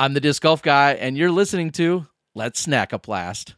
[0.00, 3.54] I'm the Disc Golf Guy, and you're listening to Let's Snack a Blast.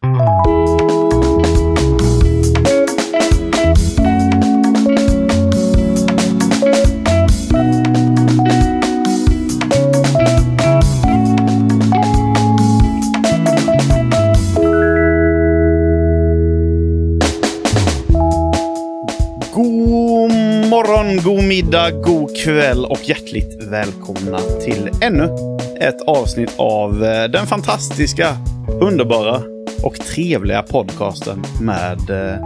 [20.71, 25.52] Morgon, god middag, god kväll och hjärtligt välkomna till ännu
[25.83, 28.37] ett avsnitt av eh, den fantastiska,
[28.81, 29.43] underbara
[29.83, 32.41] och trevliga podcasten med eh,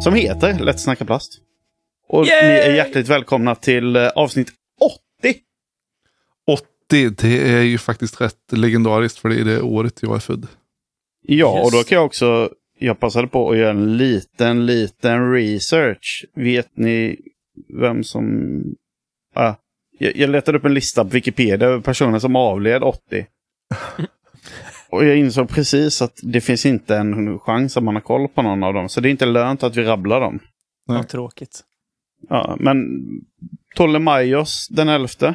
[0.00, 1.38] som heter Lätt snacka plast.
[2.08, 2.42] Och Yay!
[2.42, 4.48] ni är hjärtligt välkomna till eh, avsnitt
[5.24, 5.38] 80.
[6.46, 10.46] 80, det är ju faktiskt rätt legendariskt för det är det året jag är född.
[11.22, 11.88] Ja, och då Just.
[11.88, 16.24] kan jag också, jag passade på att göra en liten, liten research.
[16.34, 17.16] Vet ni
[17.80, 18.60] vem som...
[19.34, 19.54] Ah,
[19.98, 23.26] jag, jag letade upp en lista på Wikipedia över personer som avled 80.
[24.88, 28.42] Och jag insåg precis att det finns inte en chans att man har koll på
[28.42, 28.88] någon av dem.
[28.88, 30.40] Så det är inte lönt att vi rabblar dem.
[30.86, 31.60] Vad tråkigt.
[32.28, 32.86] Ja, men
[33.74, 35.34] Ptolemaios den elfte.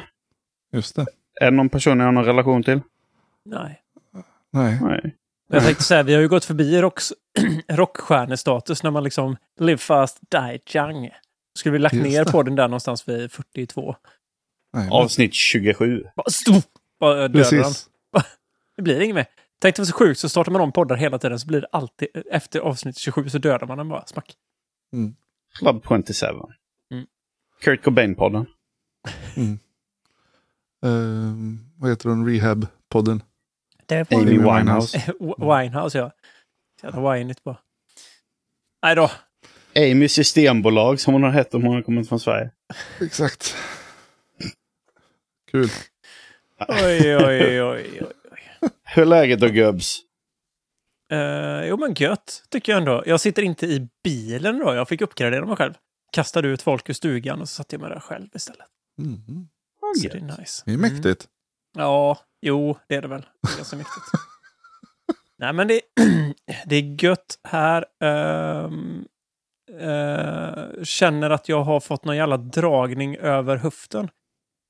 [0.72, 1.06] Just det.
[1.40, 2.80] Är det någon person jag har någon relation till?
[3.44, 3.80] Nej.
[4.52, 4.78] Nej.
[4.82, 5.14] Nej.
[5.50, 7.12] Jag tänkte säga, vi har ju gått förbi rocks,
[7.68, 11.10] rockstjärnestatus när man liksom live fast, die young.
[11.54, 12.32] Skulle vi lagt Just ner det.
[12.32, 13.96] på den där någonstans vid 42?
[14.72, 14.88] Nej.
[14.90, 16.04] Avsnitt 27.
[17.00, 17.62] Bara, dödar han.
[17.62, 17.88] Precis.
[18.76, 19.26] Det blir inget mer.
[19.60, 21.66] Tänk det var så sjukt, så startar man om poddar hela tiden så blir det
[21.72, 24.06] alltid, efter avsnitt 27 så dödar man den bara.
[24.06, 24.34] Smack.
[25.58, 26.26] Club 27.
[26.92, 27.06] Mm.
[27.60, 28.46] Kurt Cobain-podden.
[30.86, 32.28] Ehm, vad heter den?
[32.28, 33.20] Rehab-podden.
[33.90, 35.14] Amy Amy Winehouse.
[35.38, 36.10] Winehouse, ja.
[36.82, 37.58] Jävla winigt bara.
[38.82, 39.10] Nej då.
[39.76, 42.50] Amy Systembolag som hon har hett om hon har kommit från Sverige.
[43.00, 43.56] Exakt.
[45.50, 45.68] Kul.
[46.68, 48.02] Oj, oj, oj, oj.
[48.84, 50.00] Hur är läget då gubbs?
[51.12, 53.02] Uh, jo men gött, tycker jag ändå.
[53.06, 54.74] Jag sitter inte i bilen då.
[54.74, 55.74] Jag fick uppgradera mig själv.
[56.12, 58.66] Kastade ut folk ur stugan och så satte jag mig där själv istället.
[58.98, 59.48] Mm.
[60.02, 60.62] Så det är nice.
[60.66, 61.28] Det är mäktigt.
[61.76, 63.26] Ja, jo, det är det väl.
[63.42, 64.06] Det är ganska mäktigt.
[65.38, 65.80] Nej, men det,
[66.66, 67.84] det är gött här.
[68.00, 69.04] Ehm,
[69.80, 74.10] eh, känner att jag har fått någon jävla dragning över höften.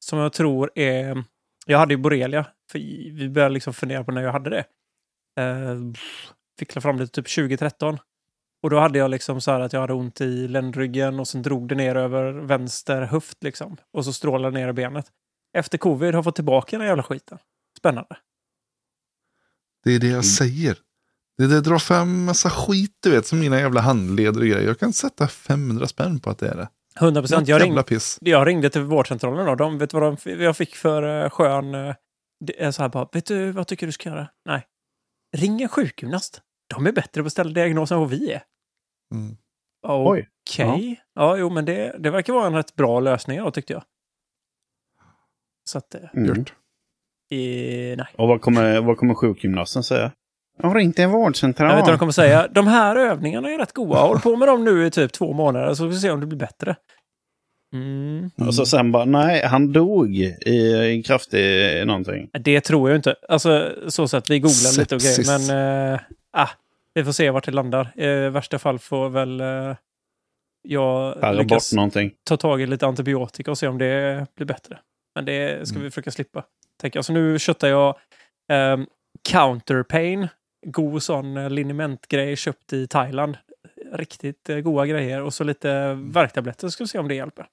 [0.08, 1.24] Som jag tror är...
[1.66, 2.46] Jag hade ju borrelia.
[2.70, 2.78] För
[3.12, 4.64] vi började liksom fundera på när jag hade det.
[5.41, 5.92] Uh,
[6.58, 7.98] fick fram det typ 2013.
[8.62, 11.42] Och då hade jag liksom så här att jag hade ont i ländryggen och sen
[11.42, 13.76] drog det ner över vänster höft liksom.
[13.92, 15.06] Och så strålade ner i benet.
[15.56, 17.38] Efter covid har jag fått tillbaka den här jävla skiten.
[17.78, 18.16] Spännande.
[19.84, 20.78] Det är det jag säger.
[21.38, 24.66] Det, det drar fram massa skit du vet, som mina jävla handleder och grejer.
[24.66, 26.69] Jag kan sätta 500 spänn på att det är det.
[27.00, 27.48] 100 procent.
[27.48, 27.76] Jag, ring,
[28.20, 29.54] jag ringde till vårdcentralen då.
[29.54, 31.75] De vet vad de, jag fick för uh, skön...
[31.75, 31.94] Uh,
[32.44, 34.28] det så här bara, vet du vad tycker du ska göra?
[34.44, 34.66] Nej.
[35.37, 36.42] Ring en sjukgymnast.
[36.75, 38.42] De är bättre på att ställa diagnoser än vad vi är.
[39.14, 39.37] Mm.
[39.87, 40.28] Oj.
[40.50, 41.03] Okej.
[41.14, 41.37] Ja.
[41.37, 43.82] jo, men det, det verkar vara en rätt bra lösning då, tyckte jag.
[45.70, 46.28] Så att, eh, Mm.
[46.28, 46.54] Gjort.
[47.31, 48.06] nej.
[48.19, 50.12] Och vad kommer, vad kommer sjukgymnasten säga?
[50.62, 51.69] Jag har ringt en vårdcentral.
[51.69, 52.48] Jag vet inte vad de kommer säga.
[52.50, 54.00] De här övningarna är rätt goda.
[54.00, 56.26] Håll på med dem nu i typ två månader så får vi se om det
[56.26, 56.76] blir bättre.
[57.74, 58.30] Mm.
[58.46, 62.30] Och så sen bara, nej, han dog i en kraftig någonting.
[62.41, 63.14] Det tror jag inte.
[63.28, 65.14] Alltså, så att vi googlar lite och grejer.
[65.14, 65.48] Sepsis.
[65.48, 66.00] Men, eh,
[66.32, 66.48] ah,
[66.94, 68.00] vi får se vart det landar.
[68.00, 69.76] I värsta fall får väl eh,
[70.62, 72.10] jag bort lyckas någonting.
[72.25, 74.78] ta tag i lite antibiotika och se om det blir bättre.
[75.14, 75.84] Men det ska Mm.
[75.84, 76.44] vi försöka slippa.
[76.80, 77.04] Tänker jag.
[77.04, 77.88] Så nu köttar jag
[78.52, 78.76] eh,
[79.28, 80.28] Counterpain.
[80.66, 83.36] God sån eh, linimentgrej köpt i Thailand.
[83.92, 85.22] Riktigt eh, goda grejer.
[85.22, 86.69] Och så lite värktabletter.
[86.69, 87.46] Ska vi se om det hjälper.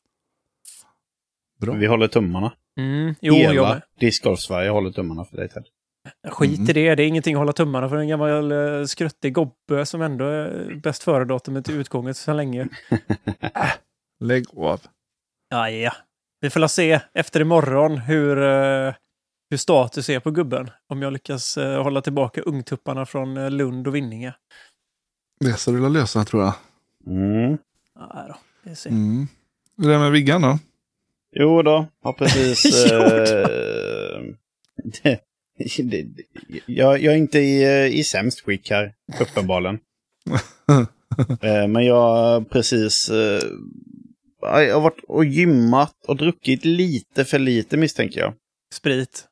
[1.59, 1.73] Bra.
[1.73, 2.53] Vi håller tummarna.
[2.79, 3.81] Mm, jo, jag Hela med.
[3.99, 5.63] Discgolf-Sverige håller tummarna för dig Ted.
[6.27, 6.69] Skit Mm.
[6.69, 10.01] i det, det är ingenting att hålla tummarna för en gammal uh, skruttig gobbe som
[10.01, 12.67] ändå är bäst före-datumet till utgången så länge.
[14.19, 14.81] Lägg av.
[15.49, 15.91] Ja, ja.
[16.41, 18.93] Vi får se efter imorgon hur, eh,
[19.49, 20.69] hur status är på gubben.
[20.87, 24.33] Om jag lyckas eh, hålla tillbaka ungtupparna från eh, Lund och Vinninge.
[25.39, 26.53] Det ska du lösa tror jag.
[27.07, 27.57] Mm.
[27.95, 28.35] Ja, då.
[28.63, 28.89] Vi ser.
[28.89, 29.27] Mm.
[29.77, 30.59] Hur är det med Viggan då?
[31.31, 32.65] Jo då, har precis...
[32.91, 33.25] Jo eh,
[35.03, 35.19] det,
[35.83, 36.23] det,
[36.65, 39.79] jag, jag är inte i, i sämst skick här, uppenbarligen.
[41.41, 43.09] Eh, men jag har precis...
[43.09, 43.41] Eh,
[44.41, 48.33] jag har varit och gymmat och druckit lite för lite misstänker jag.
[48.73, 49.27] Sprit.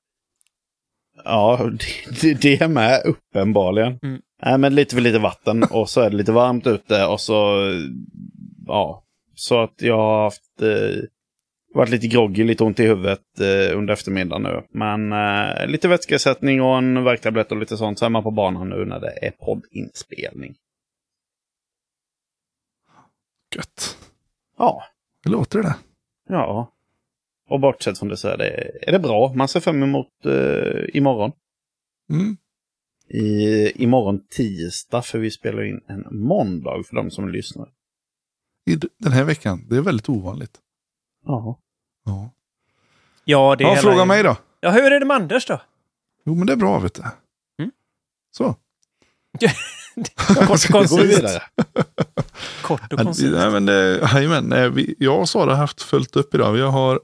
[1.25, 1.58] Ja,
[2.12, 4.00] det, det, det är med uppenbarligen.
[4.04, 4.22] Mm.
[4.46, 7.72] Nej, men lite för lite vatten och så är det lite varmt ute och så...
[8.68, 9.04] Ja,
[9.36, 10.62] så att jag har haft...
[10.62, 11.04] Eh,
[11.75, 14.64] Varit lite groggy, lite ont i huvudet eh, under eftermiddagen nu.
[14.70, 18.00] Men eh, lite vätskesättning och en värktablett och lite sånt.
[18.00, 20.56] Så är man på banan nu när det är poddinspelning.
[23.56, 23.98] Gött.
[24.58, 24.84] Ja,
[25.24, 25.75] Hur låter det?
[26.30, 26.73] ja.
[27.50, 29.34] Och bortsett från det så är det, är det bra.
[29.34, 31.31] Man ser fram emot eh, imorgon.
[32.10, 32.38] Mm.
[33.07, 37.69] I, imorgon tisdag, för vi spelar in en måndag för de som lyssnar.
[38.69, 39.66] I den här veckan.
[39.69, 40.60] Det är väldigt ovanligt.
[41.25, 41.60] Ja.
[42.06, 42.31] Ja,
[43.25, 44.38] Ja, det är ja fråga mig då.
[44.60, 45.62] Ja, hur är det med Anders då?
[46.25, 47.01] Jo, men det är bra vet du.
[47.60, 47.72] Mm.
[48.38, 48.56] Så.
[50.16, 51.04] Kort och koncist.
[51.04, 51.44] vidare.
[52.62, 53.31] Kort och koncist.
[53.31, 56.54] Nej, men, eh, vi, jag och Sara har haft fullt upp idag.
[56.54, 57.01] Vi har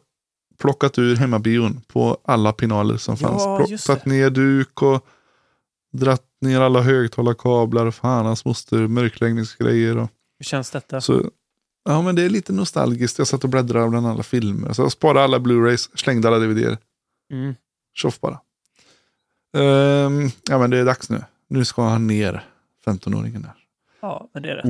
[0.60, 3.86] plockat ur hemmabion på alla pinaler som Ja, fanns.
[3.86, 5.06] Plockat ner duk och
[5.94, 7.92] dratt ner alla högtalarkablar.
[7.92, 9.98] Fan hans moster, mörkläggningsgrejer.
[9.98, 10.10] Och,
[10.40, 11.02] Hur känns detta?
[11.02, 11.32] så,
[11.86, 13.18] ja, men det är lite nostalgiskt.
[13.18, 14.74] Jag satt och bläddrade bland alla filmer.
[14.74, 16.78] Så jag sparade alla Blu-rays, slängde alla DVD-er.
[17.32, 17.56] Mm.
[17.94, 18.40] Tjoff bara.
[19.58, 21.24] Ehm, ja, men det är dags nu.
[21.48, 22.46] Nu ska han ner,
[22.86, 23.54] 15-åringen där.
[24.02, 24.66] Ja, men det är rätt.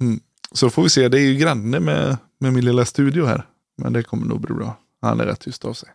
[0.00, 0.20] Mm.
[0.52, 3.46] Så får vi se, det är ju granne med, med min lilla studio här.
[3.76, 4.76] Men det kommer nog bli bra.
[5.00, 5.88] Han är rätt tyst av sig.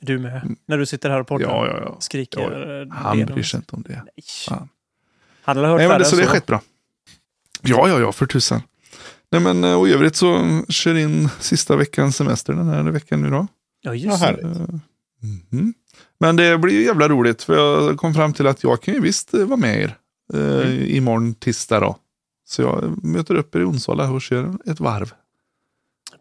[0.00, 0.56] Du med.
[0.66, 1.44] När du sitter här och poddar.
[1.46, 1.56] Mm.
[1.56, 1.96] Ja, ja, ja.
[2.00, 2.40] Skriker.
[2.40, 3.92] Ja, eh, Han bryr sig inte om det.
[4.04, 4.24] Nej.
[4.48, 4.68] Fan.
[5.42, 6.62] Han har hört Nej, men det, så det är skett bra.
[7.62, 8.62] Ja, ja, ja, för tusan.
[9.30, 13.22] Nej, men eh, och i övrigt så kör in sista veckans semester den här veckan
[13.22, 13.46] nu då.
[13.80, 14.80] Ja, Ja, just det.
[15.50, 15.74] mhm.
[16.18, 19.00] Men det blir ju jävla roligt för jag kom fram till att jag kan ju
[19.00, 19.96] visst eh, vara med er
[20.34, 20.84] eh, Mm.
[20.86, 21.96] imorgon tisdag då.
[22.46, 25.12] Så jag möter upp er i Onsala och kör ett varv.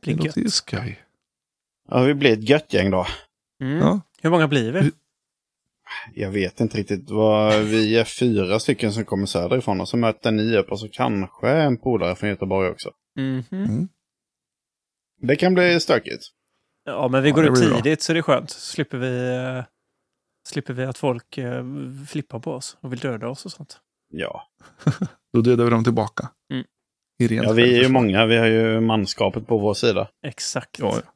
[0.02, 1.03] Det Det låter ju skoj.
[1.90, 3.06] Ja, vi blir ett gött gäng då.
[3.62, 3.78] Mm.
[3.80, 4.02] Ja.
[4.22, 4.92] Hur många blir vi?
[6.14, 7.10] Jag vet inte riktigt.
[7.10, 10.90] Vad, vi är fyra stycken som kommer söderifrån och så möter ni upp och så
[10.90, 12.92] kanske en polare från Göteborg också.
[13.16, 13.44] Mhm.
[13.52, 13.88] Mm.
[15.22, 16.24] Det kan bli stökigt.
[16.86, 17.82] Ja, men vi Ja, går det upp blir bra.
[17.82, 18.50] tidigt så det är skönt.
[18.50, 19.64] Slipper vi, eh,
[20.48, 21.64] slipper vi att folk eh,
[22.08, 23.80] flippar på oss och vill döda oss och sånt.
[24.10, 24.48] Ja.
[25.34, 26.30] Då dödar vi dem tillbaka.
[26.54, 26.66] Mm.
[27.20, 28.26] I rent ja, vi är ju många.
[28.26, 30.10] Vi har ju manskapet på vår sida.
[30.26, 30.80] Exakt.
[30.80, 31.12] Ja, ja.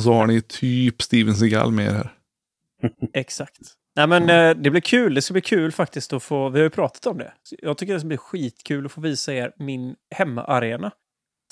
[0.00, 2.12] Och så har ni typ Steven Seagal med er här.
[3.14, 3.58] Exakt.
[3.96, 5.14] Nej, men eh, det blir kul.
[5.14, 6.48] Det ska bli kul faktiskt att få...
[6.48, 7.32] Vi har ju pratat om det.
[7.58, 10.92] Jag tycker det ska bli skitkul att få visa er min hemmaarena.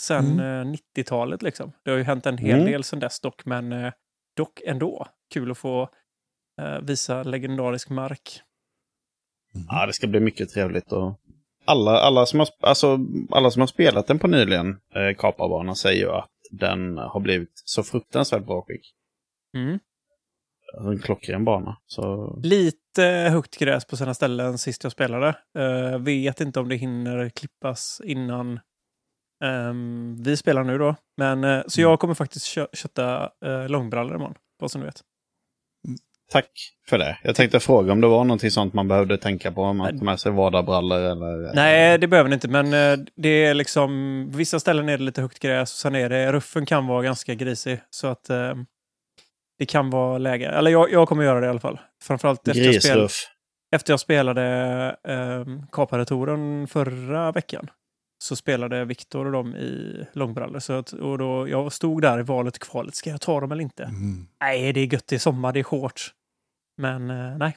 [0.01, 1.73] Sen eh, 90-talet liksom.
[1.85, 2.67] Det har ju hänt en hel Mm.
[2.73, 3.93] del sen dess dock, men eh,
[4.37, 5.07] dock ändå.
[5.35, 5.89] Kul att få
[6.63, 8.41] eh, visa legendarisk mark.
[9.69, 10.93] Ja, det ska bli mycket trevligt.
[10.93, 11.15] Och
[11.65, 12.99] alla, alla, som, har, alltså,
[13.31, 17.63] alla som har spelat den på nyligen, eh, Kaparbanan, säger ju att den har blivit
[17.65, 18.95] så fruktansvärt bra skick.
[19.57, 19.79] Mm.
[20.79, 21.77] En klockren bana.
[21.87, 23.03] Så Lite
[23.33, 25.29] högt gräs på sina ställen sist jag spelade.
[25.59, 28.61] Eh, vet inte om det hinner klippas innan
[29.45, 30.97] ehm, vi spelar nu då.
[31.17, 34.35] Men, eh, så jag kommer faktiskt kö kötta uh, långbrallor imorgon.
[34.61, 35.03] Bara så ni vet.
[36.33, 36.51] Tack
[36.89, 37.19] för det.
[37.23, 39.63] Jag tänkte fråga om det var någonting sånt man behövde tänka på.
[39.63, 41.55] Om man tar med sig vardagsbrallor eller...
[41.55, 42.49] Nej, det behöver ni inte.
[42.49, 44.29] Men eh, det är liksom...
[44.33, 45.73] På vissa ställen är det lite högt gräs.
[45.73, 46.33] Och sen är det...
[46.33, 47.81] Ruffen kan vara ganska grisig.
[47.91, 48.55] Så att eh,
[49.59, 50.49] det kan vara läge.
[50.49, 51.81] Eller jag, jag kommer göra det i alla fall.
[52.03, 53.27] Framförallt efter jag, spel, Grisruff.
[53.75, 54.45] efter jag spelade
[55.09, 57.71] eh, Kapade touren förra veckan.
[58.25, 60.59] Så spelade Viktor och dem i långbrallor.
[60.59, 62.95] Så att, och då, jag stod där i valet och kvalet.
[62.95, 63.85] Ska jag ta dem eller inte?
[63.85, 64.27] Mm.
[64.41, 65.07] Nej, det är gött.
[65.07, 65.53] Det är sommar.
[65.53, 66.15] Det är shorts.
[66.79, 67.57] Men eh, nej.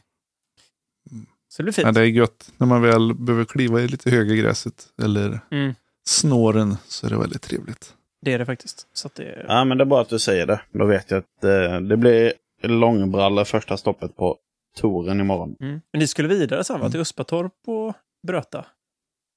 [1.11, 1.25] Mm.
[1.49, 1.85] Så det blir fint.
[1.85, 5.73] Ja, det är gött när man väl behöver kliva i lite höga gräset eller Mm,
[6.07, 7.93] snåren så är det väldigt trevligt.
[8.21, 8.87] det är det faktiskt.
[8.93, 10.61] Så att det, Ja, men det är bra att du säger det.
[10.71, 14.37] Då vet jag att eh, det blir långbrallor första stoppet på
[14.77, 15.55] touren imorgon.
[15.59, 15.81] Mm.
[15.93, 16.79] Men ni skulle vidare sen va?
[16.79, 16.91] Mm.
[16.91, 17.93] Till Uspatorp och
[18.27, 18.65] Bröta?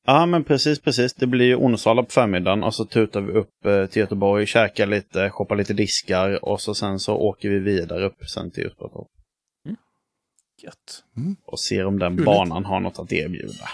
[0.07, 1.15] Ja, men precis, precis.
[1.15, 4.87] Det blir ju Onsala på förmiddagen och så tutar vi upp eh, till Göteborg, käkar
[4.87, 9.07] lite, shoppar lite diskar och så sen så åker vi vidare upp sen till Göteborg
[10.63, 11.05] Gött.
[11.45, 12.25] och ser om den Kul.
[12.27, 13.69] banan har något att erbjuda.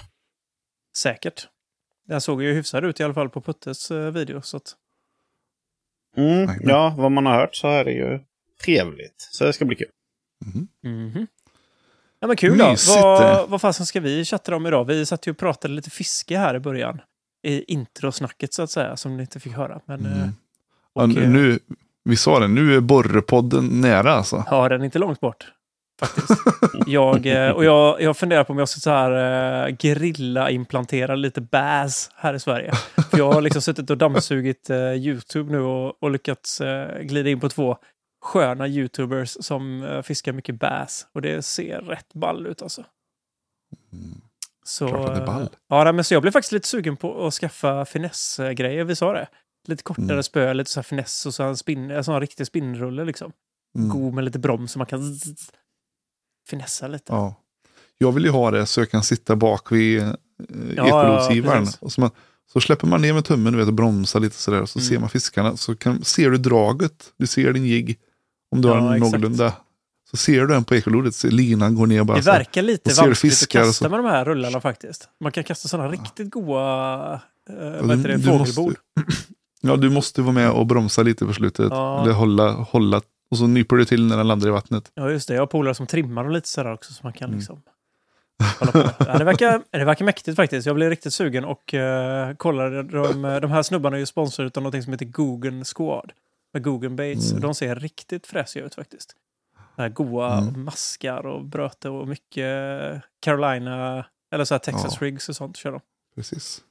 [0.97, 1.49] Säkert.
[2.07, 4.43] Den såg ju hyfsad ut i alla fall på Puttes eh, video.
[4.43, 4.75] Så att,
[6.17, 8.21] Mm, ja, vad man har hört så är det ju
[8.65, 9.29] trevligt.
[9.31, 9.89] Så det ska bli kul.
[10.83, 11.27] mhm.
[12.21, 12.71] Ja men kul då.
[12.71, 13.45] Mysigt, Vad, det.
[13.49, 14.85] vad fasen ska vi chatta om idag?
[14.85, 17.01] Vi satt ju och pratade lite fiske här i början.
[17.43, 19.81] I introsnacket så att säga, som ni inte fick höra.
[19.85, 20.29] Men, eh, Mm.
[20.95, 21.59] Ja, och, nu- eh, nu,
[22.05, 24.45] vi sa det, nu är Borrepodden nära alltså.
[24.51, 25.53] Ja, den är inte långt bort.
[26.01, 26.41] Faktiskt.
[26.87, 31.41] jag, eh, och jag, jag funderar på om jag ska så här eh, grilla-implantera lite
[31.41, 32.73] bass här i Sverige.
[33.11, 37.31] För jag har liksom suttit och dammsugit eh, YouTube nu och, och lyckats eh, glida
[37.31, 37.77] in på två
[38.23, 41.07] sköna YouTubers som fiskar mycket bass.
[41.13, 42.85] Och det ser rätt ball ut alltså.
[44.65, 45.49] Så, Klart att det är ball.
[45.69, 48.85] Ja, men så jag blev faktiskt lite sugen på att skaffa finessgrejer.
[48.85, 49.29] Vi sa det.
[49.69, 50.23] Lite kortare Mm.
[50.23, 53.33] spö, lite så här finess och så en, spinn, en sån riktig spinnrulle liksom.
[53.79, 53.89] Mm.
[53.89, 55.19] God med lite broms så man kan
[56.51, 57.13] finessa lite.
[57.13, 57.35] Ja.
[57.99, 60.09] Jag vill ju ha det så jag kan sitta bak vid eh,
[60.77, 61.65] Ja, ekolodsgivaren.
[61.65, 61.83] precis.
[61.83, 62.11] och så, man,
[62.53, 64.67] så släpper man ner med tummen du vet, och bromsar lite sådär.
[64.67, 64.89] Så Mm.
[64.89, 65.57] ser man fiskarna.
[65.57, 67.13] Så kan, ser du draget.
[67.17, 67.99] Du ser din jigg.
[68.51, 69.53] Om du Ja, har en någorlunda.
[70.11, 71.25] Så ser du den på ekolodet.
[71.25, 72.17] Linan går ner bara.
[72.19, 75.09] Det verkar lite och vanskligt att och kasta med de här rullarna faktiskt.
[75.21, 76.61] Man kan kasta sådana riktigt goda
[77.51, 78.75] eh, Ja, vad heter det, du fågelbord.
[78.97, 79.23] Måste,
[79.61, 81.67] ja, du måste vara med och bromsa lite på slutet.
[81.71, 82.03] Ja.
[82.03, 83.01] Eller hålla, hålla.
[83.31, 84.91] Och så nyper du till när den landar i vattnet.
[84.95, 85.35] Ja, just det.
[85.35, 87.39] Jag har polare som trimmar dem lite sådär också så man kan Mm.
[87.39, 87.71] liksom på.
[88.99, 90.67] Ja, det, verkar, det verkar mäktigt faktiskt.
[90.67, 92.83] Jag blev riktigt sugen och uh, kollade.
[92.83, 96.13] De, de här snubbarna är ju sponsrade av något som heter Guggen Squad.
[96.53, 97.31] Med Guggen Baits.
[97.31, 97.43] Mm.
[97.43, 99.17] De ser riktigt fräsiga ut faktiskt.
[99.77, 100.65] Här goa Mm.
[100.65, 102.47] maskar och bröte och mycket
[103.21, 105.07] Carolina, eller så här Texas Ja.
[105.07, 105.81] rigs och sånt kör de.
[106.15, 106.63] Precis.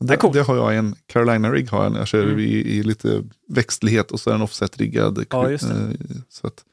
[0.00, 0.34] Det, coolt.
[0.34, 2.38] det har jag en Carolina Rig har jag när jag kör Mm.
[2.38, 5.26] i, i lite växtlighet och så är den offset-riggad.
[5.30, 5.74] Ja, just det.
[5.74, 5.90] eh,
[6.28, 6.64] Så att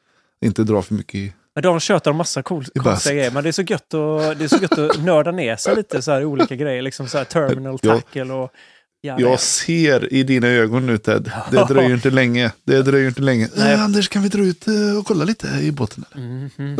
[0.45, 1.33] inte dra för mycket i.
[1.55, 3.31] Men de tjötar om massa cool, konstiga grejer.
[3.31, 6.01] Men det är så gött att, det är så gött att nörda ner sig lite
[6.01, 6.81] så här i olika grejer.
[6.81, 8.51] Liksom så här terminal tackle och...
[9.03, 11.31] Ja, Jag ser i dina ögon nu Ted.
[11.51, 12.51] Det dröjer inte länge.
[12.63, 13.49] Det dröjer inte länge.
[13.57, 13.73] Nej.
[13.73, 16.05] Äh, Anders, kan vi dra ut eh, och kolla lite i båten?
[16.15, 16.77] Mm, mm,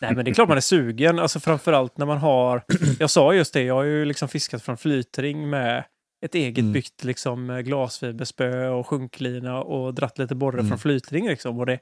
[0.00, 1.18] Nej, men det är klart man är sugen.
[1.18, 2.62] Alltså framförallt när man har...
[2.98, 5.84] Jag sa just det, jag har ju liksom fiskat från flytring med
[6.24, 6.72] ett eget Mm.
[6.72, 10.68] byggt liksom eh, glasfiberspö och sjunklina och dratt lite borre Mm.
[10.68, 11.58] från flytring liksom.
[11.58, 11.78] Och det,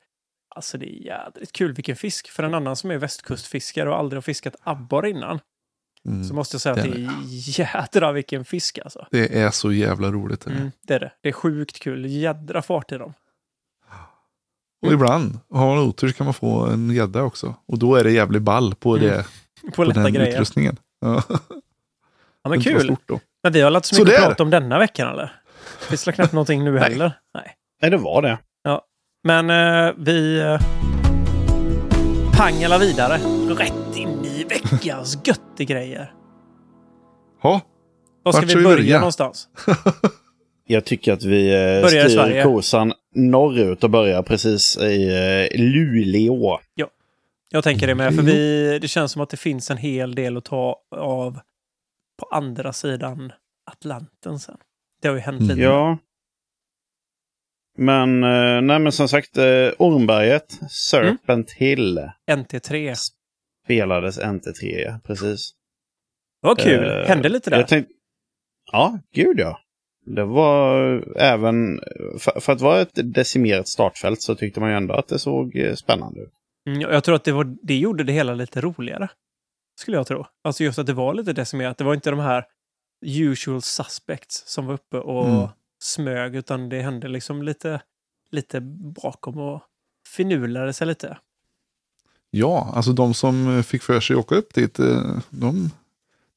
[0.54, 2.28] alltså det är jädrigt kul vilken fisk.
[2.30, 5.40] För en annan som är västkustfiskare och aldrig har fiskat abborre innan
[6.08, 6.24] Mm.
[6.24, 7.10] så måste jag säga att det är
[7.58, 9.06] jädra vilken fisk alltså.
[9.10, 10.40] Det är så jävla roligt.
[10.40, 10.50] det.
[10.50, 11.12] Mm, det är det.
[11.20, 12.06] Det är sjukt kul.
[12.06, 13.14] Jädra fart i dem.
[14.86, 17.54] Och ibland, har man otur kan man få en gädda också.
[17.66, 19.08] Och då är det jävligt ball på, Mm.
[19.08, 19.24] det,
[19.66, 20.32] På på lätta den grejer.
[20.34, 20.76] utrustningen.
[21.00, 21.22] Ja.
[22.42, 22.96] Ja, men kul.
[23.42, 25.32] Men vi har inte så mycket att prata om denna veckan eller?
[25.80, 26.82] Finns det knappt någonting nu Nej.
[26.82, 27.12] heller?
[27.34, 27.54] Nej.
[27.82, 28.38] Nej, det var det.
[29.24, 30.60] Men eh, vi eh,
[32.36, 33.16] pangelar vidare.
[33.54, 33.79] Rätt
[34.40, 36.12] i veckans göttegrejer.
[37.42, 37.60] Ja,
[38.22, 38.98] Var ska vi börja, börja?
[38.98, 39.48] någonstans?
[40.66, 42.42] Jag tycker att vi eh, Börjar i Sverige.
[42.42, 45.08] styr kosan norrut och börjar precis i
[45.52, 46.58] eh, Luleå.
[47.52, 50.36] Jag tänker det med, för vi, det känns som att det finns en hel del
[50.36, 51.40] att ta av
[52.20, 53.32] på andra sidan
[53.70, 54.56] Atlanten sen.
[55.02, 55.48] Det har ju hänt Mm.
[55.48, 55.60] lite.
[55.60, 55.98] Ja.
[57.78, 59.38] Men, eh, nej men som sagt,
[59.78, 61.98] Ormberget, Serpent Hill,
[62.30, 62.94] NT3.
[63.70, 65.50] Spelades NT3, ja, precis.
[66.40, 66.88] Var kul.
[66.88, 67.62] Eh, Hände lite där.
[67.62, 67.92] Tänkte,
[68.72, 69.60] ja, gud ja.
[70.06, 71.80] Det var även,
[72.18, 75.56] för, för att vara ett decimerat startfält så tyckte man ju ändå att det såg
[75.56, 76.32] eh, spännande ut.
[76.66, 79.08] Mm, jag tror att det, var, det gjorde det hela lite roligare.
[79.80, 80.26] Skulle jag tro.
[80.44, 81.78] Alltså just att det var lite decimerat.
[81.78, 82.44] Det var inte de här
[83.06, 85.48] usual suspects som var uppe och Mm.
[85.82, 87.82] smög, utan det hände liksom lite,
[88.30, 88.60] lite
[89.02, 89.62] bakom och
[90.16, 91.18] finurlade sig lite.
[92.30, 95.70] Ja, alltså de som fick för sig att åka upp dit, eh, de,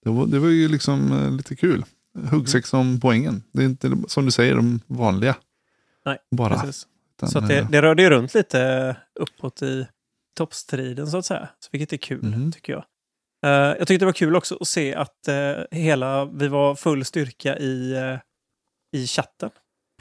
[0.04, 1.86] det, var, det var ju liksom eh, lite kul.
[2.32, 3.44] Huggsex om poängen.
[3.52, 5.36] Det är inte som du säger de vanliga.
[6.06, 6.60] Nej, Bara.
[6.60, 6.88] Precis.
[7.18, 9.88] Utan, Så det, eh, det rörde ju runt lite uppåt i
[10.38, 11.50] toppstriden så att säga.
[11.60, 12.52] Så vilket är kul, Mhm.
[12.52, 12.84] tycker jag.
[13.46, 17.06] Eh, jag tyckte det var kul också att se att eh, hela, vi var full
[17.06, 18.20] styrka i, uh,
[19.02, 19.50] i chatten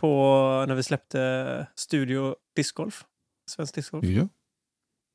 [0.01, 3.05] på, när vi släppte Studio Discgolf.
[3.51, 4.05] Svensk Discgolf.
[4.05, 4.29] Ja.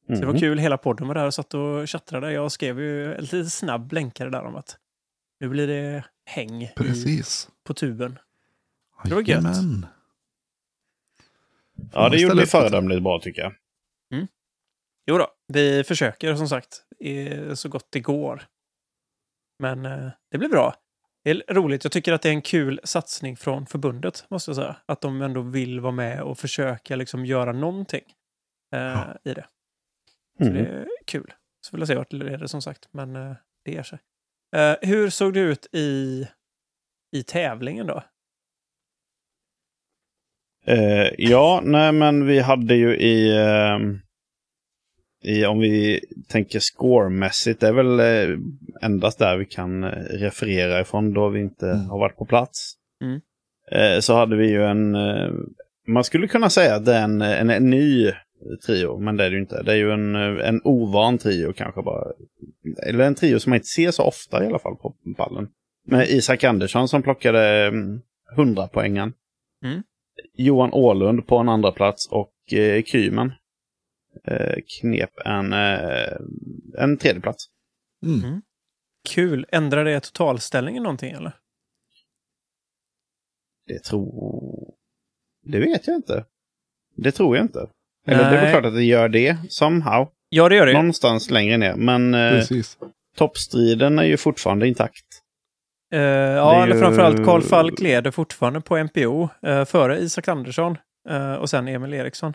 [0.08, 0.40] Så det var Mhm.
[0.40, 2.32] kul, hela podden var där och satt och chattrade.
[2.32, 4.78] Jag skrev ju en lite snabb länkare där om att
[5.40, 7.50] nu blir det häng i, Precis.
[7.64, 8.20] på tuben.
[9.04, 9.28] Det var gött.
[9.30, 9.86] Jajamän.
[11.94, 13.54] Ja, det gjorde vi föredömligt bra tycker jag.
[15.10, 16.84] Jo då, vi försöker som sagt
[17.56, 18.44] så gott det går.
[19.60, 20.76] Men eh, det blir bra.
[21.24, 21.84] Det är roligt.
[21.84, 24.76] Jag tycker att det är en kul satsning från förbundet, måste jag säga.
[24.86, 28.04] Att de ändå vill vara med och försöka liksom göra någonting
[28.76, 29.18] eh, Ja.
[29.24, 29.46] i det.
[30.38, 30.54] Så Mhm.
[30.54, 31.34] det är kul.
[31.62, 33.34] Så vill jag se vart det leder som sagt, men eh,
[33.66, 34.00] det ger sig.
[34.56, 36.28] Eh, hur såg det ut i,
[37.16, 38.04] i tävlingen då?
[40.66, 44.00] Eh, ja, nej men vi hade ju i, ehm,
[45.24, 48.38] i om vi tänker scoremässigt, det är väl eh,
[48.82, 51.86] endast där vi kan referera ifrån då vi inte Mm.
[51.90, 52.74] har varit på plats.
[53.04, 53.22] Mm.
[53.72, 55.32] Eh, så hade vi ju en, eh,
[55.88, 58.12] man skulle kunna säga att det är en, en, en ny
[58.66, 59.64] trio, men det är det ju inte.
[59.64, 62.12] Det är ju en, en ovan trio kanske bara.
[62.84, 65.50] Eller en trio som man inte ser så ofta i alla fall på pallen.
[65.86, 68.02] Med Isak Andersson som plockade mm,
[68.38, 69.14] 100 poängen.
[69.64, 69.84] Mm.
[70.34, 73.32] Johan Ålund på en andra plats och eh, Krymen
[74.24, 76.18] eh, knep en, eh,
[76.78, 77.46] en tredje plats.
[78.06, 78.42] Mm.
[79.10, 79.46] Kul.
[79.50, 81.36] Ändrar det totalställningen någonting eller?
[83.68, 84.74] Det tror...
[85.44, 86.26] Det vet jag inte.
[86.96, 87.70] Det tror jag inte.
[88.08, 88.52] Eller det är väl Nej.
[88.52, 90.10] klart att det gör det, somehow.
[90.30, 90.78] Ja, det gör det ju.
[90.78, 91.76] Någonstans längre ner.
[91.76, 92.44] Men eh,
[93.18, 95.06] toppstriden är ju fortfarande intakt.
[95.94, 100.78] Eh, ja, eller ju- framförallt Karl Falk leder fortfarande på MPO eh, före Isak Andersson
[101.10, 102.34] eh, och sen Emil Eriksson.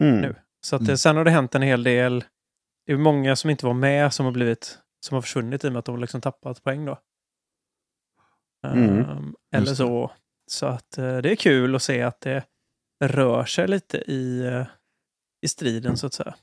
[0.00, 0.20] Mm.
[0.20, 0.34] Nu.
[0.66, 0.96] Så att, Mm.
[0.96, 2.24] sen har det hänt en hel del.
[2.86, 5.72] Det är många som inte var med som har blivit som har försvunnit i och
[5.72, 6.98] med att de har liksom tappat poäng då.
[8.66, 8.98] Mm.
[8.98, 10.10] Ehm, eller så.
[10.50, 12.44] Så att det är kul att se att det
[13.04, 14.44] rör sig lite i,
[15.40, 16.34] i striden så att säga.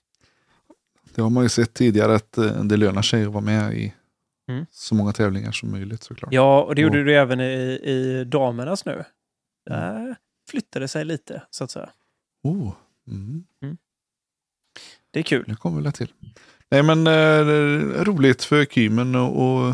[1.16, 3.94] Det har man ju sett tidigare att eh, det lönar sig att vara med i
[4.50, 4.66] Mm.
[4.72, 6.34] så många tävlingar som möjligt såklart.
[6.34, 9.04] Ja, och det gjorde Och- det även i, i damernas nu.
[9.66, 10.16] Där
[10.50, 11.90] flyttade det sig lite så att säga.
[12.44, 12.74] Oh.
[13.08, 13.46] Mm.
[15.12, 15.44] Det är kul.
[15.48, 16.14] Det kommer väl till.
[16.72, 19.74] Nej men eh, roligt för Kymen och,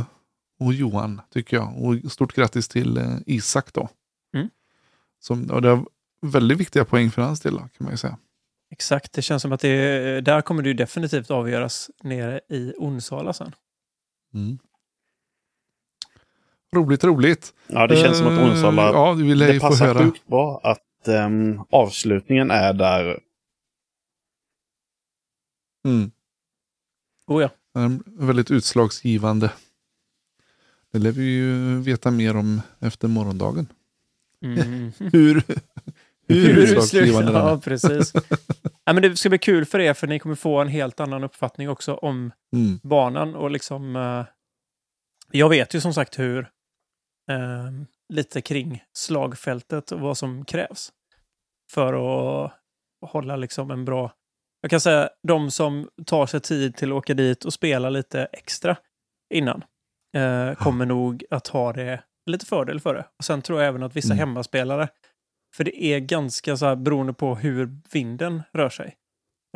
[0.60, 1.82] och, Johan tycker jag.
[1.84, 3.90] Och stort grattis till eh, Isak då.
[4.36, 4.50] Mm.
[5.20, 5.86] Som, och det är
[6.22, 8.18] väldigt viktiga poäng för hans del kan man ju säga.
[8.74, 13.34] Exakt, det känns som att det, där kommer det ju definitivt avgöras nere i Onsala
[13.34, 13.56] sen.
[14.34, 14.58] Mm.
[16.76, 17.54] Roligt, roligt.
[17.68, 18.82] Ja, det känns som att Eh, Onsala...
[18.84, 20.00] Ja, vi lär det passar höra.
[20.00, 23.20] sjukt bra att ehm, avslutningen är där.
[25.86, 26.12] Mm.
[27.28, 27.50] Oh ja.
[27.82, 29.52] Är Väldigt utslagsgivande.
[30.92, 33.68] Det lär vi ju veta mer om efter morgondagen.
[34.42, 34.92] Mm.
[34.98, 35.44] Hur,
[36.28, 37.58] hur utslagsgivande den Ja, är.
[37.58, 38.14] precis.
[38.86, 41.24] ja, men det ska bli kul för er, för ni kommer få en helt annan
[41.24, 42.80] uppfattning också om Mm.
[42.84, 43.36] banan.
[43.36, 44.26] Och liksom, eh,
[45.32, 46.40] jag vet ju som sagt hur
[47.32, 47.72] eh,
[48.14, 50.92] lite kring slagfältet och vad som krävs
[51.72, 52.52] för att
[53.06, 54.12] hålla liksom en bra...
[54.62, 58.26] Jag kan säga de som tar sig tid till att åka dit och spela lite
[58.26, 58.78] extra
[59.34, 59.64] innan
[60.18, 63.06] eh, kommer nog att ha det lite fördel för det.
[63.20, 64.18] Och sen tror jag även att vissa Mm.
[64.18, 64.88] hemmaspelare,
[65.56, 68.96] för det är ganska så här beroende på hur vinden rör sig.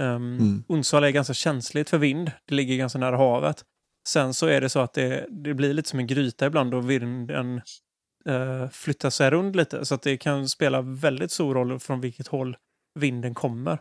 [0.02, 0.64] Um, Mm.
[0.68, 2.32] Onsala är ganska känsligt för vind.
[2.48, 3.64] Det ligger ganska nära havet.
[4.08, 6.90] Sen så är det så att det, det blir lite som en gryta ibland och
[6.90, 7.62] vinden
[8.26, 9.86] eh, flyttar sig runt lite.
[9.86, 12.58] Så att det kan spela väldigt stor roll från vilket håll
[13.00, 13.80] vinden kommer.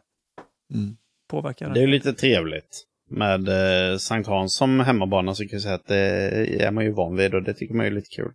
[0.75, 0.97] Mm.
[1.31, 1.83] Påverkar Det är den.
[1.83, 2.85] ju lite trevligt.
[3.11, 3.49] Med
[3.93, 7.17] eh, Sankt Hans som hemmabana så kan jag säga att det är man ju van
[7.17, 8.33] vid och det tycker man är lite kul.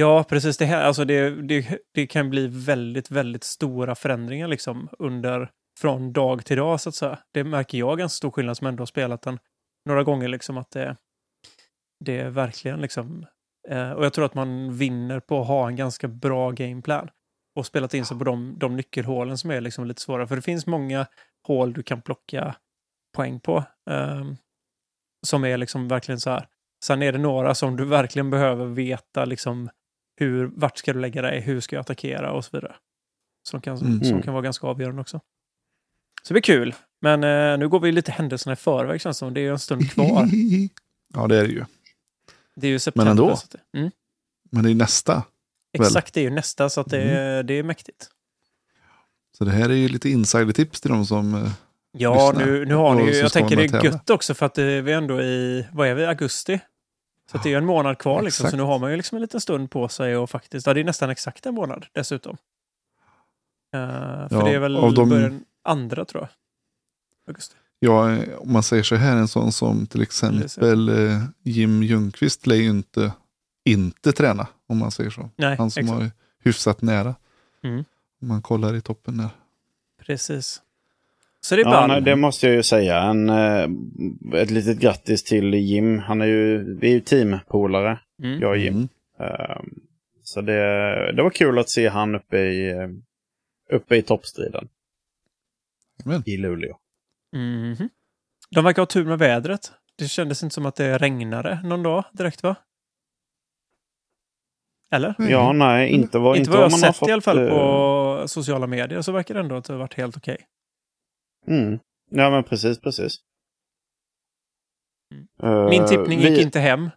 [0.00, 0.56] Ja, precis.
[0.56, 6.12] Det, här, alltså det, det, det kan bli väldigt, väldigt stora förändringar liksom under från
[6.12, 7.18] dag till dag så att säga.
[7.34, 9.38] Det märker jag ganska stor skillnad som ändå har spelat den
[9.86, 10.96] några gånger liksom att det,
[12.04, 13.26] det är verkligen liksom
[13.68, 17.10] eh, och jag tror att man vinner på att ha en ganska bra gameplan
[17.56, 20.26] och spelat in sig på de, de nyckelhålen som är liksom lite svåra.
[20.26, 21.06] För det finns många
[21.46, 22.56] hål du kan plocka
[23.16, 23.64] poäng på.
[23.90, 24.24] Eh,
[25.26, 26.46] som är liksom verkligen så här.
[26.84, 29.70] Sen är det några som du verkligen behöver veta liksom
[30.20, 32.74] hur, vart ska du lägga dig, hur ska jag attackera och så vidare.
[33.42, 34.04] Som kan, Mm.
[34.04, 35.20] som kan vara ganska avgörande också.
[36.22, 36.74] Så det blir kul.
[37.00, 39.34] Men eh, nu går vi lite händelserna i förväg känns det som.
[39.34, 40.28] Det är ju en stund kvar.
[41.14, 41.64] ja, det är det ju.
[42.56, 43.10] Det är ju september.
[43.10, 43.36] ändå.
[43.36, 43.90] Så att, det- mm,
[44.50, 45.22] Men det är nästa.
[45.72, 47.46] exakt, det är ju nästa så att det, Mm.
[47.46, 48.08] det är mäktigt.
[49.38, 51.34] Så det här är ju lite insidertips till de som...
[51.34, 51.50] eh,
[51.92, 54.80] Ja, nu, nu har ni ju, jag tänker det är gött också för att det,
[54.82, 56.60] vi är ändå i, vad är vi, augusti?
[57.30, 59.22] Så det är ju en månad kvar liksom, så nu har man ju liksom en
[59.22, 62.36] liten stund på sig och faktiskt, ja det är nästan exakt en månad dessutom.
[63.74, 63.80] Eh,
[64.28, 66.28] för Ja, det är väl av de- andra tror jag.
[67.28, 67.56] Augusti.
[67.78, 72.46] Ja, eh, om man säger så här, en sån som till exempel eh, Jim Ljungqvist
[72.46, 73.12] lär ju inte,
[73.64, 75.30] inte träna, om man säger så.
[75.36, 76.00] Nej, Han som exakt.
[76.00, 76.10] var
[76.44, 77.14] hyfsat nära.
[77.62, 77.84] Mm.
[78.22, 79.28] Om man kollar i toppen där.
[80.06, 80.62] Precis.
[81.40, 82.98] Så det är Ja, nej, det måste jag ju säga.
[83.02, 83.68] En, eh,
[84.40, 85.98] ett litet grattis till Jim.
[85.98, 88.40] Han är ju, vi är ju teampolare, Mm.
[88.40, 88.74] jag och Jim.
[88.74, 88.88] Mm.
[89.18, 89.80] Ehm,
[90.22, 92.88] så det, det var kul att se han uppe i, eh,
[93.76, 94.68] uppe i toppstriden
[96.04, 96.22] Amen.
[96.26, 96.76] i Luleå.
[97.36, 97.88] Mhm.
[98.50, 99.72] De verkar ha tur med vädret.
[99.98, 102.56] Det kändes inte som att det regnade någon dag direkt va?
[104.92, 105.14] Eller?
[105.18, 108.66] Ja, nej, inte vad, inte vad jag har sett i alla fall eh, på sociala
[108.66, 110.36] medier så verkar det ändå att det har varit helt okej.
[111.46, 111.78] Mm.
[112.10, 113.16] Ja, men precis, precis.
[115.42, 116.90] Eh, Min tippning vi- gick inte hem.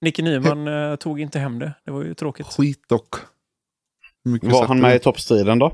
[0.00, 1.74] Nicke Nyman eh, tog inte hem det.
[1.84, 2.46] Det var ju tråkigt.
[2.46, 3.14] Skit dock.
[4.42, 5.66] Var han med i toppstriden då?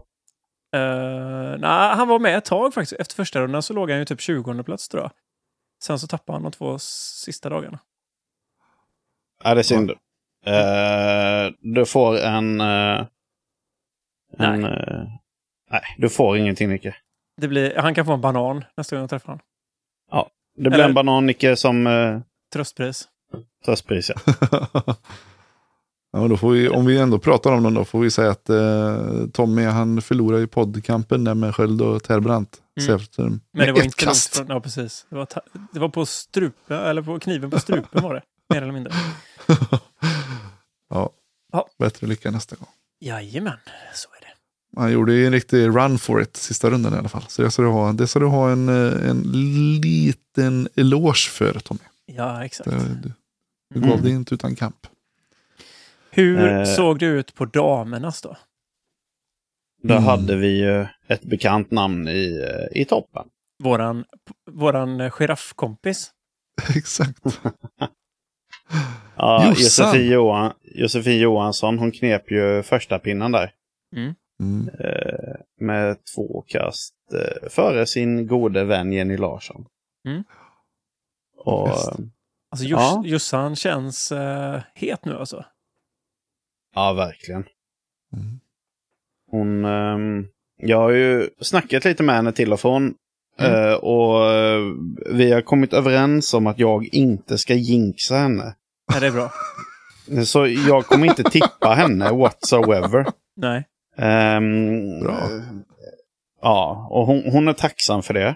[0.77, 3.01] Uh, nej, han var med ett tag faktiskt.
[3.01, 5.12] Efter första rundan så låg han ju typ 20 plats tror jag.
[5.83, 7.79] Sen så tappade han de två sista dagarna.
[9.45, 9.91] Ja, det är synd.
[10.47, 12.61] Eh, du får en...
[12.61, 13.07] eh,
[14.38, 14.64] en Nej.
[14.64, 15.05] eh,
[15.71, 16.97] nej, du får ingenting Nicke.
[17.40, 19.40] Det blir, han kan få en banan nästa gång jag träffar honom.
[20.57, 22.20] Det blir Eller- en banan Nicke som uh,
[22.53, 23.09] Tröstpris.
[23.64, 24.11] tröstpris.
[24.11, 24.94] Ja.
[26.12, 28.31] Ja, men då får vi, om vi ändå pratar om dem då får vi säga
[28.31, 32.62] att eh, Tommy han förlorade i poddkampen där med Sköld och Terbrant.
[32.81, 32.98] Mm.
[33.18, 34.37] Men Med det var inte långt kast.
[34.37, 34.46] från...
[34.48, 35.07] Ja, precis.
[35.11, 35.40] Det var, ta-
[35.72, 38.22] det var på strupen, eller på kniven på strupen var det.
[38.55, 38.92] Mer eller mindre.
[40.90, 41.11] ja.
[41.53, 41.68] Ja.
[41.79, 42.68] Bättre lycka nästa gång.
[43.01, 43.59] Jajamän,
[43.94, 44.17] så är det.
[44.76, 47.22] Han gjorde ju en riktig run for it sista rundan i alla fall.
[47.28, 49.22] Så det ska du ha, det ska du ha en, eh, en
[49.81, 51.81] liten eloge för Tommy.
[52.07, 52.70] Ja, exakt.
[52.70, 53.12] Det, du,
[53.74, 53.90] du Mm.
[53.90, 54.87] gav dig inte utan kamp.
[56.11, 56.64] Hur Eh.
[56.64, 58.37] såg det ut på damernas då?
[59.83, 60.04] Då Mm.
[60.04, 63.26] hade vi ju ett bekant namn i, eh, i toppen.
[63.62, 64.04] Våran,
[64.50, 66.11] våran giraffkompis.
[66.76, 67.18] Exakt.
[69.16, 69.87] Ja, Jossan.
[69.87, 73.52] Josefin, Johan, Josefin Johansson, hon knep ju första pinnen där.
[73.96, 74.14] Mm.
[74.68, 79.66] Eh, med två kast eh, före sin gode vän Jenny Larsson.
[80.09, 80.22] Mm.
[81.44, 81.88] Och, Bäst.
[82.51, 83.03] Alltså Jus- Ja.
[83.07, 85.44] Jossan känns eh, het nu alltså.
[86.74, 87.44] ja, verkligen.
[88.16, 88.40] Mm.
[89.31, 92.94] Hon, ehm, jag har ju snackat lite med henne till och från.
[93.38, 93.68] Mm.
[93.68, 94.61] Eh, och eh,
[95.12, 98.55] vi har kommit överens om att jag inte ska jinxa henne.
[98.94, 99.33] Ja, det är bra.
[100.24, 103.07] Så jag kommer inte tippa henne whatsoever.
[103.37, 103.68] Nej.
[103.99, 105.19] Ehm, Bra.
[106.43, 108.35] Ja, och hon, hon är tacksam för det.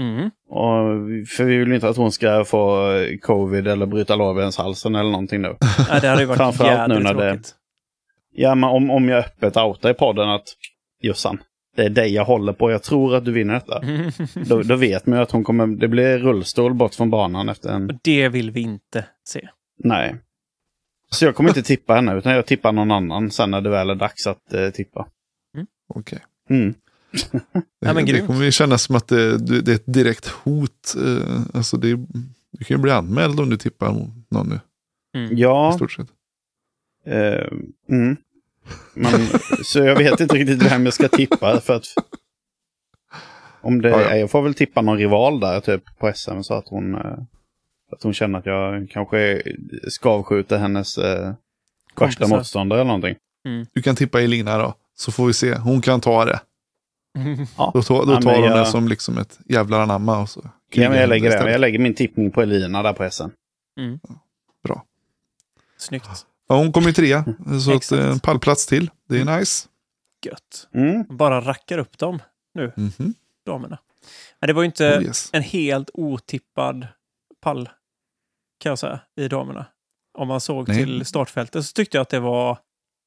[0.00, 0.30] Mm.
[0.48, 2.90] Och, för vi vill inte att hon ska få
[3.22, 5.56] covid eller bryta lårbenshalsen eller någonting nu.
[5.88, 7.40] Ja, det hade ju varit Framförallt nu när det-.
[8.36, 10.44] Ja, men om, om jag öppet outar i podden att
[11.02, 11.38] Jossan,
[11.76, 13.80] det är dig jag håller på, jag tror att du vinner detta.
[14.48, 17.70] Då, då vet man ju att hon kommer, det blir rullstol bort från banan efter
[17.70, 17.90] en...
[17.90, 19.48] Och det vill vi inte se.
[19.78, 20.14] Nej.
[21.14, 23.90] Så jag kommer inte tippa henne, utan jag tippar någon annan sen när det väl
[23.90, 25.06] är dags att eh, tippa.
[25.94, 26.18] Okej.
[26.50, 26.74] Mm.
[27.80, 28.26] Ja, men det grymt.
[28.26, 30.94] kommer ju kännas som att det, det det är ett direkt hot.
[31.06, 31.88] eh, Alltså det,
[32.52, 33.92] du kan ju bli anmäld om du tippar
[34.30, 34.60] någon nu.
[35.20, 35.32] Mm.
[35.32, 36.06] I Ja, stort sett.
[37.06, 37.48] eh,
[37.90, 38.16] mm.
[38.94, 39.20] Men,
[39.64, 41.84] så jag vet inte riktigt vem jag ska tippa för att...
[43.60, 44.16] Om det, Ja, ja.
[44.16, 47.18] Jag får väl tippa någon rival där typ på SM så att hon, eh,
[47.92, 49.42] att hon känner att jag kanske
[49.88, 51.34] skavskjuter hennes eh,
[51.96, 53.16] värsta motståndare eller någonting.
[53.72, 54.74] Du kan tippa Elina då.
[54.94, 55.54] Så får vi se.
[55.54, 56.40] Hon kan ta det.
[57.58, 57.70] Ja.
[57.74, 60.18] Då, tar- då Ja, tar men hon jag- det som liksom ett jävlar anamma.
[60.22, 61.50] Och så Ja, men jag, lägger det.
[61.50, 63.28] jag lägger min tippning på Elina där på SM.
[64.64, 64.84] Bra.
[65.76, 66.26] Snyggt.
[66.48, 67.24] Ja, hon kom ju trea.
[67.64, 68.00] Så att, Exakt.
[68.02, 68.90] eh, en pallplats till.
[69.08, 69.68] Det är nice.
[70.26, 70.68] Gött.
[70.74, 71.04] Mm.
[71.16, 72.18] Bara rackar upp dem,
[72.76, 73.14] Mhm.
[73.46, 73.78] damerna.
[74.40, 75.30] Men det var ju inte Oh, yes.
[75.32, 76.86] en helt otippad
[77.44, 77.68] pall,
[78.60, 79.66] kan jag säga, i damerna.
[80.18, 80.76] Om man såg Nej.
[80.84, 82.58] till startfältet så tyckte jag att det var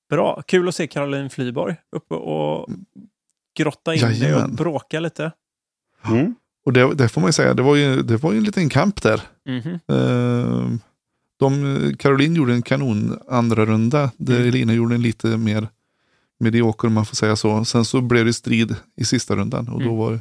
[0.10, 0.42] bra.
[0.48, 2.70] Kul att se Caroline Flyborg uppe och
[3.58, 4.56] grotta in det och Jajamän.
[4.56, 5.32] bråka lite.
[6.06, 6.36] Mm.
[6.66, 8.70] Och det, det får man ju säga, det var ju, det var ju en liten
[8.70, 9.22] kamp där.
[9.46, 9.80] Mhm.
[9.88, 10.70] Eh,
[11.40, 14.48] de, Caroline gjorde en kanon andra runda där Mm.
[14.48, 15.68] Elina gjorde en lite mer
[16.40, 17.66] medioker om man får säga så.
[17.66, 19.98] Sen så blev det strid i sista rundan och då Mm.
[19.98, 20.20] var,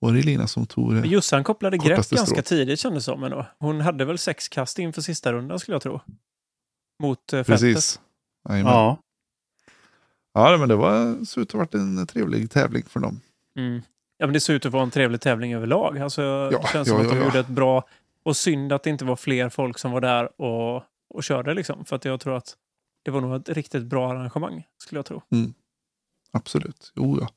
[0.00, 1.08] var det Elina som tog Men det.
[1.08, 3.24] Jossan kopplade grepp ganska tidigt kändes det som.
[3.24, 3.46] ändå.
[3.58, 6.00] Hon hade väl sex kast inför sista rundan skulle jag tro.
[7.02, 7.46] Mot eh, fältet.
[7.46, 8.00] Precis.
[8.48, 8.98] Ja.
[10.34, 13.20] Ja, men det var, såg ut att ha varit en trevlig tävling för dem.
[13.58, 13.82] Mm.
[14.18, 15.98] Ja, men det ser ut att vara en trevlig tävling överlag.
[15.98, 17.24] Alltså, det känns ja, som att ja, de ja.
[17.24, 17.88] gjorde ett bra...
[18.22, 20.82] Och synd att det inte var fler folk som var där och,
[21.14, 21.84] och körde liksom.
[21.84, 22.56] För att jag tror att
[23.04, 25.22] det var nog ett riktigt bra arrangemang, skulle jag tro.
[26.32, 26.92] Absolut.
[26.94, 27.28] Jo, ja.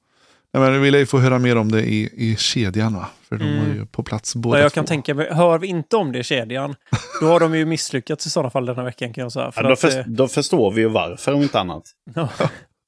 [0.53, 3.09] Nej, men vi lär ju få höra mer om det i, i kedjan va?
[3.21, 3.59] För de Mm.
[3.67, 4.75] var ju på plats Ja, båda jag två.
[4.75, 6.75] kan tänka mig, hör vi inte om det i kedjan,
[7.21, 9.51] då har de ju misslyckats i sådana fall den här veckan kan jag säga.
[9.51, 11.83] För Ja, då, att, för, då förstår vi ju varför om inte annat.
[12.15, 12.29] ja.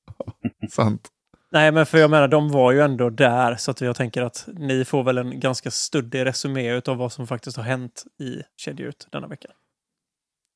[0.72, 1.08] Sant.
[1.52, 4.48] Nej, men för jag menar, de var ju ändå där, så att jag tänker att
[4.58, 8.88] ni får väl en ganska studdig resumé av vad som faktiskt har hänt i Kedja
[8.88, 9.48] ut denna vecka.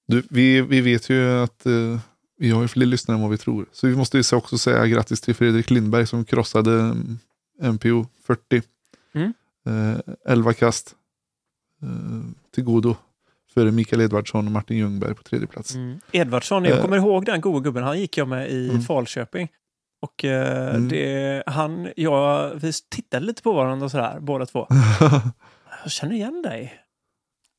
[0.08, 1.72] Du, vi, vi vet ju att eh,
[2.38, 3.65] vi har ju fler lyssnare än vad vi tror.
[3.71, 6.95] Så vi måste ju så också säga grattis till Fredrik Lindberg som krossade
[7.62, 8.62] MPO 40.
[9.13, 9.34] Mm.
[9.67, 10.95] Eh, 11 kast
[11.82, 11.88] eh,
[12.56, 12.95] till godo.
[13.54, 15.76] Före Mikael Edvardsson och Martin Ljungberg på tredje plats.
[15.76, 16.00] Mm.
[16.12, 16.82] Edvardsson, jag Eh.
[16.82, 18.82] kommer ihåg den goda gubben, han gick jag med i Mm.
[18.82, 19.48] Falköping.
[20.02, 20.88] Och eh, Mm.
[20.89, 24.67] det, han, jag, vi tittade lite på varandra sådär, båda två.
[25.84, 26.74] Jag känner igen dig.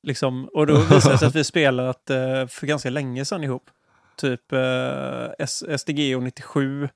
[0.02, 3.70] Liksom, och då visade det sig att vi spelat eh, för ganska länge sedan ihop.
[4.20, 6.88] Typ eh, S- SDG och 97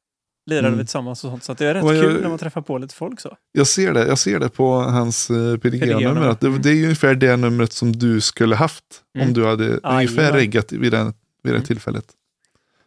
[0.46, 0.78] lirade Mm.
[0.78, 1.44] vi tillsammans och sånt.
[1.44, 3.36] Så det är rätt jag- kul när man träffar på lite folk så.
[3.52, 5.94] jag, ser det, jag ser det på hans eh, PDG-nummer.
[5.94, 6.28] PDG-nummer.
[6.28, 8.84] att Det, det är ungefär det numret som du skulle haft.
[9.14, 9.26] Mm.
[9.28, 10.32] Om du hade ungefär Jajamän.
[10.32, 11.06] reggat vid, den,
[11.42, 11.62] vid det Mm.
[11.66, 12.04] tillfället.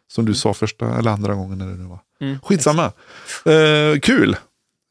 [0.08, 1.98] Som du sa första eller andra gången när det nu var.
[2.20, 2.38] Mm.
[2.40, 2.92] Skitsamma.
[3.44, 4.36] Eh, kul.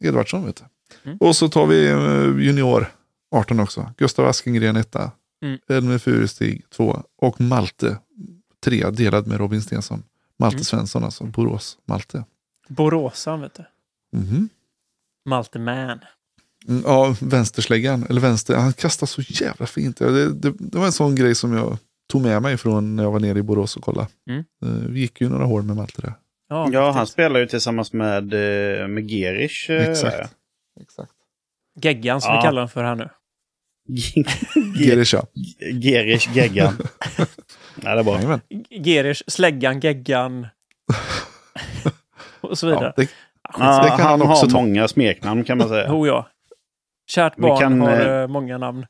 [0.03, 0.63] Edvardsson vet du.
[1.09, 1.17] Mm.
[1.17, 2.85] Och så tar vi eh, junior
[3.31, 3.91] 18 också.
[3.97, 5.11] Gustav Askengren etta.
[5.43, 5.59] Mm.
[5.69, 7.03] Elmer Furestig två.
[7.21, 7.97] Och Malte
[8.63, 10.03] Trea delad med Robin Stensson.
[10.39, 10.63] Malte Mm.
[10.63, 12.23] Svensson alltså, Borås, Malte.
[12.69, 13.63] Boråsan, vet du.
[14.17, 14.49] Mhm.
[15.29, 15.99] Malte Man.
[16.67, 18.05] Mm, Ja, vänstersläggan.
[18.09, 18.55] Eller vänster.
[18.55, 19.97] Han kastar så jävla fint.
[19.97, 21.77] Det, det, det var en sån grej som jag
[22.11, 24.07] tog med mig från när jag var nere i Borås och kollade.
[24.29, 24.43] Mm.
[24.65, 26.13] Eh, Vi gick ju några år med Malte där.
[26.49, 29.69] Ja, Ja, han spelar ju tillsammans med, eh, med Gerish.
[29.69, 30.35] eh, Exakt.
[30.81, 31.11] Exakt.
[31.81, 32.37] Geggan som Ja.
[32.39, 33.09] vi kallar den för här nu.
[34.83, 35.27] Gerish ja.
[35.81, 36.77] Gerish Geggan.
[37.75, 38.15] Nej, det är bra.
[38.15, 38.41] Jajamän.
[38.85, 40.47] Gerish, Släggan, Geggan.
[42.41, 42.93] och så vidare.
[42.97, 43.09] Ja, det,
[43.59, 44.57] Ja, det kan han han också har ta.
[44.61, 45.93] många smeknamn kan man säga.
[45.93, 46.27] Oh ja.
[47.07, 48.85] Kärt barn kan, har eh, eh, många namn.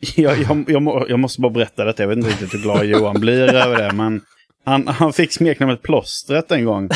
[0.16, 2.02] Jag, jag, jag, jag måste bara berätta detta.
[2.02, 3.92] Jag vet inte riktigt hur glad Johan blir över det.
[3.92, 4.20] Men
[4.64, 6.88] han, han fick smeknamnet Plåstret en gång.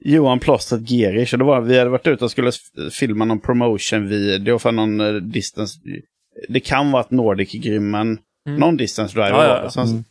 [0.00, 1.32] Johan Plåstret Gerish.
[1.34, 2.52] Och det var, vi hade varit ute och skulle
[2.92, 5.78] filma någon promotion-video för någon eh, distance.
[6.48, 8.18] Det kan vara ett Nordic Grymmen.
[8.48, 8.60] Mm.
[8.60, 9.70] Någon distance driver Ja, ja, var ja.
[9.70, 10.04] Så han Mm.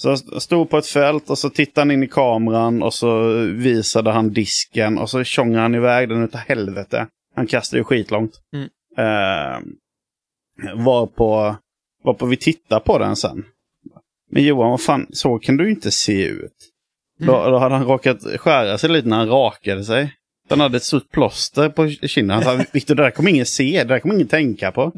[0.00, 3.22] Så jag stod på ett fält och så tittade han in i kameran och så
[3.44, 7.06] visade han disken och så tjongade han iväg den utav helvete.
[7.34, 8.32] Han kastade ju skitlångt.
[8.54, 8.68] Mm.
[8.98, 9.60] Eh,
[10.74, 11.56] var, på,
[12.02, 13.44] var på vi tittade på den sen.
[14.30, 16.56] Men Johan, vad fan, så kan du inte se ut.
[17.18, 17.52] Då, Mm.
[17.52, 20.14] då hade han råkat skära sig lite när han rakade sig.
[20.48, 22.42] Han hade ett stort plåster på kinden.
[22.42, 24.92] Han sa, Viktor, det där kommer ingen se, det där kommer ingen tänka på.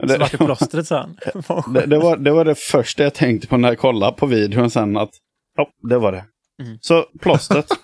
[0.00, 1.18] Så vart det plåstret sa han.
[1.74, 4.70] Det, det, var, det var det första jag tänkte på när jag kollade på videon
[4.70, 5.10] sen att
[5.56, 6.24] ja, det var det.
[6.62, 6.78] Mm.
[6.80, 7.66] Så plåstret.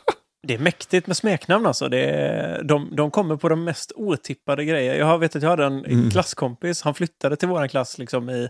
[0.46, 1.88] Det är mäktigt med smeknamn alltså.
[1.88, 4.94] Det är, de, de kommer på de mest otippade grejer.
[4.98, 6.10] Jag har- vet att jag hade en Mm.
[6.10, 6.82] klasskompis.
[6.82, 8.48] Han flyttade till våran klass liksom i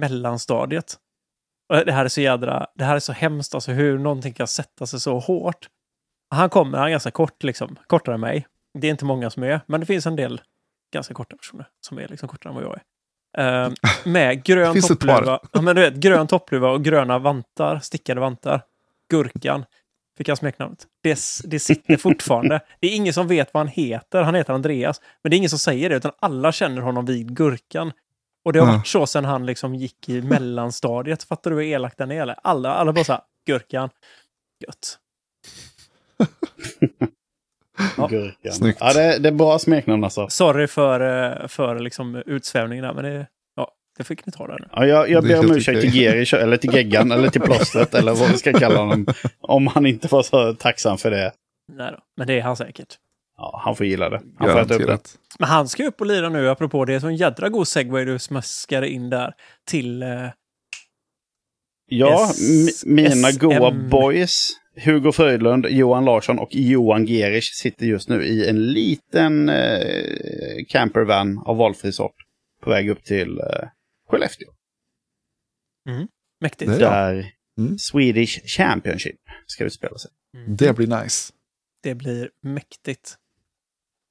[0.00, 0.94] mellanstadiet.
[1.68, 4.46] Och det här är så jädra, det här är så hemskt alltså hur någonting kan
[4.46, 5.68] sätta sig så hårt.
[6.30, 8.46] Han kommer, han är ganska kort liksom, kortare än mig.
[8.78, 10.40] Det är inte många som är, men det finns en del
[10.96, 12.82] ganska korta personer som är liksom kortare än vad jag är.
[13.38, 13.72] Eh,
[14.04, 15.40] med grön toppluva.
[15.52, 18.62] Ja, men du vet, grön toppluva och gröna vantar, stickade vantar.
[19.10, 19.64] Gurkan
[20.18, 20.86] fick han smeknamnet.
[21.02, 22.60] Det, det sitter fortfarande.
[22.80, 24.22] Det är ingen som vet vad han heter.
[24.22, 25.00] Han heter Andreas.
[25.22, 27.92] Men det är ingen som säger det, utan alla känner honom vid Gurkan.
[28.44, 31.22] Och det har varit så sedan han liksom gick i mellanstadiet.
[31.22, 32.22] Fattar du hur elak den är?
[32.22, 32.36] Eller?
[32.42, 33.90] Alla, alla bara så här, Gurkan.
[34.66, 34.98] Gött.
[37.96, 38.06] Ja.
[38.06, 38.52] Gurkan.
[38.52, 38.78] Snyggt.
[38.80, 40.28] Ja, det, det är bra smeknamn alltså.
[40.28, 41.00] Sorry för,
[41.42, 44.68] eh, för liksom utsvävningen där, men det, ja, det fick ni ta där nu.
[44.72, 48.14] Ja, jag jag ber om ursäkt till Gerish, eller till Geggan, eller till plåstret, eller
[48.14, 49.06] vad vi ska kalla honom.
[49.40, 51.32] Om han inte var så tacksam för det.
[51.72, 52.94] Nej då, men det är han säkert.
[53.38, 54.20] Ja, han får gilla det.
[54.38, 54.98] Han får äta upp det.
[55.38, 57.00] Men han ska upp och lira nu, apropå det.
[57.00, 59.32] så en jädra god segway du smaskade in där
[59.70, 60.02] till...
[60.02, 60.08] Eh,
[61.88, 62.30] Ja,
[62.86, 64.48] mina goa boys,
[64.84, 71.38] Hugo Fröjdlund, Johan Larsson och Johan Gerish sitter just nu i en liten eh, campervan
[71.38, 72.14] av valfri sort.
[72.62, 73.68] På väg upp till eh,
[74.08, 74.48] Skellefteå.
[76.40, 76.70] mäktigt.
[76.70, 76.90] Det- Ja.
[76.90, 77.78] Där Mm.
[77.78, 80.10] Swedish Championship ska utspela sig.
[80.36, 80.56] Mm.
[80.56, 81.32] Det blir nice.
[81.82, 83.14] Det blir mäktigt.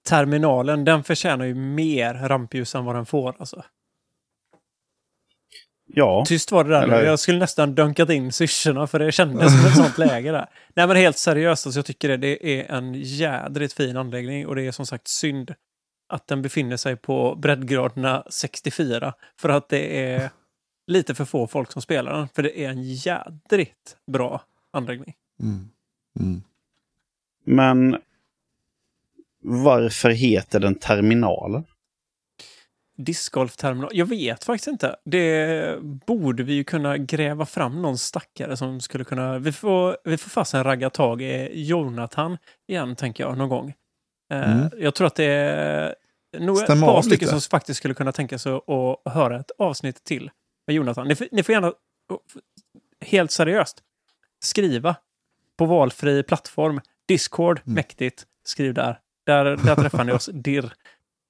[0.08, 3.36] Terminalen, den förtjänar ju mer rampljus än vad den får.
[3.39, 3.63] Alltså.
[5.88, 6.84] Ja, Tyst var det där.
[6.84, 10.50] Eller- Jag skulle nästan dunkat in syrsorna för det kändes som ett sånt läge där.
[10.76, 14.56] Nej men helt seriöst, alltså, jag tycker det, det är en jädrigt fin anläggning och
[14.56, 15.54] det är som sagt synd
[16.10, 19.13] att den befinner sig på breddgraderna 64.
[19.39, 20.30] För att det är
[20.88, 22.28] lite för få folk som spelar den.
[22.36, 24.41] För det är en jädrigt bra
[24.74, 25.13] anläggning.
[25.41, 25.69] Mm.
[26.19, 26.41] Mm.
[27.45, 27.98] men
[29.48, 31.63] varför heter den Terminalen?
[32.97, 33.89] Discgolfterminal?
[33.93, 34.95] Jag vet faktiskt inte.
[35.05, 39.39] Det borde vi ju kunna gräva fram någon stackare som skulle kunna...
[39.39, 43.73] Vi får, vi får fasen ragga tag i Jonathan igen, tänker jag, någon gång.
[44.31, 44.69] Eh, Mm.
[44.77, 45.95] Jag tror att det är
[46.39, 50.31] nog ett par stycken som faktiskt skulle kunna tänka sig att höra ett avsnitt till
[50.67, 51.08] med Jonathan.
[51.08, 51.73] Ni får, ni får gärna,
[53.05, 53.81] helt seriöst,
[54.39, 54.95] skriva
[55.58, 56.81] på valfri plattform.
[57.08, 57.75] Discord, Mm.
[57.75, 58.23] mäktigt.
[58.45, 58.99] Skriv där.
[59.25, 60.25] Där, där träffar ni oss.
[60.34, 60.73] Dirr.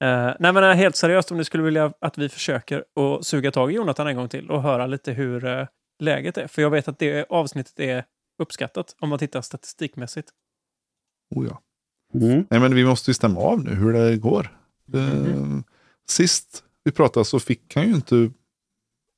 [0.04, 3.50] Eh, nej men eh, helt seriöst, om ni skulle vilja att vi försöker att suga
[3.50, 5.66] tag i Jonathan en gång till och höra lite hur eh,
[5.98, 6.46] läget är.
[6.46, 8.04] För jag vet att det avsnittet är
[8.42, 10.28] uppskattat om man tittar statistikmässigt.
[11.34, 11.62] Oh, ja.
[12.14, 12.46] Mm.
[12.50, 14.56] Nej, men vi måste ju stämma av nu hur det går.
[14.94, 15.60] Eh,
[16.08, 18.30] Sist vi pratade så fick han ju inte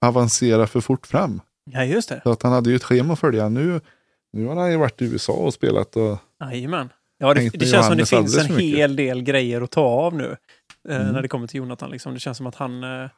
[0.00, 1.40] avancera för fort fram.
[1.70, 2.20] Ja, just det.
[2.22, 3.48] Så att han hade ju ett schema att följa.
[3.48, 3.80] Nu,
[4.32, 5.96] nu har han ju varit i USA och spelat.
[5.96, 6.88] Och, Jajamän.
[7.18, 8.78] Ja, det, det känns som det finns en mycket.
[8.78, 10.36] hel del grejer att ta av nu.
[10.88, 11.12] Eh, Mm.
[11.12, 11.90] När det kommer till Jonathan.
[11.90, 12.14] Liksom.
[12.14, 12.84] Det känns som att han...
[12.84, 13.10] Eh,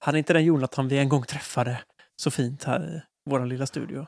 [0.00, 1.80] han är inte den Jonathan vi en gång träffade
[2.16, 4.06] så fint här i vår lilla studio.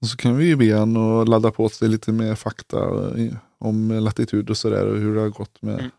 [0.00, 2.78] och så kan vi ju be han att ladda på sig lite mer fakta
[3.18, 4.86] eh, om latitud och sådär.
[4.86, 5.90] Och hur det har gått med Mm.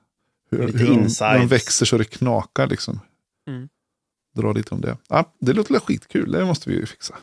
[0.52, 1.52] hur, Lite hur, de, hur de insights.
[1.52, 3.00] växer så det knakar liksom.
[3.48, 3.70] Mm.
[4.36, 4.98] Dra lite om det.
[5.10, 7.16] Ja, det låter skitkul, det måste vi ju fixa.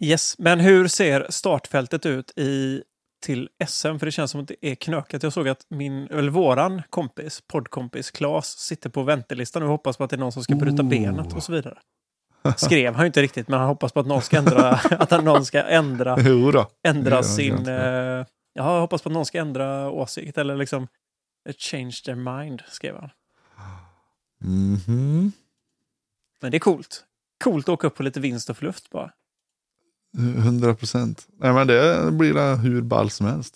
[0.00, 2.82] Yes, men hur ser startfältet ut i
[3.26, 3.98] till SM?
[3.98, 5.22] För det känns som att det är knökat.
[5.22, 10.04] Jag såg att min, eller våran kompis, poddkompis Klas sitter på väntelistan och hoppas på
[10.04, 10.88] att det är någon som ska bryta Oh.
[10.88, 11.78] benet och så vidare.
[12.56, 15.44] Skrev han ju inte riktigt, men han hoppas på att någon ska ändra, att någon
[15.44, 16.16] ska ändra,
[16.82, 17.64] ändra sin...
[17.64, 17.72] ja.
[17.72, 20.88] Eh, ja, jag hoppas på att någon ska ändra åsikt eller liksom
[21.48, 23.10] eh, change their mind, skrev han.
[24.40, 25.32] Mhm.
[26.40, 27.04] Men det är coolt.
[27.44, 29.12] Coolt att åka upp på lite vinst och förluft bara.
[30.18, 31.26] 100 procent.
[31.40, 33.54] Nej men det blir la hur ball som helst.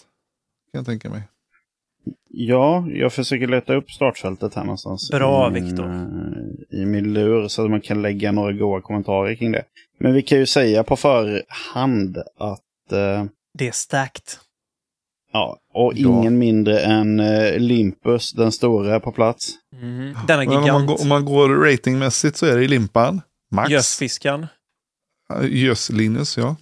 [0.72, 1.22] Kan jag tänka mig.
[2.32, 5.10] Ja, jag försöker leta upp startfältet här någonstans.
[5.10, 5.86] Bra, i min, Viktor.
[5.90, 9.64] eh, I min lur så att man kan lägga några goda kommentarer kring det.
[10.00, 13.24] Men vi kan ju säga på förhand att eh,
[13.58, 14.22] Det är stacked.
[15.32, 16.08] Ja, och Ja.
[16.08, 19.52] ingen mindre än eh, Limpus, den stora, på plats.
[19.82, 20.14] Mhm.
[20.26, 20.86] Denna Men om, man gigant.
[20.88, 23.20] går, om man går ratingmässigt så är det i limpan.
[23.52, 23.70] Max.
[23.70, 24.46] Gösfiskan.
[25.42, 26.56] Gös Linus, ja.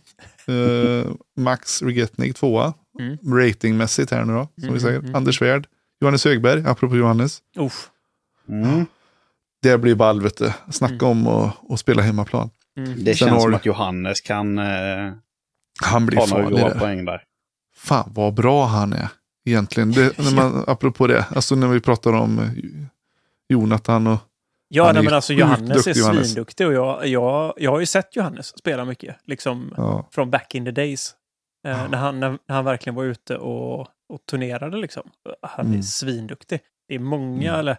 [0.46, 2.74] Eh, Max Regetnik tvåa.
[3.00, 3.18] Mm.
[3.38, 4.94] Ratingmässigt här nu då, som Mm, vi säger.
[4.94, 5.16] mm, mm.
[5.16, 5.66] Anders Svärd.
[6.00, 7.38] Johannes Högberg, apropå Johannes.
[7.58, 7.90] Uff.
[8.48, 8.86] Mm.
[9.62, 10.52] Det blir ball, vet du.
[10.70, 11.06] Snacka Mm.
[11.06, 12.50] om att att spela hemmaplan.
[12.78, 12.90] Mm.
[13.04, 15.12] Det Sen känns har som att Johannes kan eh,
[15.82, 16.80] Han blir ta några farlig goda där.
[16.80, 17.22] poäng där.
[17.76, 19.08] Fan vad bra han är.
[19.46, 19.92] Egentligen.
[19.92, 21.24] Det, när man, apropå det.
[21.34, 22.48] Alltså när vi pratar om eh,
[23.48, 24.18] Jonathan och...
[24.68, 28.58] Ja, nej, men alltså Johannes är svinduktig och jag, jag, jag har ju sett Johannes
[28.58, 31.14] spela mycket, liksom Ja, från back in the days.
[31.66, 31.88] Eh, Ja.
[31.88, 35.10] när, han, när, när han verkligen var ute och, och turnerade liksom.
[35.42, 35.82] Han är Mm.
[35.82, 36.60] svinduktig.
[36.88, 37.60] Det är många, Mm.
[37.60, 37.76] eller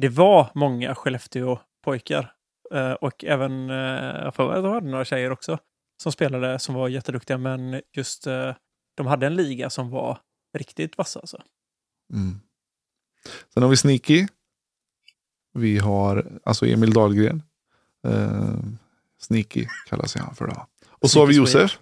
[0.00, 2.32] det var många Skellefteå-pojkar.
[2.74, 3.76] Eh, och även, eh,
[4.24, 5.58] jag får jag hade några tjejer också
[6.02, 8.54] som spelade som var jätteduktiga, men just eh,
[8.96, 10.18] de hade en liga som var
[10.58, 11.42] riktigt vassa alltså.
[12.12, 12.40] mm.
[13.54, 14.26] Sen har vi Sneaky.
[15.54, 17.42] Vi har alltså Emil Dahlgren.
[18.06, 18.54] Eh,
[19.20, 20.66] Sneaky kallas han för då.
[20.90, 21.34] Och så har vi.
[21.36, 21.78] Josef.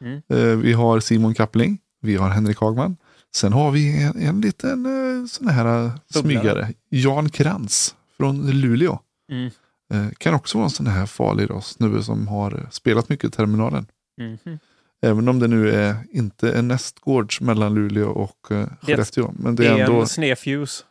[0.00, 0.22] Mm.
[0.28, 1.78] Eh, vi har Simon Kappling.
[2.00, 2.96] Vi har Henrik Hagman.
[3.34, 6.72] Sen har vi en, en liten eh, sån här eh, smygare.
[6.88, 8.98] Jan Krantz från Luleå.
[9.30, 9.50] Mm.
[9.92, 13.30] Eh, kan också vara en sån här farlig då, snubbe som har spelat mycket i
[13.30, 13.86] terminalen.
[14.18, 14.58] Mhm.
[15.02, 19.34] Även om det nu är inte är nästgårds mellan Luleå och eh, Skellefteå.
[19.38, 20.84] Men det Det är är ändå en snefuse.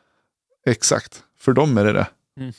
[0.65, 1.23] exakt.
[1.43, 2.07] För dem är det det.
[2.39, 2.53] Mm.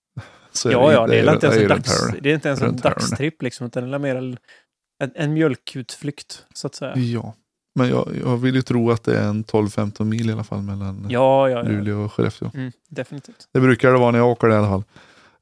[0.52, 2.62] Så är Ja, ja, det är, det inte ens en, dags, det är inte ens
[2.62, 4.36] en dagstripp, liksom, utan det är mer en,
[5.14, 6.96] en, mjölkutflykt, så att säga.
[6.96, 7.34] Ja,
[7.74, 10.62] men jag, jag vill ju tro att det är en 12-15 mil i alla fall
[10.62, 11.62] mellan Ja, ja, ja.
[11.62, 12.50] Luleå och Skellefteå.
[12.54, 13.48] Mm, definitivt.
[13.52, 14.84] Det brukar det vara när jag åker det i alla fall.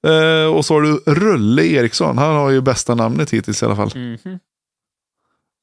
[0.02, 2.18] Eh, och så har du Rulle Eriksson.
[2.18, 3.90] Han har ju bästa namnet hittills i alla fall.
[3.94, 4.38] Mhm.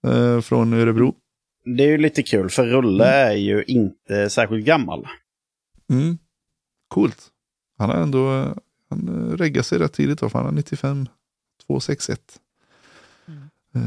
[0.08, 1.16] Eh, från Örebro.
[1.78, 5.08] Det är ju lite kul, för Rulle är ju inte särskilt gammal.
[5.90, 6.18] Mm.
[6.96, 7.28] Coolt.
[7.78, 8.54] Han har ändå eh,
[8.90, 11.08] han eh, reggar sig rätt tidigt då, för han har 95
[11.68, 12.20] 261.
[13.28, 13.42] Mm.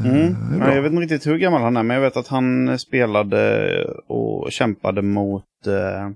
[0.05, 0.59] Eh, Mm.
[0.59, 3.83] Ja, jag vet inte riktigt hur gammal han är, men jag vet att han spelade
[4.07, 6.09] och kämpade mot eh,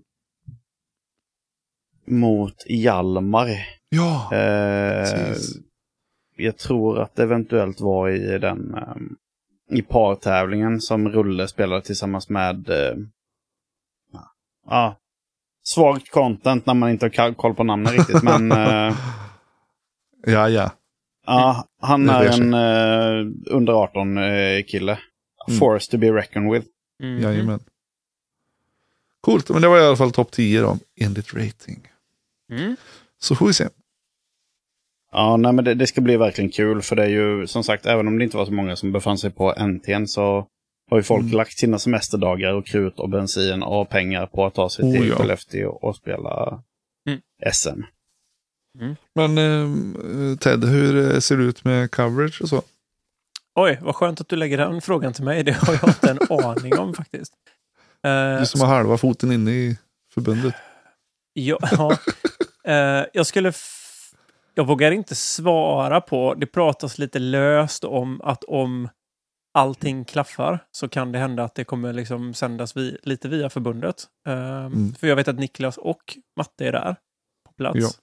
[2.05, 3.49] mot Hjalmar.
[3.89, 5.35] Ja, Eh,
[6.35, 8.95] jag tror att det eventuellt var i den eh,
[9.77, 12.95] i partävlingen som Rulle spelade tillsammans med eh,
[14.65, 14.95] ja,
[15.63, 18.23] svagt content när man inte har koll på namnen riktigt.
[18.23, 18.51] men
[18.87, 18.95] eh,
[20.25, 20.71] ja, ja.
[21.25, 24.99] ja, han är en eh, under 18 eh, kille.
[25.47, 25.59] Mm.
[25.59, 26.67] Forced to be reckoned with.
[27.03, 27.21] Mhm.
[27.21, 27.59] Jajamän.
[29.21, 31.87] Coolt, men det var i alla fall topp 10 då, enligt rating.
[32.51, 32.75] Mm.
[33.19, 33.67] Så får vi se.
[35.11, 37.85] Ja, nej, men det, det ska bli verkligen kul för det är ju som sagt,
[37.85, 40.47] även om det inte var så många som befann sig på NT'n så
[40.89, 41.33] har ju folk Mm.
[41.37, 45.07] lagt sina semesterdagar och krut och bensin och pengar på att ta sig Oh, till
[45.09, 45.15] ja.
[45.15, 46.63] Skellefteå och spela
[47.09, 47.21] Mm.
[47.53, 47.81] SM.
[49.15, 52.61] Men eh, Ted, hur eh, ser det ut med coverage och så?
[53.55, 55.43] Oj, vad skönt att du lägger den frågan till mig.
[55.43, 57.33] Det har jag inte en aning om faktiskt.
[58.05, 59.77] Eh, Du som har halva foten inne i
[60.13, 60.55] förbundet.
[61.33, 61.97] Ja, ja.
[62.71, 63.53] Eh, jag skulle...
[64.55, 66.33] Jag vågar inte svara på...
[66.33, 68.89] Det pratas lite löst om att om
[69.53, 74.03] allting klaffar så kan det hända att det kommer liksom sändas vi, lite via förbundet.
[74.27, 74.93] Eh, Mm.
[74.93, 76.95] För jag vet att Niklas och Matte är där
[77.47, 77.99] på plats.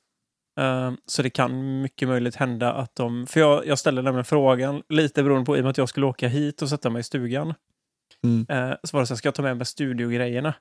[0.55, 0.87] Ja.
[0.89, 3.27] Eh, så det kan mycket möjligt hända att de...
[3.27, 6.07] För jag, jag ställde nämligen frågan, lite beroende på i och med att jag skulle
[6.07, 7.55] åka hit och sätta mig i stugan.
[8.25, 8.47] Mm.
[8.49, 10.55] Eh, så var det så här, ska jag ta med mig studiogrejerna?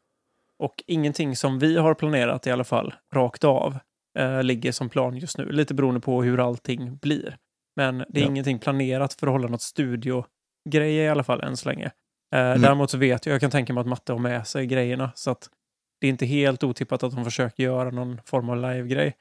[0.59, 3.77] Och ingenting som vi har planerat i alla fall, rakt av,
[4.19, 5.51] eh, ligger som plan just nu.
[5.51, 7.37] Lite beroende på hur allting blir.
[7.75, 8.27] Men det är Ja.
[8.29, 9.61] ingenting planerat för att hålla något
[10.67, 11.85] studiogrejer i alla fall än så länge.
[12.35, 15.11] Eh, Däremot så vet jag, jag kan tänka mig att Matte har med sig grejerna.
[15.15, 15.49] Så att
[16.01, 19.15] det är inte helt otippat att de försöker göra någon form av live-grej.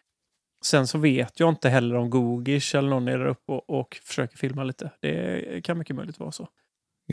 [0.64, 4.00] Sen så vet jag inte heller om Googish eller någon är där uppe och, och
[4.02, 4.90] försöker filma lite.
[5.00, 6.48] Det kan mycket möjligt vara så.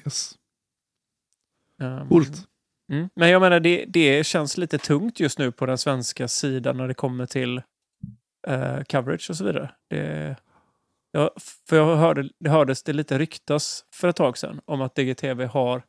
[0.06, 0.36] Yes.
[1.82, 2.48] Um, Coolt.
[2.92, 3.10] Mm.
[3.16, 6.88] Men jag menar, det, det känns lite tungt just nu på den svenska sidan när
[6.88, 7.62] det kommer till
[8.48, 9.72] eh, coverage och så vidare.
[9.90, 10.36] Det,
[11.16, 11.32] ja,
[11.70, 15.46] för jag hörde, det hördes det lite ryktas för ett tag sedan om att DGTV
[15.46, 15.84] har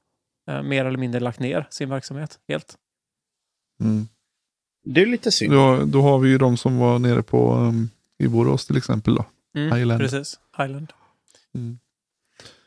[0.51, 2.75] eh, mer eller mindre lagt ner sin verksamhet helt.
[3.81, 4.09] Mm.
[4.85, 5.53] Det är lite synd.
[5.53, 9.15] Då, då har vi ju de som var nere på um, i Borås till exempel.
[9.15, 9.25] Då.
[9.57, 10.01] Mm, Highland.
[10.01, 10.93] Precis, Highland.
[11.55, 11.79] Mm.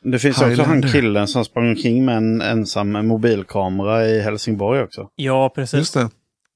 [0.01, 5.09] Det finns också han killen som sprang omkring med en ensam mobilkamera i Helsingborg också.
[5.15, 5.77] Ja, precis.
[5.77, 6.09] Just det.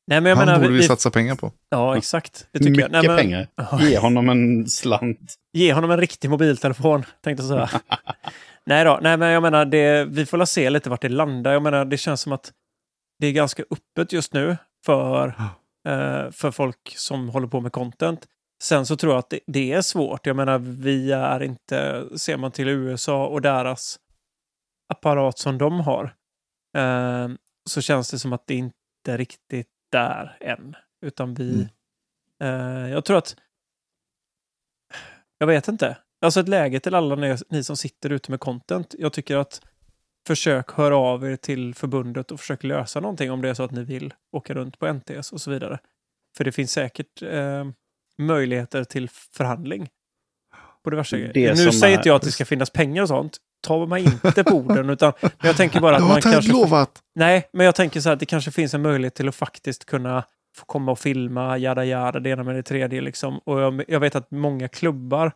[0.07, 1.51] Nej, men jag Han menar, borde vi, vi, satsa pengar på.
[1.69, 2.47] Ja, exakt.
[2.51, 2.91] Det tycker Mycket jag.
[2.91, 3.47] Nej, men, pengar.
[3.79, 5.35] Ge honom en slant.
[5.53, 7.81] Ge honom en riktig mobiltelefon, tänkte jag säga.
[8.65, 11.53] nej då, nej men jag menar, det, vi får la se lite vart det landar.
[11.53, 12.51] Jag menar, det känns som att
[13.19, 15.27] det är ganska öppet just nu för,
[15.87, 18.27] eh, för folk som håller på med content.
[18.63, 20.25] Sen så tror jag att det, det är svårt.
[20.25, 23.99] Jag menar, vi är inte, ser man till USA och deras
[24.93, 26.03] apparat som de har,
[26.77, 27.29] eh,
[27.69, 30.75] så känns det som att det inte riktigt där än.
[31.01, 31.67] Utan vi,
[32.41, 33.35] eh, jag tror att
[35.37, 35.97] jag vet inte.
[36.21, 38.95] Alltså ett läge till alla ni, ni som sitter ute med content.
[38.97, 39.61] Jag tycker att
[40.27, 43.71] försök höra av er till förbundet och försök lösa någonting om det är så att
[43.71, 45.79] ni vill åka runt på NTS och så vidare.
[46.37, 47.65] För det finns säkert eh,
[48.17, 49.89] möjligheter till förhandling.
[50.83, 51.55] På diverse Det grejer.
[51.55, 53.37] Nu säger inte jag att det ska finnas pengar och sånt.
[53.63, 56.51] Ta mig inte på orden, utan men jag tänker bara att Det man har kanske...
[56.51, 57.03] lovat.
[57.15, 59.85] Nej, men jag tänker så här att det kanske finns en möjlighet till att faktiskt
[59.85, 60.23] kunna
[60.55, 63.37] få komma och filma, jada jada, det ena med det tredje liksom.
[63.39, 65.31] Och jag, jag vet att många klubbar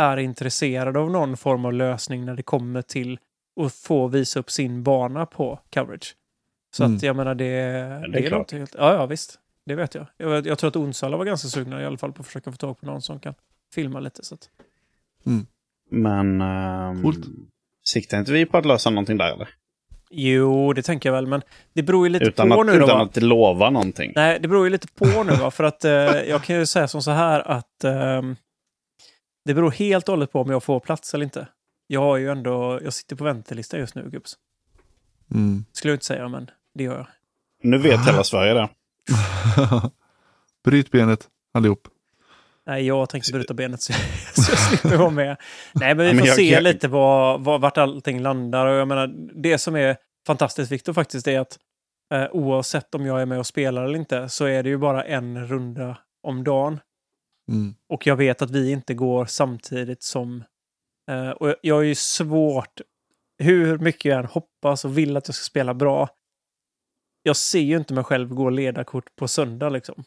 [0.00, 3.18] är intresserade av någon form av lösning när det kommer till
[3.60, 6.14] att få visa upp sin bana på coverage.
[6.76, 6.96] Så Mm.
[6.96, 7.50] att jag menar det, det,
[8.18, 8.52] är är klart.
[8.52, 8.74] helt...
[8.78, 9.38] Ja, ja, visst.
[9.66, 10.06] Det vet jag.
[10.16, 10.46] jag.
[10.46, 12.80] Jag tror att Onsala var ganska sugna i alla fall på att försöka få tag
[12.80, 13.34] på någon som kan
[13.74, 14.24] filma lite.
[14.24, 14.48] Så att...
[15.90, 16.42] Men...
[17.02, 17.26] Coolt.
[17.84, 19.48] siktar inte vi på att lösa någonting där eller?
[20.10, 22.84] Jo, det tänker jag väl, men det beror ju lite Utan, på att, nu då.
[22.84, 23.04] utan va?
[23.04, 24.12] att lova någonting.
[24.14, 25.50] Nej, det beror ju lite på nu va?
[25.50, 25.92] för att eh,
[26.28, 28.36] jag kan ju säga som så här att ehm,
[29.44, 31.48] det beror helt och hållet på om jag får plats eller inte.
[31.86, 34.36] Jag har ju ändå, jag sitter på väntelista just nu, gubbs.
[35.34, 35.64] Mm.
[35.72, 37.06] Skulle jag inte säga, men det gör jag.
[37.62, 38.68] Nu vet hela Sverige det.
[40.64, 41.88] Bryt benet allihop.
[42.68, 43.92] Nej, jag tänkte bryta benet så,
[44.34, 45.36] så jag slipper vara med.
[45.74, 48.66] Nej, men vi men får jag- se jag- lite vad, vad, vart allting landar.
[48.66, 49.06] Och jag menar,
[49.42, 49.96] det som är
[50.26, 51.58] fantastiskt viktigt faktiskt är att
[52.14, 55.04] eh, oavsett om jag är med och spelar eller inte så är det ju bara
[55.04, 56.80] en runda om dagen.
[57.52, 57.74] Mm.
[57.88, 60.44] Och jag vet att vi inte går samtidigt som...
[61.10, 62.80] Eh, och jag har ju svårt,
[63.38, 66.08] hur mycket jag än hoppas och vill att jag ska spela bra.
[67.22, 70.04] Jag ser ju inte mig själv gå ledarkort på söndag liksom.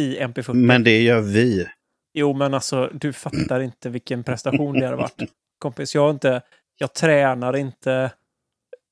[0.00, 0.54] I MP40.
[0.54, 1.66] Men det gör vi.
[2.14, 5.22] Jo, men alltså du fattar inte vilken prestation det hade varit.
[5.58, 6.42] Kompis, jag har inte...
[6.78, 8.10] Jag tränar inte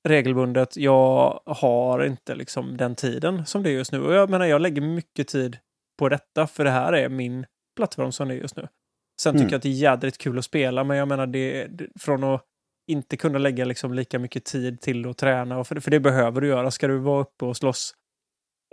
[0.09, 0.77] regelbundet.
[0.77, 4.01] Jag har inte liksom den tiden som det är just nu.
[4.01, 5.59] Och jag menar, jag lägger mycket tid
[5.99, 7.47] på detta, för det här är min
[7.77, 8.69] plattform som det är just nu.
[9.21, 9.51] Sen tycker Mm.
[9.51, 12.43] jag att det är jädrigt kul att spela, men jag menar, det, det från att
[12.91, 16.41] inte kunna lägga liksom lika mycket tid till att träna, och för, för det behöver
[16.41, 16.71] du göra.
[16.71, 17.95] Ska du vara uppe och slåss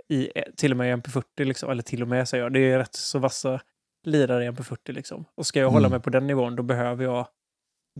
[0.08, 2.78] i, till och med i MP40, liksom, eller till och med säger jag, det är
[2.78, 3.60] rätt så vassa
[4.04, 5.24] lirare i MP40 liksom.
[5.34, 5.90] Och ska jag hålla Mm.
[5.90, 7.28] mig på den nivån, då behöver jag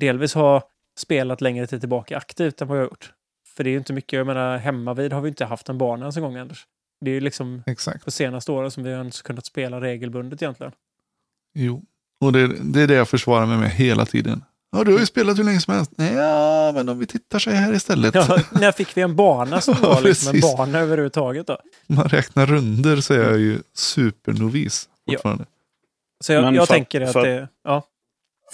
[0.01, 3.13] delvis ha spelat längre tid tillbaka aktivt än vad jag har gjort.
[3.57, 5.79] För det är ju inte mycket, jag menar hemma vid har vi inte haft en
[5.79, 6.67] bana ens en gång Anders.
[7.01, 8.05] Det är ju liksom Exakt.
[8.05, 10.73] de senaste åren som vi har ens kunnat spela regelbundet egentligen.
[11.55, 11.85] Jo.
[12.21, 14.45] Och det, det är det jag försvarar mig med hela tiden.
[14.77, 15.91] Ja, du har ju spelat hur länge som helst.
[15.97, 18.15] Nej, ja, men om vi tittar så här istället.
[18.15, 21.59] Ja, när fick vi en bana som Ja, var liksom en bana överhuvudtaget då?
[21.87, 25.13] Man räknar runder så är jag ju supernovis Ja.
[25.13, 25.45] fortfarande.
[26.25, 27.49] Så jag, jag för- tänker att för- det...
[27.65, 27.83] Ja.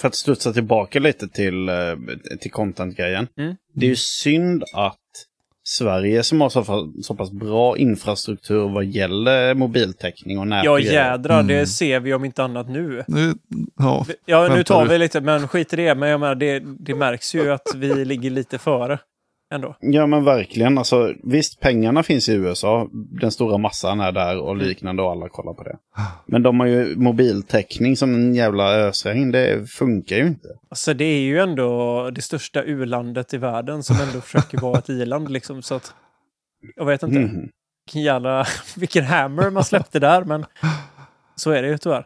[0.00, 1.74] För att studsa tillbaka lite till, eh,
[2.40, 3.28] till content-grejen.
[3.38, 3.56] Mm.
[3.74, 4.96] Det är ju synd att
[5.64, 11.42] Sverige som har så, så pass bra infrastruktur vad gäller mobiltäckning och nät Ja jädrar,
[11.42, 11.66] det Mm.
[11.66, 13.04] ser vi om inte annat nu.
[13.08, 13.34] Nu,
[13.78, 15.94] ja, Ja, nu tar vi lite, men skit i det.
[15.94, 18.98] Men jag menar, det, det märks ju att vi ligger lite före
[19.52, 19.76] ändå.
[19.80, 20.78] Ja men verkligen.
[20.78, 22.88] Alltså, visst, pengarna finns i USA.
[22.92, 24.66] Den stora massan är där och Mm.
[24.66, 25.76] liknande och alla kollar på det.
[26.26, 29.30] Men de har ju mobiltäckning som en jävla ösregn.
[29.32, 30.48] Det funkar ju inte.
[30.70, 34.90] Alltså det är ju ändå det största u-landet i världen som ändå försöker vara ett
[34.90, 35.62] i-land liksom.
[35.62, 35.94] Så att,
[36.76, 37.48] jag vet inte Mhm.
[37.86, 38.46] vilken jävla,
[38.76, 40.44] vilken hammer man släppte där, men
[41.36, 42.04] så är det ju tyvärr.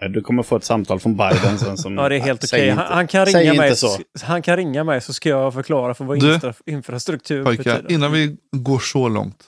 [0.00, 1.94] Ja, Du kommer få ett samtal från Biden sen som...
[1.98, 2.68] Ja, det är helt okej.
[2.68, 3.98] inte- Han, han, kan ringa mig, så.
[4.22, 7.92] han kan ringa mig så ska jag förklara för vad Du, infra, infrastruktur betyder.
[7.92, 9.44] innan vi går så långt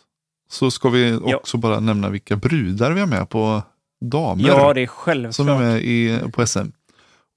[0.50, 3.62] så ska vi också bara nämna vilka brudar vi har med på
[4.00, 5.34] damer Ja, det är självklart.
[5.34, 6.58] som är med i, på SM.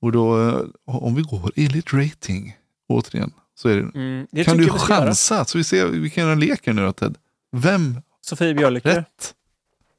[0.02, 0.56] Och då, eh,
[0.86, 2.58] om vi går enligt rating,
[2.90, 4.78] återigen, så är det, Mm, det kan du göra.
[4.78, 5.46] chansa?
[5.46, 7.18] Så vi ser, vi kan göra en lek nu då, Ted.
[7.52, 9.34] Vem Sofie Björlycke, rätt?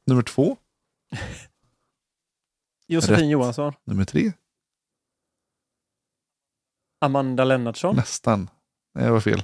[0.06, 0.56] Nummer två,
[2.93, 3.30] Josefin Rätt.
[3.30, 4.32] Johansson, nummer tre,
[7.01, 7.97] Amanda Lennartsson.
[7.97, 8.51] nästan.
[8.95, 9.43] Nej, jag var fel.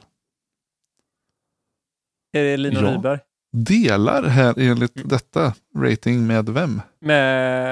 [2.33, 2.91] Är det Lina Ja.
[2.97, 3.19] Nyberg?
[3.53, 5.09] Delar här enligt Mm.
[5.09, 6.83] detta rating med vem?
[7.01, 7.71] Med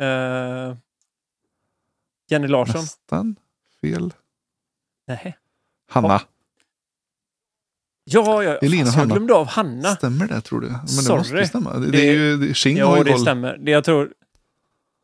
[0.00, 0.76] eh,
[2.30, 2.80] Jenny Larsson?
[2.80, 3.36] Nästan
[3.80, 4.14] fel.
[5.06, 5.38] Nej.
[5.90, 6.20] Hanna.
[8.04, 8.56] Ja, ja.
[8.56, 9.88] Elina Fast jag glömde av Hanna.
[9.96, 10.66] Stämmer det tror du?
[10.68, 11.18] Men det Sorry.
[11.18, 11.74] måste ju stämma.
[11.74, 13.20] Det, det Det- är ju det- har Ja, ju det koll.
[13.20, 13.56] stämmer.
[13.58, 14.14] Det jag tror...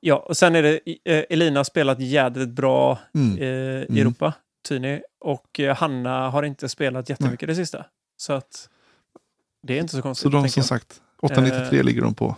[0.06, 3.38] Ja, och sen är det eh, Elina har spelat jädrigt bra Mm.
[3.38, 3.96] eh, i Mm.
[4.00, 4.32] Europa,
[4.68, 5.00] Tyni.
[5.20, 7.84] Och eh, Hanna har inte spelat jättemycket det sista.
[8.16, 8.68] Så att
[9.62, 10.22] det är inte så konstigt.
[10.22, 10.66] Så de som jag.
[10.66, 11.84] sagt, 893 Eh.
[11.84, 12.36] ligger de på.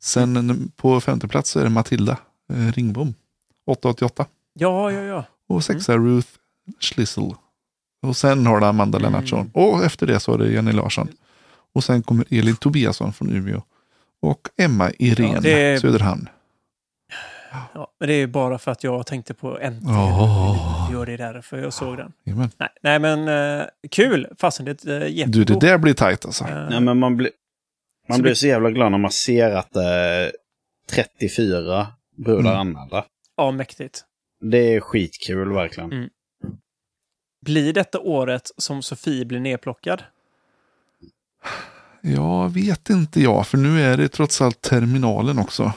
[0.00, 2.18] Sen på femte plats så är det Matilda
[2.52, 3.14] eh, Ringbom.
[3.66, 4.26] 888.
[4.52, 5.24] Ja, ja, ja.
[5.48, 6.28] Och sexa Ruth
[6.80, 7.34] Schlissel.
[8.02, 9.12] Och sen har du Amanda Mm.
[9.12, 9.50] Lennartsson.
[9.54, 11.08] Och efter det så är det Jenny Larsson.
[11.72, 13.62] Och sen kommer Elin Tobiasson från Umeå.
[14.22, 16.28] Och Emma Irene Ja, är- Söderhamn.
[17.74, 17.92] ja.
[18.00, 19.82] Men det är bara för att jag tänkte på NT.
[19.86, 20.88] Åh.
[20.92, 22.12] Gör det därför jag såg den.
[22.24, 22.50] Jajamän.
[22.58, 23.28] Nej, nej men
[23.60, 24.26] eh, kul.
[24.38, 26.44] Fasen, det är uh, Du, det där blir tajt alltså.
[26.44, 27.30] Nej, men man, blir
[28.08, 30.32] man Så blir så jävla glad när man ser att är
[30.90, 31.86] 34
[32.16, 32.60] brudar Mm.
[32.60, 33.04] anmälda.
[33.36, 34.04] Ja, mäktigt.
[34.40, 35.92] Det är skitkul verkligen.
[35.92, 36.08] Mm.
[37.46, 40.02] Blir detta året som Sofie blir nedplockad?
[42.06, 45.72] Jag vet inte jag, för nu är det trots allt terminalen också.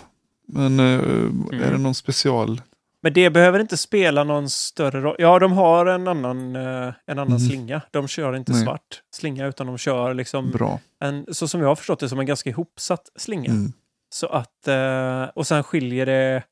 [0.47, 1.49] Men Mm.
[1.63, 2.61] är det någon special?
[3.01, 5.15] Men det behöver inte spela någon större roll.
[5.19, 7.39] Ja, de har en annan, eh, en annan Mm.
[7.39, 7.81] slinga.
[7.91, 8.63] De kör inte Nej.
[8.63, 10.79] svart slinga, utan de kör liksom Bra.
[10.99, 13.51] en, så som jag har förstått det, som en ganska ihopsatt slinga.
[13.51, 13.73] Mm.
[14.09, 16.43] Så att, eh, och sen skiljer det,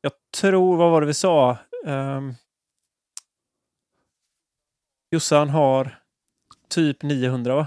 [0.00, 1.58] jag tror, vad var det vi sa?
[1.86, 2.34] Um,
[5.10, 5.98] Jossan har
[6.68, 7.66] typ 900 va?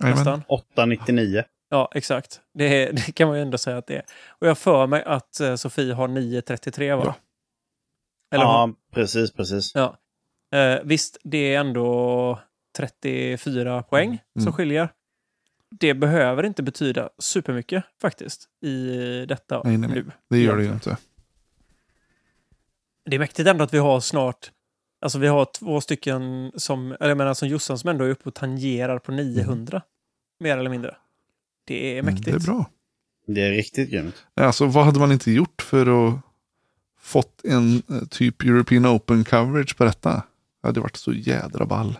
[0.00, 0.42] Nästan.
[0.48, 1.44] 899.
[1.68, 2.40] Ja, exakt.
[2.54, 4.04] Det, är, det kan man ju ändå säga att det är.
[4.28, 7.02] Och jag för mig att eh, Sofie har 933 va?
[7.04, 7.14] Ja.
[8.34, 9.72] Eller ja, precis, precis.
[9.74, 9.98] Ja.
[10.58, 12.38] Eh, visst, det är ändå
[12.76, 14.52] 34 poäng som Mm.
[14.52, 14.88] skiljer.
[15.70, 18.86] Det behöver inte betyda supermycket faktiskt i
[19.26, 20.02] detta Nej, nej, nej.
[20.02, 20.12] nu.
[20.30, 20.96] Det gör det ju inte.
[23.04, 24.50] Det är mäktigt ändå att vi har snart,
[25.00, 28.28] alltså vi har två stycken som, eller jag menar som Jossan som ändå är uppe
[28.28, 29.82] och tangerar på 900.
[30.40, 30.96] Mer eller mindre.
[31.64, 32.24] Det är Mm, mäktigt.
[32.30, 32.70] det är bra.
[33.26, 34.26] Det är riktigt grymt.
[34.34, 36.20] Alltså vad hade man inte gjort för att
[37.00, 40.22] fått en eh, typ European Open coverage på detta?
[40.62, 41.98] Det hade varit så jädra ball.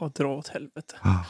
[0.00, 0.96] Ja, dra åt helvete.
[1.00, 1.24] Ah.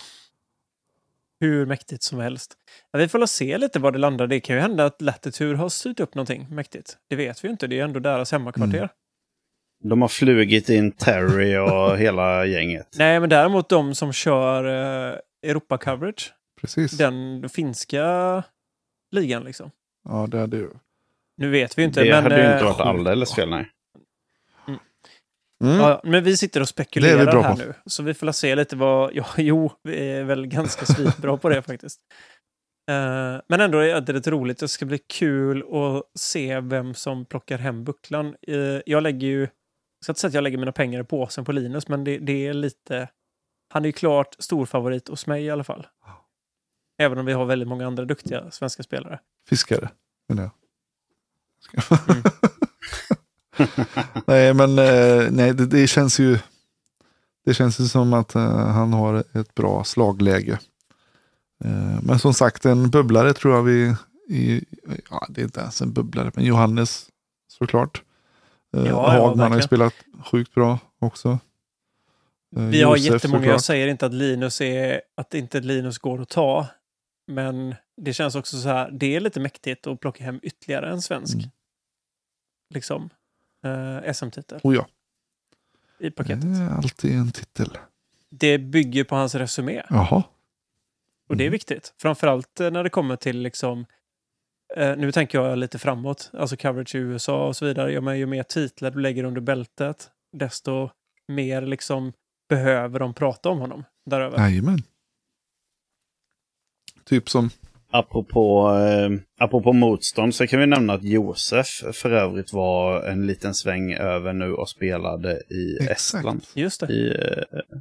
[1.40, 2.56] Hur mäktigt som helst.
[2.90, 4.26] Ja, vi får se lite var det landar.
[4.26, 6.98] Det kan ju hända att Latitude har styrt upp någonting mäktigt.
[7.08, 7.66] Det vet vi ju inte.
[7.66, 8.76] Det är ändå deras hemmakvarter.
[8.78, 8.88] Mm.
[9.82, 12.96] De har flugit in Terry och hela gänget.
[12.98, 15.18] Nej, men däremot de som kör eh,
[15.50, 16.32] Europa-coverage.
[16.60, 16.90] Precis.
[16.92, 18.42] Den finska
[19.10, 19.70] ligan liksom.
[20.08, 20.70] Ja, det hade ju.
[21.36, 22.04] Nu vet vi inte.
[22.04, 23.70] det men, hade ju eh, inte varit alldeles fel, nej.
[25.64, 25.76] Mm.
[25.76, 27.58] Ja, men vi sitter och spekulerar här på.
[27.58, 27.74] nu.
[27.86, 29.10] Så vi får se lite vad...
[29.14, 32.00] Ja, jo, vi är väl ganska svinbra på det faktiskt.
[32.90, 34.58] Eh, men ändå är det lite roligt.
[34.58, 38.34] Det ska bli kul att se vem som plockar hem bucklan.
[38.48, 39.48] Uh, jag lägger ju...
[40.00, 42.18] Jag ska inte säga att jag lägger mina pengar i påsen på Linus, men det,
[42.18, 43.08] det är lite...
[43.72, 45.86] Han är ju klart storfavorit hos mig i alla fall.
[46.98, 49.20] Även om vi har väldigt många andra duktiga svenska spelare.
[49.48, 49.90] Fiskare.
[50.28, 50.52] menar jag.
[52.08, 52.22] Mm.
[54.26, 56.38] nej, men eh, nej, det, det känns ju.
[57.44, 60.58] Det känns ju som att eh, han har ett bra slagläge.
[61.64, 63.94] Eh, men som sagt, en bubblare tror jag vi...
[64.28, 64.64] I,
[65.10, 67.08] ja, det är inte ens en bubblare, men Johannes
[67.48, 68.02] såklart.
[68.76, 69.94] Eh, Ja, ja, Hagman har ju spelat
[70.24, 71.28] sjukt bra också.
[72.56, 73.52] Eh, Vi har Josef jättemånga, såklart.
[73.54, 76.66] jag säger inte att Linus är, att inte Linus går att ta.
[77.26, 81.02] Men det känns också så här, det är lite mäktigt att plocka hem ytterligare en
[81.02, 81.34] svensk.
[81.34, 81.50] Mm.
[82.74, 83.10] Liksom.
[83.64, 84.86] Eh, SM-titel Oh ja,
[85.98, 86.42] i paketet.
[86.42, 87.78] det är alltid en titel.
[88.30, 90.22] Det bygger på hans resumé Jaha.
[91.28, 91.52] och det är Mm.
[91.52, 91.94] viktigt.
[91.98, 93.86] Framförallt när det kommer till liksom
[94.76, 97.92] eh, nu tänker jag lite framåt, alltså coverage i USA och så vidare.
[97.92, 100.90] Ja, men ju mer titlar du lägger under bältet, desto
[101.28, 102.12] mer liksom
[102.48, 104.38] behöver de prata om honom däröver.
[104.38, 104.82] Jajamän.
[107.04, 107.50] Typ som,
[107.92, 113.54] Apropå, eh, apropå motstånd så kan vi nämna att Josef för övrigt var en liten
[113.54, 115.90] sväng över nu och spelade i Exakt.
[115.90, 116.42] Estland.
[116.54, 116.92] Just det.
[116.92, 117.78] I, eh,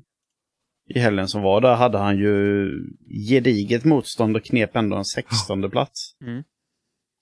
[0.96, 2.70] i helgen som var där hade han ju
[3.30, 6.12] gediget motstånd och knep ändå en 16 plats.
[6.22, 6.44] Mm.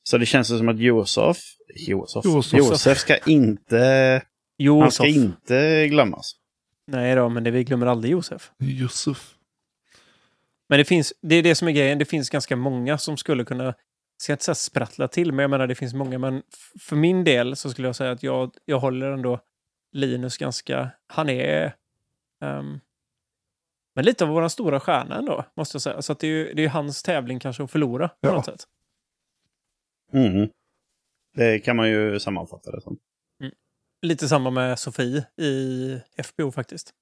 [0.09, 1.37] Så det känns som att Josef,
[1.75, 2.59] Josef, Josef.
[2.59, 4.21] Josef ska inte,
[4.57, 6.35] Jo, han ska inte glömmas.
[6.87, 8.51] Nej då, men det, vi glömmer aldrig Josef.
[8.59, 9.35] Josef.
[10.69, 13.45] Men det finns, det är det som är grejen, det finns ganska många som skulle
[13.45, 13.73] kunna,
[14.17, 16.43] ska inte säga sprattla till, men jag menar det finns många, men
[16.79, 19.39] för min del så skulle jag säga att jag, jag håller ändå
[19.91, 21.75] Linus ganska, han är,
[22.43, 22.79] ehm,
[23.95, 26.01] men lite av våra stora stjärna ändå, måste jag säga.
[26.01, 28.31] Så att det är ju det är hans tävling kanske att förlora på Ja.
[28.33, 28.67] något sätt.
[30.13, 30.49] Mm.
[31.35, 32.97] Det kan man ju sammanfatta det som.
[34.01, 36.93] Lite samma med Sofie i FPO faktiskt.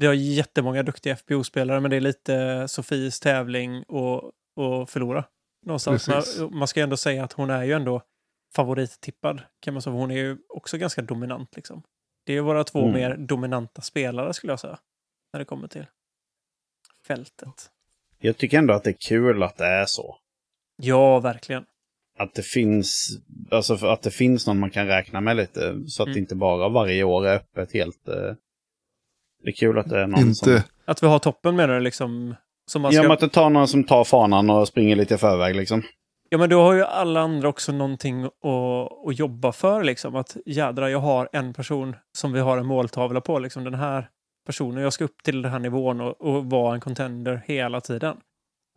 [0.00, 5.24] Vi har jättemånga duktiga FPO-spelare, men det är lite Sofies tävling att att förlora.
[5.66, 6.08] Någonstans.
[6.08, 6.22] Man,
[6.58, 8.02] man ska ju ändå säga att hon är ju ändå
[8.54, 9.42] favorittippad.
[9.60, 9.94] Kan man säga.
[9.94, 11.56] Hon är ju också ganska dominant.
[11.56, 11.82] Liksom.
[12.26, 12.92] Det är våra två Mm.
[12.92, 14.78] mer dominanta spelare skulle jag säga.
[15.32, 15.86] När det kommer till
[17.06, 17.70] fältet.
[18.18, 20.18] Jag tycker ändå att det är kul att det är så.
[20.76, 21.66] Ja, verkligen.
[22.18, 23.08] Att det finns,
[23.50, 25.74] alltså att det finns någon man kan räkna med lite.
[25.86, 26.14] Så att Mm.
[26.14, 28.08] det inte bara varje år är öppet helt.
[28.08, 28.14] eh,
[29.44, 30.52] Det är kul att det är någon som...
[30.52, 32.34] Inte, Att vi har toppen menar du liksom?
[32.70, 33.02] Som man Ja, ska...
[33.08, 35.82] men att det tar någon som tar fanan och springer lite i förväg liksom.
[36.28, 38.32] Ja, men då har ju alla andra också någonting att,
[39.08, 39.84] att jobba för.
[39.84, 40.16] Liksom.
[40.16, 43.38] Att jädra, jag har en person som vi har en måltavla på.
[43.38, 43.64] Liksom.
[43.64, 44.08] Den här
[44.46, 48.16] personen, jag ska upp till den här nivån och, och vara en contender hela tiden.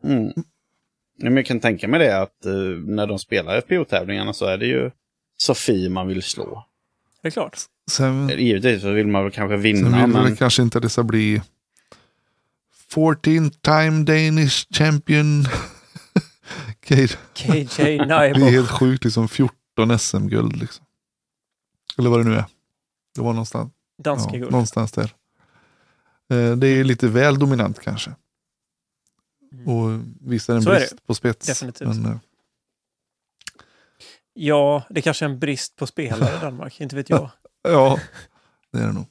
[0.03, 0.33] Mm.
[1.17, 2.51] Men jag kan tänka mig det att eh,
[2.85, 4.91] när de spelar FPO-tävlingarna så är det ju
[5.37, 6.65] Sofie man vill slå.
[7.21, 7.57] Det är klart.
[7.91, 10.35] sen, Givetvis så vill man väl kanske sen vinna, vill men...
[10.35, 11.41] kanske inte det ska bli
[12.93, 15.45] 14 time Danish champion.
[16.85, 17.07] KJ
[17.77, 18.39] det är Naibo.
[18.45, 20.85] helt sjukt liksom 14 SM-guld liksom.
[21.97, 22.45] Eller vad det nu är.
[23.15, 23.71] Det var någonstans,
[24.03, 24.51] Danska ja, guld.
[24.51, 25.11] någonstans där.
[26.31, 28.11] Eh, Det är lite väl dominant kanske.
[29.59, 29.67] Mm.
[29.67, 31.47] Och visst är det en Så brist på spets.
[31.47, 31.87] Definitivt.
[31.87, 32.17] Men, eh,
[34.37, 36.81] Ja, det kanske är en brist på spelare i Danmark.
[36.81, 37.31] Inte vet jag.
[37.63, 37.99] ja,
[38.71, 39.05] det är det nog.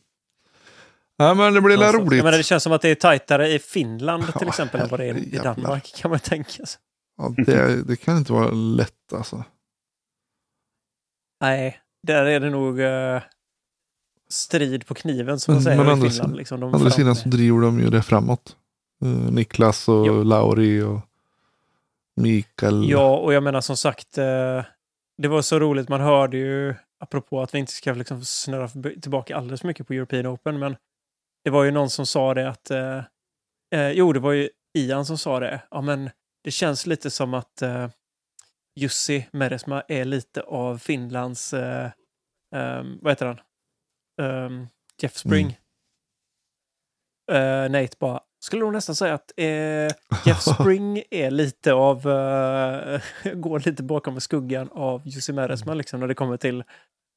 [1.16, 2.04] Ja, men det blir Någonstans.
[2.06, 2.16] roligt.
[2.16, 4.88] Jag menar, det känns som att det är tajtare i Finland till Ja, exempel än
[4.88, 5.36] vad det är i.
[5.42, 5.94] Danmark.
[5.96, 6.80] Kan man tänka sig.
[7.16, 9.44] Ja, det, det kan inte vara lätt alltså.
[11.40, 13.22] Nej, där är det nog eh,
[14.28, 16.36] strid på kniven som man Men- säger men i Finland.
[16.36, 18.56] Liksom, de andra sidan så driver de ju det framåt.
[19.02, 20.22] Eh, Niklas och Jo.
[20.22, 21.00] Lauri och
[22.16, 22.90] Mikael.
[22.90, 24.64] Ja, och jag menar som sagt, eh,
[25.18, 25.88] det var så roligt.
[25.88, 28.68] Man hörde ju, apropå att vi inte ska liksom snurra
[29.00, 30.76] tillbaka alldeles för mycket på European Open, men
[31.44, 33.02] det var ju någon som sa det att, eh,
[33.74, 36.10] eh, jo, det var ju Ian som sa det, ja men
[36.44, 37.88] det känns lite som att eh,
[38.80, 41.90] Jussi Meresma är lite av Finlands, eh,
[42.54, 43.40] ehm, vad heter han,
[44.22, 44.66] Ehm,
[45.02, 45.58] Jeff Spring.
[47.32, 49.46] Eh, Nate bara, skulle nog nästan säga att eh,
[50.26, 53.00] Jeff Spring är lite av, eh,
[53.34, 56.60] går lite bakom skuggan av Jussi Meresma liksom när det kommer till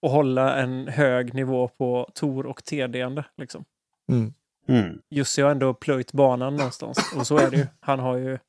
[0.05, 3.23] att hålla en hög nivå på Tor och TD-ande.
[3.37, 3.65] Liksom.
[4.11, 4.33] Mm.
[4.67, 5.01] Mm.
[5.09, 7.13] Jussi har ändå plöjt banan någonstans.
[7.15, 7.67] Och så är det ju.
[7.79, 8.39] Han har ju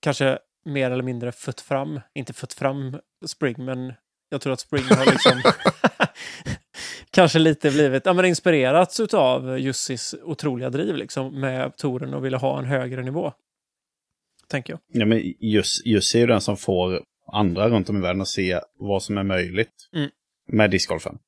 [0.00, 3.92] kanske mer eller mindre fött fram, inte fött fram Spring, men
[4.28, 5.42] jag tror att Spring har liksom
[7.14, 12.36] kanske lite blivit ja, men inspirerats av Jussis otroliga driv liksom, med touren och ville
[12.36, 13.32] ha en högre nivå.
[14.48, 14.80] Tänker jag.
[14.92, 17.02] Ja, men just är ju den som får
[17.32, 20.10] andra runt om i världen att se vad som är möjligt Mm.
[20.48, 21.18] med discgolfen.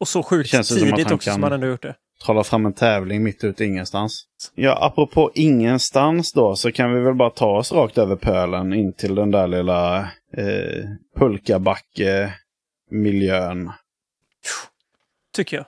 [0.00, 1.82] Och så sjukt Känns det som att tidigt han också som kan- han ändå gjort
[1.82, 1.94] det.
[2.26, 4.24] Trolla fram en tävling mitt ute ingenstans.
[4.54, 8.92] Ja, apropå ingenstans då, så kan vi väl bara ta oss rakt över pölen in
[8.92, 9.98] till den där lilla
[10.36, 10.84] eh,
[11.18, 13.70] pulkabacke-miljön.
[15.32, 15.66] Tycker jag.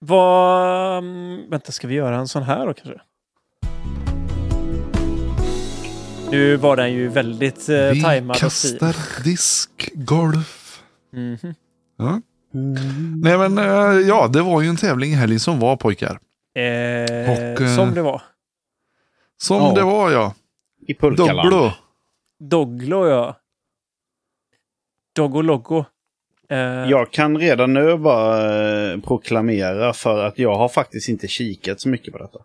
[0.00, 0.98] Vad...
[0.98, 3.00] mm, Vänta, ska vi göra en sån här då kanske?
[6.30, 8.48] Nu var den ju väldigt eh, Vi tajmad och fin.
[8.48, 10.82] kastar diskgolf.
[11.12, 11.54] Mhm.
[11.96, 12.20] Ja.
[13.22, 16.20] Nej men eh, ja, det var ju en tävling i helgen som var pojkar.
[16.54, 18.22] Eh, Och, eh, som det var.
[19.36, 19.72] Som Ja.
[19.74, 20.34] det var ja.
[20.88, 21.50] I Pulkaland.
[21.50, 21.72] Dogglo.
[22.40, 23.36] Doglo, ja.
[25.16, 25.84] Doggo Loggo.
[26.50, 26.58] Eh,
[26.90, 31.88] Jag kan redan nu bara eh, proklamera för att jag har faktiskt inte kikat så
[31.88, 32.38] mycket på detta.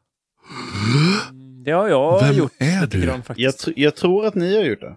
[1.66, 3.06] Det har jag Vem gjort är lite du?
[3.06, 4.96] grann Jag, tr- jag tror att ni har gjort det.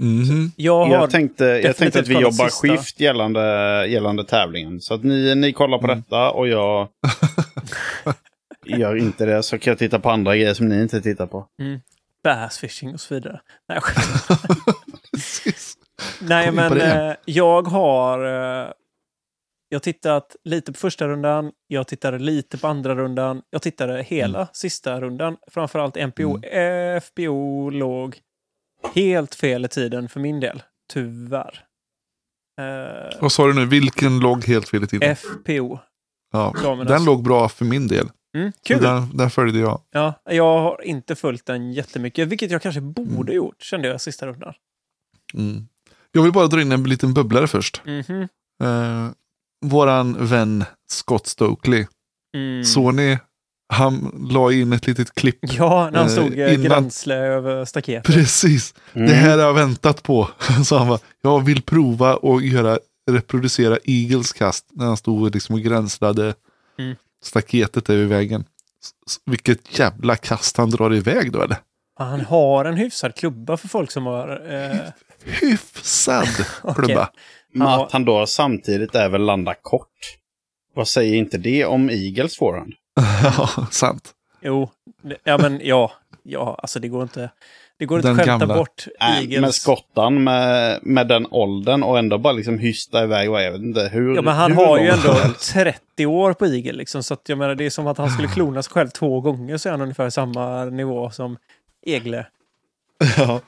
[0.00, 0.52] Mhm.
[0.56, 0.94] Jag har...
[0.94, 2.68] Jag tänkte, jag tänkte att vi jobbar sista.
[2.68, 3.40] skift gällande,
[3.88, 4.80] gällande tävlingen.
[4.80, 5.98] Så att ni, ni kollar på Mm.
[5.98, 6.88] detta och jag
[8.64, 9.42] gör inte det.
[9.42, 11.46] Så kan jag titta på andra grejer som ni inte tittar på.
[12.24, 13.40] bassfishing och så vidare.
[13.68, 13.84] Nej, jag.
[16.20, 18.24] Nej men eh, jag har...
[18.64, 18.72] Eh,
[19.70, 24.48] Jag tittat lite på första rundan, jag tittade lite på andra rundan, jag tittade hela
[24.52, 25.36] sista rundan.
[25.50, 26.38] Framförallt NPO.
[27.02, 28.18] FBO låg
[28.94, 31.64] helt fel i tiden för min del, tyvärr.
[32.60, 33.66] Eh, Vad sa du nu?
[33.66, 35.16] Vilken låg helt fel i tiden?
[35.16, 35.78] FPO.
[36.32, 36.88] Ja, damernas.
[36.88, 38.08] den låg bra för min del.
[38.36, 38.82] Mm, kul!
[38.82, 39.80] Den, den följde jag.
[39.90, 44.26] Ja, jag har inte följt den jättemycket, vilket jag kanske borde gjort, kände jag sista
[44.26, 44.54] rundan.
[45.34, 45.68] Mm.
[46.12, 47.82] Jag vill bara dra in en liten bubblare först.
[47.86, 48.28] Mhm.
[48.62, 49.10] Eh,
[49.66, 51.86] våran vän Scott Stokely.
[52.36, 52.64] Mm.
[52.64, 53.18] Såg ni?
[53.72, 55.38] Han la in ett litet klipp.
[55.40, 58.14] Ja, när han Eh, stod eh, innan- gränsle över staketet.
[58.14, 58.74] Precis.
[58.92, 59.08] Mm.
[59.08, 60.28] Det här har jag väntat på.
[60.64, 62.78] Så han bara, jag vill prova att göra,
[63.10, 64.66] reproducera Eagles kast.
[64.72, 66.34] När han stod liksom och gränslade
[66.78, 66.96] Mm.
[67.24, 68.44] staketet över vägen.
[69.26, 71.56] Vilket jävla kast han drar iväg då eller?
[71.98, 74.28] Han har en hyfsad klubba för folk som har...
[74.54, 74.76] Eh,
[75.24, 76.28] Hyfsad
[76.74, 77.10] klubba.
[77.52, 77.84] Men Ja.
[77.86, 79.88] att han då samtidigt även landar kort.
[80.74, 82.72] Vad säger inte det om Eagles forehand?
[83.22, 84.10] ja, sant.
[84.42, 84.70] jo,
[85.24, 85.92] ja men ja.
[86.22, 87.30] Ja, alltså det går inte...
[87.78, 88.54] Det går inte Den att skämta Äh, gamla.
[88.54, 89.40] bort Nej, Eagles.
[89.40, 93.30] men skottan med, med den åldern och ändå bara liksom hysta iväg.
[93.30, 95.52] och Jag vet inte hur Ja, men han hur har ju ändå helst.
[95.52, 97.02] 30 år på Eagle liksom.
[97.02, 99.56] Så att jag menar, det är som att han skulle klona sig själv två gånger
[99.56, 101.36] så är han ungefär samma nivå som
[101.86, 102.26] Egle.
[103.16, 103.40] Ja.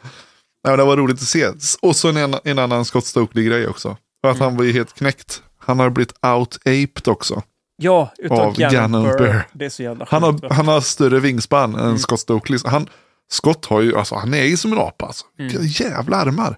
[0.65, 1.51] Nej, det var roligt att se.
[1.83, 3.97] Och så en, en annan Scott Stokely-grej också.
[4.23, 4.45] För att Mm.
[4.49, 5.43] han var ju helt knäckt.
[5.59, 7.43] Han har blivit out-aped också.
[7.77, 9.03] Ja, utav Av Gannon.
[9.03, 9.47] Burr.
[9.53, 11.99] Det är så jävla Han har, han har större vingspann än Mm.
[11.99, 12.59] Scott Stokely.
[12.65, 12.89] Han,
[13.31, 15.27] Scott har ju, alltså han är ju som en apa alltså.
[15.39, 15.53] Mm.
[15.63, 16.57] Jävla armar.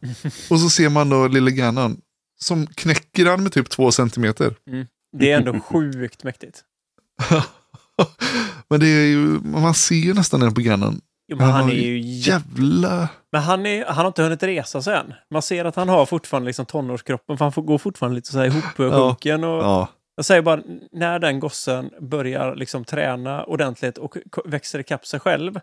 [0.51, 1.97] Och så ser man då lille Gannon.
[2.41, 4.55] Som knäcker han med typ två centimeter.
[5.19, 6.61] Det är ändå sjukt mäktigt.
[8.71, 11.01] Men det är ju, man ser ju nästan den på Gannon.
[11.33, 12.33] Jo, men han har är ju jä...
[12.33, 13.09] Jävla...
[13.33, 15.15] Men han, är, han har inte hunnit resa sig än.
[15.31, 18.39] Man ser att han har fortfarande liksom tonårskroppen, för han får, går fortfarande lite så
[18.39, 19.45] här ihopsjunken.
[19.45, 19.89] Och Ja.
[20.15, 20.63] Jag säger bara,
[20.93, 25.61] när den gossen börjar liksom träna ordentligt och växer ikapp sig själv.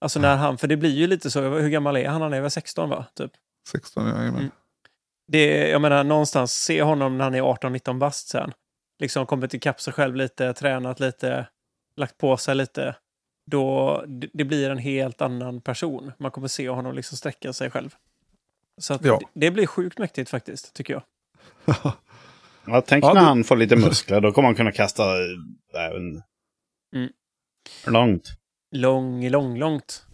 [0.00, 2.22] Alltså när han, för det blir ju lite så, hur gammal är han?
[2.22, 3.06] Han är väl 16 va?
[3.16, 3.32] Typ.
[3.68, 4.14] 16, ja.
[4.14, 4.50] Mm.
[5.28, 8.52] Det, jag menar någonstans, se honom när han är 18-19 bast sen.
[8.98, 11.46] Liksom kommit ikapp sig själv lite, tränat lite,
[11.96, 12.96] lagt på sig lite.
[13.50, 16.12] Då det, det blir en helt annan person.
[16.18, 17.94] Man kommer se honom liksom sträcka sig själv.
[18.80, 19.18] Så att Ja.
[19.34, 21.02] det, det blir sjukt mäktigt faktiskt, tycker jag.
[22.66, 24.20] Ja, tänk Ja, när det- han får lite muskler.
[24.20, 25.02] Då kommer han kunna kasta
[25.74, 26.22] även
[26.96, 27.12] Mm.
[27.86, 28.28] långt.
[28.74, 30.06] Lång, lång, långt.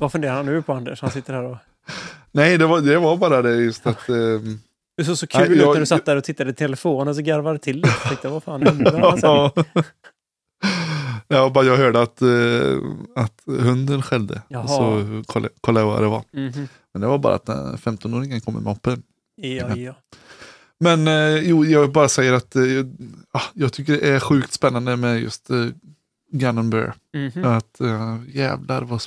[0.00, 1.00] Vad funderar han nu på Anders?
[1.00, 1.56] Han sitter här och...
[2.32, 4.08] Nej, det var, det var bara det just att...
[4.08, 4.58] ehm,
[4.96, 7.08] Du såg så kul Nej, ut jag- när du satt där och tittade i telefonen
[7.08, 7.88] och så garvade till lite.
[7.88, 8.92] Jag tänkte, vad fan undrar
[11.28, 11.36] han sen?
[11.36, 11.44] ja.
[11.44, 14.42] ja, bara jag hörde att, eh, att hunden skällde.
[14.48, 14.68] Jaha.
[14.68, 16.24] Så kollade, kollade jag vad det var.
[16.32, 16.68] Mhm.
[16.92, 19.02] Men det var bara att eh, 15-åringen kom med moppen.
[19.36, 19.94] Ja, ja.
[20.80, 22.62] Men eh, jo, jag bara säger att eh,
[23.30, 25.66] ah, jag tycker det är sjukt spännande med just eh,
[26.32, 26.94] Gannon Bear.
[27.14, 27.44] Mhm.
[27.44, 29.02] Att eh, jävlar vad...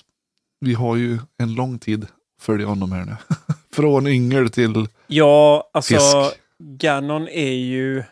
[0.60, 2.10] Vi har ju en lång tid att
[2.44, 3.16] följa honom här nu.
[3.74, 6.40] Från yngel till Ja, alltså fisk.
[6.60, 8.04] Ganon är ju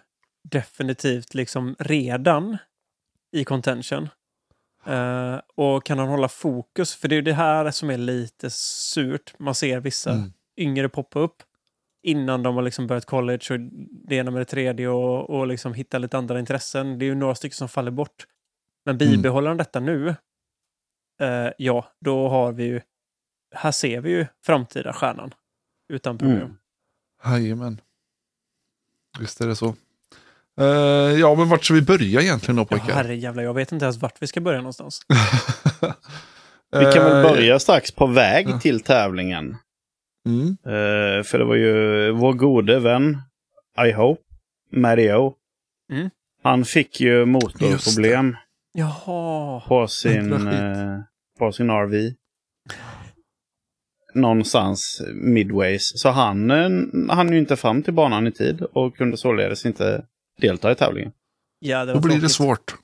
[0.49, 2.57] definitivt liksom redan
[3.31, 4.09] i contention.
[4.85, 6.95] Eh, och kan han hålla fokus?
[6.95, 9.33] För det är det här som är lite surt.
[9.39, 10.33] Man ser vissa Mm.
[10.57, 11.43] yngre poppa upp
[12.03, 13.59] innan de har liksom börjat college och
[14.07, 16.99] det ena med det tredje och, och liksom hitta lite andra intressen.
[16.99, 18.27] Det är ju några stycken som faller bort.
[18.85, 20.15] Men bibehåller han detta nu,
[21.21, 22.81] eh, ja, då har vi ju,
[23.55, 25.33] här ser vi ju framtida stjärnan.
[25.93, 26.37] Utan problem.
[26.41, 26.57] Mm.
[27.25, 27.81] Jajamän.
[29.19, 29.75] Visst är det så.
[30.59, 30.65] Eh,
[31.19, 32.93] ja, men vart ska vi börja egentligen då Ja, pojkar?
[32.93, 35.01] herrejävlar, jag vet inte ens vart vi ska börja någonstans.
[36.71, 38.59] Vi kan väl Eh, börja strax på väg ja.
[38.59, 39.57] till tävlingen.
[40.25, 40.47] Mm.
[40.65, 43.17] Eh, för det var ju vår gode vän,
[43.87, 44.21] I hope,
[44.71, 45.33] Mario.
[45.91, 46.09] Mm.
[46.43, 48.35] Han fick ju motorproblem
[48.73, 49.61] Jaha.
[49.67, 50.49] på sin,
[51.39, 52.13] på sin RV.
[54.13, 55.91] Någonstans midways.
[56.01, 56.69] Så han eh,
[57.15, 60.05] hann ju inte fram till banan i tid och kunde således inte
[60.39, 61.11] delta i tävlingen.
[61.59, 62.75] Ja, det Då blir det svårt.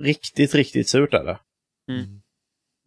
[0.00, 1.38] Riktigt, riktigt surt är det.
[1.92, 2.20] Mm.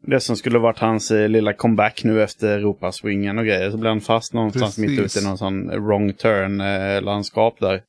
[0.08, 3.72] Det som skulle varit hans eh, lilla comeback nu efter Europaswingen och grejer.
[3.72, 5.18] Så blev han fast någonstans mitt Precis.
[5.18, 7.84] ute i någon sån wrong turn-landskap där.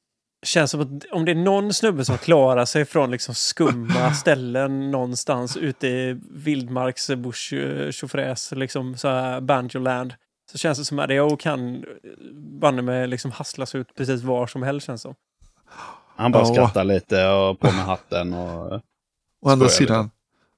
[0.47, 4.91] Känns som att om det är någon snubbe som klarar sig från liksom skumma ställen
[4.91, 10.15] någonstans ute i vildmarks bush eh, tjofräs, liksom så här banjoland.
[10.53, 11.83] Så känns det som att jag kan eh,
[12.61, 15.15] banne mig liksom hasslas ut precis var som helst känns som.
[16.17, 16.55] Han bara Ja.
[16.55, 18.81] skrattar lite och på med hatten och...
[19.43, 20.11] Å andra sidan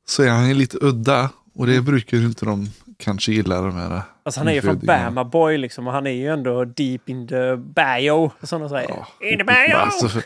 [0.06, 1.30] så är han ju lite udda.
[1.54, 4.78] Och det brukar ju inte de kanske gilla de här Alltså han är ju från.
[4.78, 8.88] Bama Boy liksom och han är ju ändå deep in the bio, som de säger.
[8.88, 9.06] Ja.
[9.20, 9.76] In the bio!
[9.76, 10.22] Alltså, för,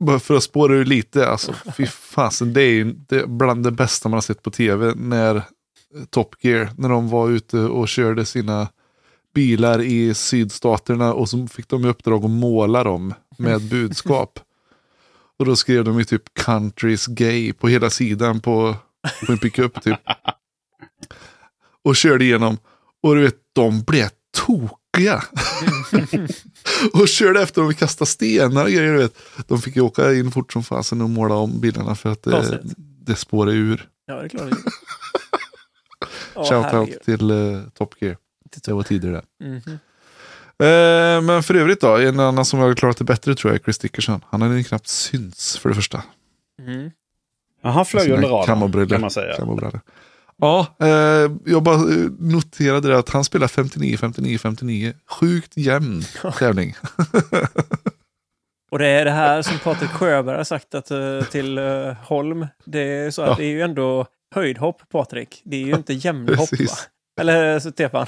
[0.00, 3.64] bara för att spåra ur lite, alltså fy fasen, det är ju det är bland
[3.64, 5.42] det bästa man har sett på tv när eh,
[6.10, 8.68] Top Gear, när de var ute och körde sina
[9.34, 14.40] bilar i sydstaterna och så fick de i uppdrag att måla dem med budskap.
[15.38, 18.76] Och då skrev de ju typ countries gay på hela sidan på,
[19.26, 19.98] på en pickup typ.
[21.84, 22.58] Och körde igenom.
[23.02, 24.08] Och du vet, de blev
[24.46, 25.22] tokiga.
[26.92, 28.92] och körde efter dem och kastade stenar och grejer.
[28.92, 29.18] Du vet.
[29.46, 32.30] De fick ju åka in fort som fasen och måla om bilarna för att det,
[32.30, 32.60] Konstigt.
[32.76, 33.88] det spårade ur.
[34.06, 34.50] Ja, det är klart.
[36.48, 38.16] Shoutout till uh, Top Gear.
[38.64, 39.22] Det var tidigare.
[39.40, 39.78] Mhm.
[40.58, 43.64] Eh, men för övrigt då, en annan som har klarat det bättre tror jag är
[43.64, 44.24] Chris Dickerson.
[44.30, 46.02] Han hade ju knappt synts för det första.
[46.66, 46.90] Mm.
[47.62, 49.34] Ja, han flög Sina under radarn kan man säga.
[50.40, 54.92] Ja, eh, jag bara eh, noterade det att han spelar 59, 59, 59.
[55.06, 56.02] Sjukt jämn
[56.38, 56.74] tävling.
[58.70, 62.46] Och det är det här som Patrik Sjöberg har sagt att, eh, till eh, Holm.
[62.64, 63.34] Det är, så att Ja.
[63.38, 65.42] det är ju ändå höjdhopp, Patrik.
[65.44, 66.76] Det är ju inte jämnhopp, va?
[67.20, 68.06] Eller Stefan.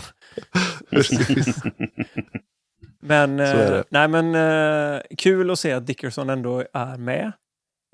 [0.95, 1.57] Precis.
[3.01, 7.33] Men, eh, nej, men eh, kul att se att Dickerson ändå är med.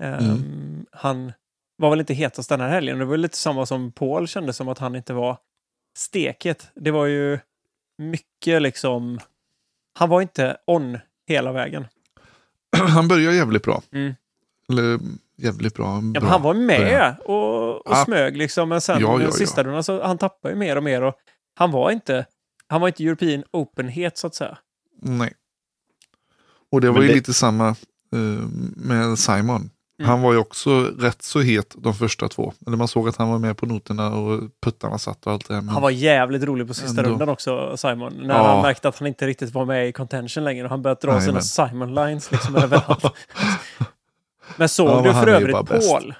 [0.03, 0.85] Ehm, Mm.
[0.91, 1.33] Han
[1.77, 2.99] var väl inte hetast den här helgen.
[2.99, 5.37] Det var lite samma som Paul kände som att han inte var
[5.97, 6.71] steket.
[6.75, 7.39] Det var ju
[7.97, 9.19] mycket liksom...
[9.99, 10.97] Han var inte on
[11.27, 11.87] hela vägen.
[12.77, 13.81] Han börjar jävligt bra.
[13.91, 14.13] Mm.
[14.69, 14.99] Eller
[15.35, 16.01] jävligt bra.
[16.13, 18.05] Ja, bra han var med och, och Ja.
[18.05, 18.69] smög liksom.
[18.69, 21.01] Men sen Ja, ja, den sista rundan så han tappade ju mer och mer.
[21.01, 21.15] Och
[21.55, 22.25] han var inte...
[22.71, 24.57] Han var inte European Openhet så att säga.
[25.01, 25.33] Nej.
[26.71, 28.17] Och det var Men ju det- lite samma eh,
[28.75, 29.69] med Simon.
[29.99, 30.09] Mm.
[30.09, 32.53] Han var ju också rätt så het de första två.
[32.67, 35.53] Eller man såg att han var med på noterna och puttarna satt och allt det
[35.53, 35.61] här.
[35.61, 37.11] Men Han var jävligt rolig på sista Ändå.
[37.11, 38.13] rundan också, Simon.
[38.13, 38.53] När Ja.
[38.53, 40.63] han märkte att han inte riktigt var med i contention längre.
[40.63, 41.41] Och han började dra Jajamän.
[41.43, 43.05] sina Simon-lines liksom överallt.
[44.57, 45.67] Men såg Ja, du för ju övrigt.
[45.89, 46.13] Paul?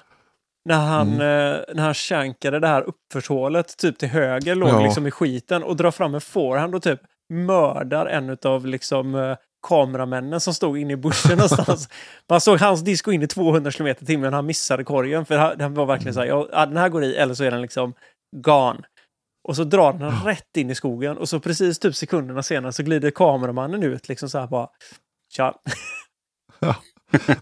[0.68, 1.20] När han, Mm.
[1.20, 4.80] eh, när han shankade det här uppförshålet typ till höger, låg Ja.
[4.82, 7.00] liksom i skiten och drar fram en forehand och typ
[7.34, 9.36] mördar en av liksom eh,
[9.68, 11.88] kameramännen som stod inne i bussen någonstans.
[12.30, 15.26] Man såg hans disco in i 200 km i timmen han missade korgen.
[15.26, 17.44] För han- den var verkligen så här, ja, ja, den här går i eller så
[17.44, 17.94] är den liksom
[18.36, 18.80] gone.
[19.48, 22.82] Och så drar den rätt in i skogen och så precis typ sekunderna senare så
[22.82, 24.68] glider kameramannen ut liksom så här bara.
[25.36, 25.54] Tja.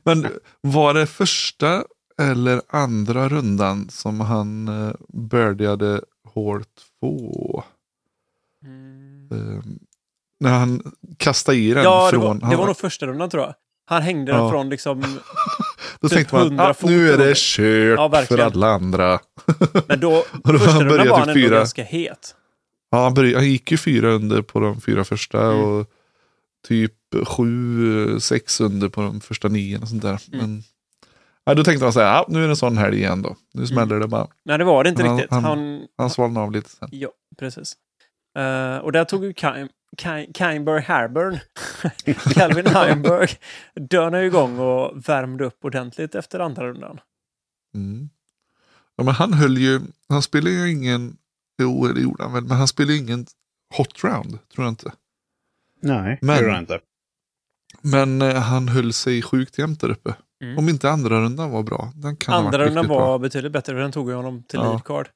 [0.02, 0.26] Men
[0.60, 1.84] var det första
[2.20, 6.64] eller andra rundan som han uh, började hål
[7.00, 7.62] två?
[9.32, 9.62] Eh,
[10.40, 10.82] när han
[11.16, 12.20] kastade i den Ja, det från...
[12.20, 13.54] var, det han, var nog första rundan tror jag.
[13.86, 14.50] Han hängde den Ja.
[14.50, 15.00] från liksom...
[16.00, 19.20] då typ tänkte man 100 ah, nu är det kört Ja, för alla andra.
[19.88, 21.58] Men då, då första han rundan var han typ ändå fyra.
[21.58, 22.34] ganska het.
[22.90, 25.64] Ja, han, började, han gick ju fyra under på de fyra första Mm.
[25.64, 25.86] och
[26.68, 26.94] typ
[27.26, 30.20] sju, sex under på de första nio och sånt där.
[30.32, 30.38] Mm.
[30.46, 30.62] Men,
[31.50, 33.36] ja, då tänkte man så här, ja, nu är det en sån helg igen då.
[33.54, 34.26] Nu smäller det bara.
[34.44, 35.30] Nej, det var det inte Han- riktigt.
[35.32, 36.88] han- Han, Han svalnade av lite sen.
[36.92, 37.76] Ja, precis.
[38.38, 41.38] Eh, och där tog ju Kim, Kim, Kimber Harburn,
[42.34, 43.28] Calvin Heimberg,
[43.74, 47.00] dönade igång och värmde upp ordentligt efter andra rundan.
[47.74, 48.08] Mm.
[48.96, 51.16] Ja, men han höll ju, han spelade ju ingen,
[51.62, 53.26] jo det gjorde han väl, men han spelade ingen
[53.76, 54.92] hot round, tror jag inte.
[55.82, 56.80] Nej, Men- det gjorde han inte.
[57.82, 60.14] Men eh, han höll sig sjukt jämnt där uppe.
[60.42, 60.58] Mm.
[60.58, 61.92] Om inte andra rundan var bra.
[61.94, 63.18] Den kan Andra rundan var bra.
[63.18, 64.68] betydligt bättre, för den tog ju honom till Ja.
[64.68, 65.08] lead card.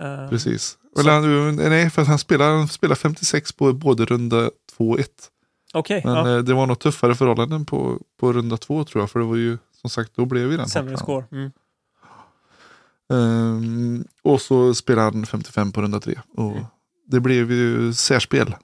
[0.00, 0.78] Eh, Precis.
[1.00, 5.10] Eller, han- nej, för han spelade, han spelade 56 på både runda 2 och 1.
[5.74, 6.36] Okej, Men ja.
[6.36, 9.10] eh, det var nog tuffare förhållanden på, på runda 2 tror jag.
[9.10, 11.24] För det var ju, som sagt, då blev ju den sämre score.
[11.32, 11.50] Mm.
[13.12, 16.18] Ehm, och så spelade han 55 på runda 3.
[16.36, 16.64] Och Mm.
[17.06, 18.54] det blev ju särspel.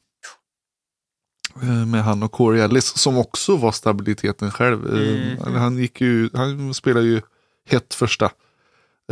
[1.63, 4.87] Eh, Med han och Corey Ellis som också var stabiliteten själv.
[4.87, 5.55] Mm.
[5.55, 7.21] Han, gick ju, han spelade ju
[7.69, 8.31] hett första.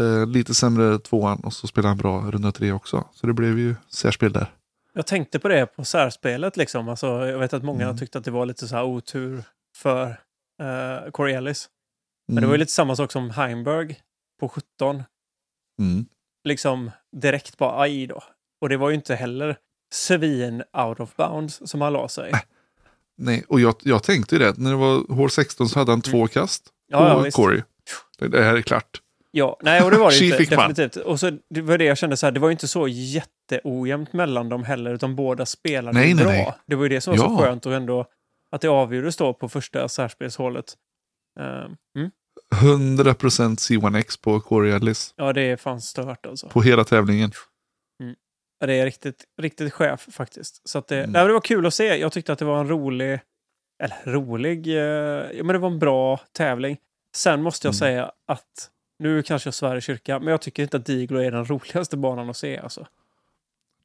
[0.00, 3.04] Eh, lite sämre tvåan och så spelade han bra runda tre också.
[3.14, 4.46] Så det blev ju särspel där.
[4.94, 6.88] Jag tänkte på det på särspelet liksom.
[6.88, 7.96] Alltså, jag vet att många Mm.
[7.98, 9.42] tyckte att det var lite så här otur
[9.76, 10.06] för
[10.62, 11.68] uh, Corey Ellis.
[12.28, 12.40] Men Mm.
[12.42, 13.96] det var ju lite samma sak som Heimberg
[14.40, 15.02] på 17.
[15.80, 16.06] Mm.
[16.44, 18.22] liksom direkt bara aj då.
[18.60, 19.56] Och det var ju inte heller
[19.92, 22.32] svin out of bounds som han la sig.
[23.16, 24.58] Nej, och jag, jag tänkte ju det.
[24.58, 27.08] När det var hål 16 så hade han två kast på Mm.
[27.08, 27.30] Ja, ja.
[27.30, 27.62] Corey.
[28.18, 29.00] Det, här är klart.
[29.30, 30.56] Ja, nej, och det var det inte.
[30.56, 30.96] Definitivt.
[30.96, 34.12] Och så det var det jag kände så här, det var ju inte så jätteojämnt
[34.12, 36.32] mellan dem heller, utan båda spelade Nej, ju nej, bra.
[36.32, 36.54] nej.
[36.66, 37.38] Det var ju det som var så Ja.
[37.38, 38.06] skönt och ändå
[38.50, 40.74] att det avgjordes då på första särspelshålet.
[41.40, 42.10] Ehm, mm.
[42.54, 45.14] 100% C1X på Corey Ellis.
[45.16, 46.48] Ja, det är fan stört alltså.
[46.48, 47.32] På hela tävlingen.
[48.66, 50.68] Det är riktigt, riktigt chef faktiskt.
[50.68, 51.10] Så att det, Mm.
[51.10, 51.96] nej, det var kul att se.
[51.96, 53.20] Jag tyckte att det var en rolig,
[53.82, 56.76] eller rolig, eh, men det var en bra tävling.
[57.14, 57.78] Sen måste jag Mm.
[57.78, 61.30] säga att, nu kanske jag svär i kyrkan, men jag tycker inte att Diglo är
[61.30, 62.58] den roligaste banan att se.
[62.58, 62.86] Alltså.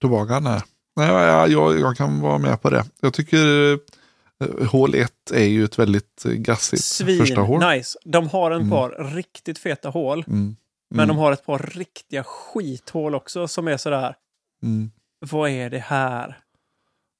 [0.02, 0.62] Tobagan här.
[0.96, 2.86] Nej, ja, jag, jag kan vara med på det.
[3.02, 6.84] Jag tycker eh, hål 1 är ju ett väldigt eh, gassigt
[7.20, 7.62] första hål.
[7.62, 8.00] Svin, nice.
[8.06, 8.70] De har en Mm.
[8.70, 10.56] par riktigt feta hål, Mm.
[10.90, 11.08] men Mm.
[11.16, 14.16] de har ett par riktiga skithål också som är sådär,
[14.64, 14.92] Mm.
[15.20, 16.38] vad är det här?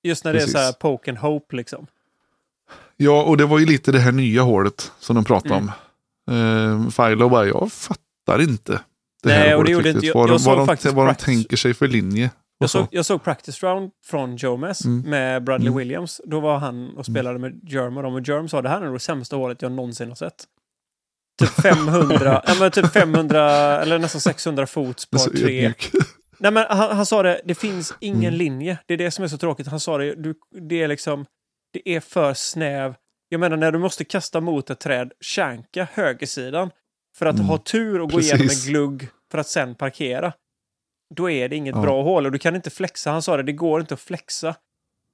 [0.04, 0.56] Just när det Precis.
[0.56, 1.88] är så här poke and hope liksom.
[2.98, 5.70] Ja, och det var ju lite det här nya hålet som de pratade Mm.
[6.28, 6.86] om.
[6.88, 8.72] Eh, Philo bara, jag fattar inte.
[9.24, 10.14] Det Nej, här och det gjorde inte jag.
[10.14, 12.32] Vad, Jag vad, de, vad de tänker sig för linje.
[12.60, 15.10] Jag såg, jag såg practice round från Joe Mess Mm.
[15.10, 15.78] med Bradley Mm.
[15.78, 16.22] Williams.
[16.26, 18.14] Då var han och spelade med Germ och de.
[18.14, 20.44] Och Germ sa det här är det sämsta hålet jag någonsin har sett.
[21.40, 23.42] Typ 500, ja, men typ 500
[23.82, 25.74] eller nästan 600 fot Det är spar så tre.
[26.40, 28.34] Nej men han, han sa det, det finns ingen Mm.
[28.34, 28.80] linje.
[28.86, 29.68] Det är det som är så tråkigt.
[29.68, 31.26] Han sa det, du, det är liksom,
[31.74, 32.96] det är för snäv.
[33.30, 36.72] Jag menar när du måste kasta mot ett träd, känka högersidan
[37.18, 37.48] för att Mm.
[37.48, 38.68] ha tur och gå igenom en Precis.
[38.68, 40.34] glugg för att sen parkera.
[41.16, 41.82] Då är det inget Ja.
[41.82, 43.12] bra hål och du kan inte flexa.
[43.12, 44.56] Han sa det, det går inte att flexa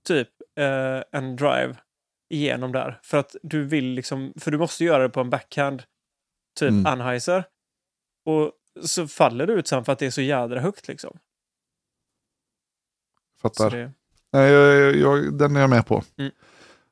[0.08, 1.76] typ eh, en drive
[2.30, 3.00] igenom där.
[3.04, 5.84] För att du vill liksom, för du måste göra det på en backhand,
[6.60, 6.86] typ Mm.
[6.86, 7.44] Anheuser.
[8.26, 8.52] Och
[8.82, 11.18] så faller du ut sen för att det är så jädra högt liksom.
[13.42, 13.70] Fattar.
[13.70, 13.92] det,
[14.34, 16.04] Nej, jag, jag, den är jag med på.
[16.16, 16.32] men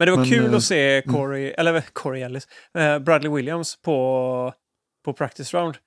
[0.05, 3.81] det var Men, kul eh, att se Corey, eller eh, Corey Ellis, eh, Bradley Williams
[3.81, 4.53] på,
[5.05, 5.77] på practice round.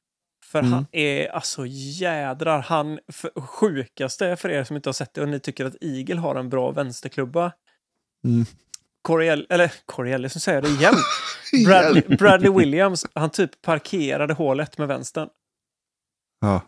[0.44, 0.72] För Mm.
[0.72, 5.28] han är alltså jädrar, han för, sjukaste för er som inte har sett det och
[5.28, 7.52] ni tycker att Eagle har en bra vänsterklubba.
[8.24, 8.44] Mm.
[9.02, 10.94] Corey, El- eller Corey Ellis, nu säger det igen.
[11.66, 15.28] Bradley, Bradley Williams, han typ parkerade hålet med vänstern.
[16.44, 16.60] Ja.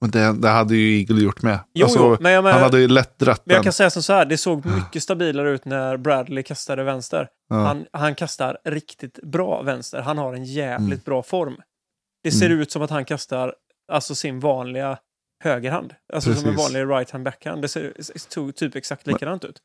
[0.00, 1.58] Men det, det hade ju Eagle gjort med.
[1.74, 3.64] Jo, Alltså, jo, men jag menar, han hade ju lätt dratt men jag den.
[3.64, 7.28] kan säga som så här, det såg mycket stabilare ut när Bradley kastade vänster.
[7.48, 7.56] Ja.
[7.56, 10.00] Han, han kastar riktigt bra vänster.
[10.00, 11.00] Han har en jävligt Mm.
[11.04, 11.56] bra form.
[12.22, 12.60] Det ser Mm.
[12.60, 13.54] ut som att han kastar
[13.92, 14.98] alltså sin vanliga
[15.44, 15.94] högerhand.
[16.12, 16.74] Alltså som en Precis.
[16.74, 17.62] vanlig right hand backhand.
[17.62, 19.58] Det ser typ exakt likadant ut.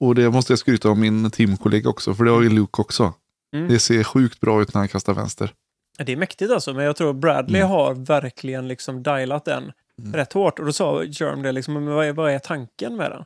[0.00, 3.14] Och det måste jag skryta om min teamkollega också, för det har ju Luke också.
[3.56, 3.68] Mm.
[3.68, 5.52] Det ser sjukt bra ut när han kastar vänster.
[6.04, 7.70] Det är mäktigt alltså, men jag tror Bradley Mm.
[7.70, 10.12] har verkligen liksom dialat den Mm.
[10.14, 10.58] rätt hårt.
[10.58, 13.24] Och då sa Germ det liksom, men vad är, vad är tanken med den?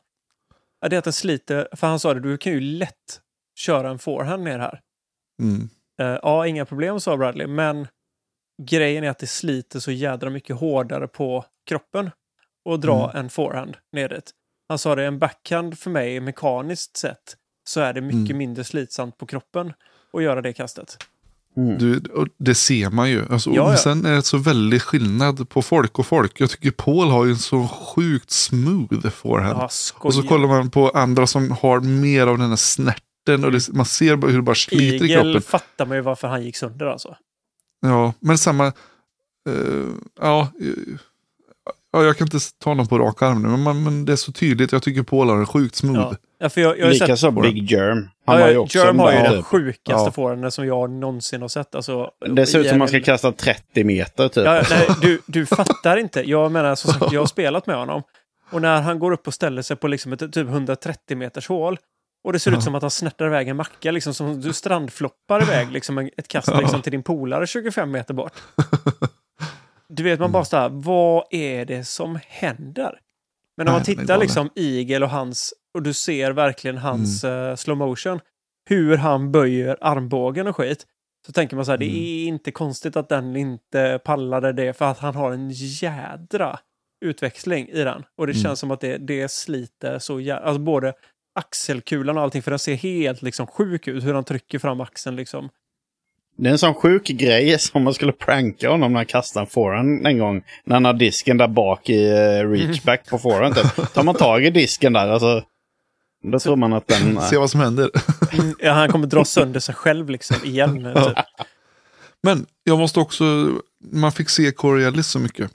[0.80, 3.20] Ja, det är att den sliter, för han sa det, du kan ju lätt
[3.58, 4.80] köra en forehand ner här.
[5.42, 5.68] Mm.
[6.00, 7.88] Eh, ja, inga problem, sa Bradley, men
[8.62, 12.10] grejen är att det sliter så jädra mycket hårdare på kroppen
[12.64, 13.16] och dra Mm.
[13.24, 14.30] en forehand ner dit.
[14.68, 17.36] Han sa det, en backhand för mig mekaniskt sett
[17.68, 18.38] så är det mycket Mm.
[18.38, 19.72] mindre slitsamt på kroppen
[20.12, 20.96] att göra det kastet.
[21.56, 21.78] Mm.
[21.78, 23.24] Du, och det ser man ju.
[23.30, 23.76] Alltså, Ja, och ja.
[23.76, 26.40] Sen är det så väldigt skillnad på folk och folk.
[26.40, 29.58] Jag tycker Paul har ju en så sjukt smooth forehand.
[29.58, 33.44] Ja, och så kollar man på andra som har mer av den här snärten.
[33.44, 35.42] Och det, man ser hur det bara sliter i Eagle kroppen.
[35.42, 37.16] fattar man ju varför han gick sönder alltså.
[37.80, 38.66] Ja, men samma...
[38.66, 38.72] eh,
[40.20, 40.48] ja,
[41.92, 44.16] ja, jag kan inte ta någon på rak arm nu, men, man, men det är
[44.16, 44.72] så tydligt.
[44.72, 45.98] Jag tycker Paul har en sjukt smooth.
[46.00, 46.16] Ja.
[46.38, 48.08] Ja, för jag, jag har ju sett, Likaså Big Germ.
[48.26, 49.44] Han ja, har ju Germ har ju den typ.
[49.44, 50.10] sjukaste Ja.
[50.10, 51.74] forehanden som jag någonsin har sett.
[51.74, 54.44] Alltså, Det ser ut som man ska kasta 30 meter typ.
[54.44, 56.30] Ja, nej, du, du fattar inte.
[56.30, 58.02] Jag menar, som sagt, jag har spelat med honom.
[58.50, 61.78] Och när han går upp och ställer sig på liksom ett typ 130 meters hål.
[62.24, 65.42] Och det ser ut som att han snärtar iväg en macka, liksom som du strandfloppar
[65.42, 68.32] iväg liksom ett kast liksom, till din polare 25 meter bort.
[69.88, 72.98] Du vet, man bara så här, vad är det som händer?
[73.56, 77.76] Men om man tittar liksom Eagle och hans, och du ser verkligen hans eh, slow
[77.76, 78.20] motion,
[78.68, 80.86] hur han böjer armbågen och skit,
[81.26, 84.84] så tänker man så här, det är inte konstigt att den inte pallade det, för
[84.84, 86.58] att han har en jädra
[87.04, 88.04] utväxling i den.
[88.18, 88.42] Och det Mm.
[88.42, 90.92] känns som att det, det sliter så jävla, alltså både
[91.34, 95.16] axelkulan och allting, för den ser helt liksom sjuk ut, hur han trycker fram axeln
[95.16, 95.48] liksom.
[96.38, 99.50] Det är en sån sjuk grej som man skulle pranka honom när han kastade en
[99.50, 100.42] forehand en gång.
[100.64, 103.54] När han har disken där bak i uh, reachback på forehand.
[103.54, 103.92] Typ.
[103.94, 105.42] Tar man tag i disken där, alltså.
[106.30, 107.20] Då tror man att den...
[107.30, 107.90] Se vad som händer.
[108.58, 110.94] Ja, han kommer dra sönder sig själv liksom igen.
[110.94, 111.16] Typ.
[112.22, 113.50] Men jag måste också,
[113.92, 115.50] man fick se Corey Ellis så mycket.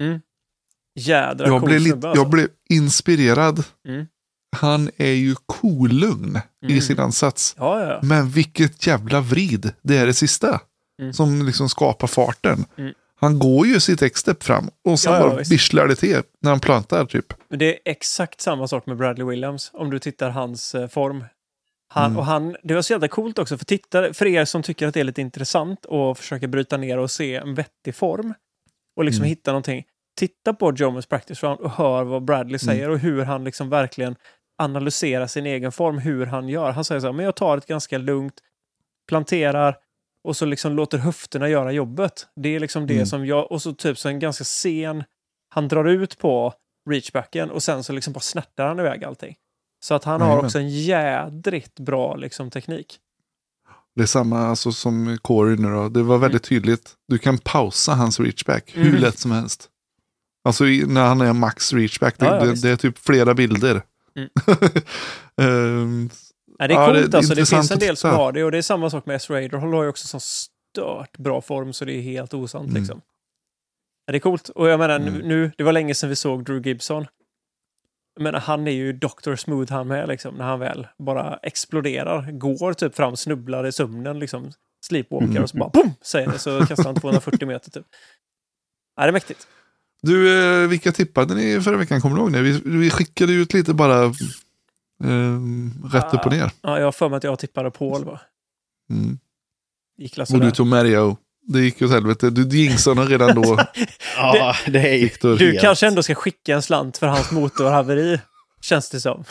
[0.95, 2.21] Jädra Jag cool blev, snubbe, alltså.
[2.21, 3.63] jag blev inspirerad.
[3.87, 4.05] Mm.
[4.57, 6.77] Han är ju kolugn Mm.
[6.77, 7.55] i sin ansats.
[7.57, 7.99] Ja, ja, ja.
[8.03, 10.59] Men vilket jävla vrid det är det sista.
[11.01, 11.13] Mm.
[11.13, 12.65] Som liksom skapar farten.
[13.21, 13.31] Mm.
[13.31, 15.51] Han går ju sitt X-step fram och sen Ja, ja, bara visst.
[15.51, 17.33] visslar det till när han plantar typ.
[17.49, 21.23] Men det är exakt samma sak med Bradley Williams, om du tittar hans eh, form.
[21.93, 22.17] Han, Mm.
[22.17, 24.93] och han, det var så jävla coolt också, för, tittare, för er som tycker att
[24.93, 28.33] det är lite intressant och försöker bryta ner och se en vettig form
[28.95, 29.29] och liksom Mm.
[29.29, 29.83] hitta någonting.
[30.19, 34.15] titta på Jomas practice round och hör vad Bradley säger och hur han liksom verkligen
[34.57, 36.71] analyserar sin egen form, hur han gör.
[36.71, 38.33] Han säger så här, men jag tar ett ganska lugnt,
[39.07, 39.75] planterar
[40.23, 42.27] och så liksom låter höfterna göra jobbet.
[42.35, 43.05] Det är liksom det Mm.
[43.05, 45.03] som jag, och så typ så en ganska sen,
[45.49, 46.53] han drar ut på
[46.89, 49.35] reachbacken och sen så liksom bara snärtar han iväg allting.
[49.83, 50.45] Så att han har Jajamän.
[50.45, 52.99] också en jädrigt bra liksom teknik.
[53.95, 55.89] Det är samma alltså, som Corey nu då.
[55.89, 56.93] Det var väldigt tydligt.
[57.07, 59.01] Du kan pausa hans reachback hur Mm.
[59.01, 59.67] lätt som helst.
[60.43, 62.17] Alltså när han är max reachback.
[62.19, 63.81] Det, Ja, ja, det, det är typ flera bilder.
[64.15, 64.29] Mm.
[65.41, 66.09] Ehm,
[66.61, 67.35] Ja, det är Ja, coolt det alltså.
[67.35, 69.57] Det finns en del som har det och det är samma sak med S-Raider.
[69.57, 72.81] Han har ju också sån stört bra form så det är helt osant Mm.
[72.81, 73.01] liksom.
[74.05, 74.49] Ja, det är coolt.
[74.49, 75.13] Och jag menar Mm.
[75.13, 77.05] nu- det var länge sedan vi såg Drew Gibson.
[78.19, 79.35] Menar, han är ju Dr.
[79.35, 82.31] Smooth han med liksom, när han väl bara exploderar.
[82.31, 84.51] Går typ fram, snubblar i sömnen liksom.
[84.85, 85.43] Sleepwalkar Mm.
[85.43, 85.93] och så bara boom!
[86.01, 87.85] Säger det så kastar han 240 meter typ.
[88.95, 89.47] Ja, det är mäktigt.
[90.01, 92.01] du, eh, vilka tippade ni förra veckan?
[92.01, 92.41] Kommer du ihåg det?
[92.41, 94.13] Vi, vi skickade ut lite bara
[95.03, 96.51] ehm, rätt upp och ner.
[96.61, 98.19] Ja, jag har för mig att jag tippade Paul va?
[98.89, 99.19] Mm.
[99.97, 101.17] Gick Och du tog Mario.
[101.47, 102.29] Det gick åt helvete.
[102.29, 103.57] Du jinxade honom redan då.
[104.17, 105.37] Ja, det är ju Viktor.
[105.37, 108.19] Du helt- kanske ändå ska skicka en slant för hans motorhaveri.
[108.61, 109.23] Känns det som.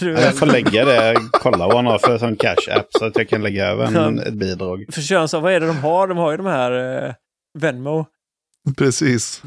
[0.00, 3.42] Jag får lägga det, kolla vad han har för sån cash-app så att jag kan
[3.42, 4.84] lägga över en, ett bidrag.
[4.92, 6.08] För kön, så vad är det de har?
[6.08, 7.14] De har ju de här eh,
[7.58, 8.06] Venmo.
[8.76, 9.42] Precis.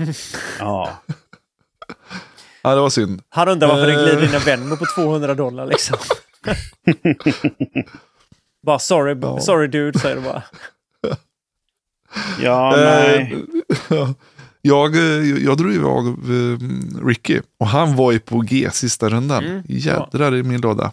[0.60, 1.02] Ja.
[2.62, 3.22] Ja, det var synd.
[3.30, 4.04] Han undrar varför det Eh.
[4.04, 5.98] glider in en Venmo på 200 dollar liksom.
[8.64, 9.40] bara sorry, Ja.
[9.40, 10.44] sorry dude, säger du bara.
[12.42, 13.46] Ja, nej.
[13.90, 14.10] Eh,
[14.62, 19.46] jag, eh, jag drog av eh, Ricky och han var ju på G sista rundan.
[19.46, 20.92] Mm, Jädrar i min låda.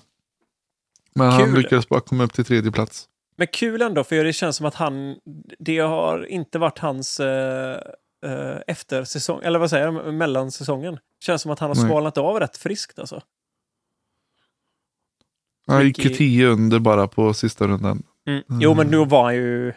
[1.14, 1.54] Men han Kul.
[1.54, 3.04] lyckades bara komma upp till tredje plats.
[3.36, 5.16] Men kul ändå, för det känns som att han...
[5.58, 7.78] Det har inte varit hans eh,
[8.26, 10.98] eh, eftersäsong, eller vad säger jag, mellansäsongen.
[11.20, 11.86] Känns som att han har Nej.
[11.86, 13.22] svalnat av rätt friskt alltså.
[15.66, 18.02] Han gick ju tio under bara på sista rundan.
[18.26, 18.42] Mm.
[18.48, 19.72] Jo, men då var han ju...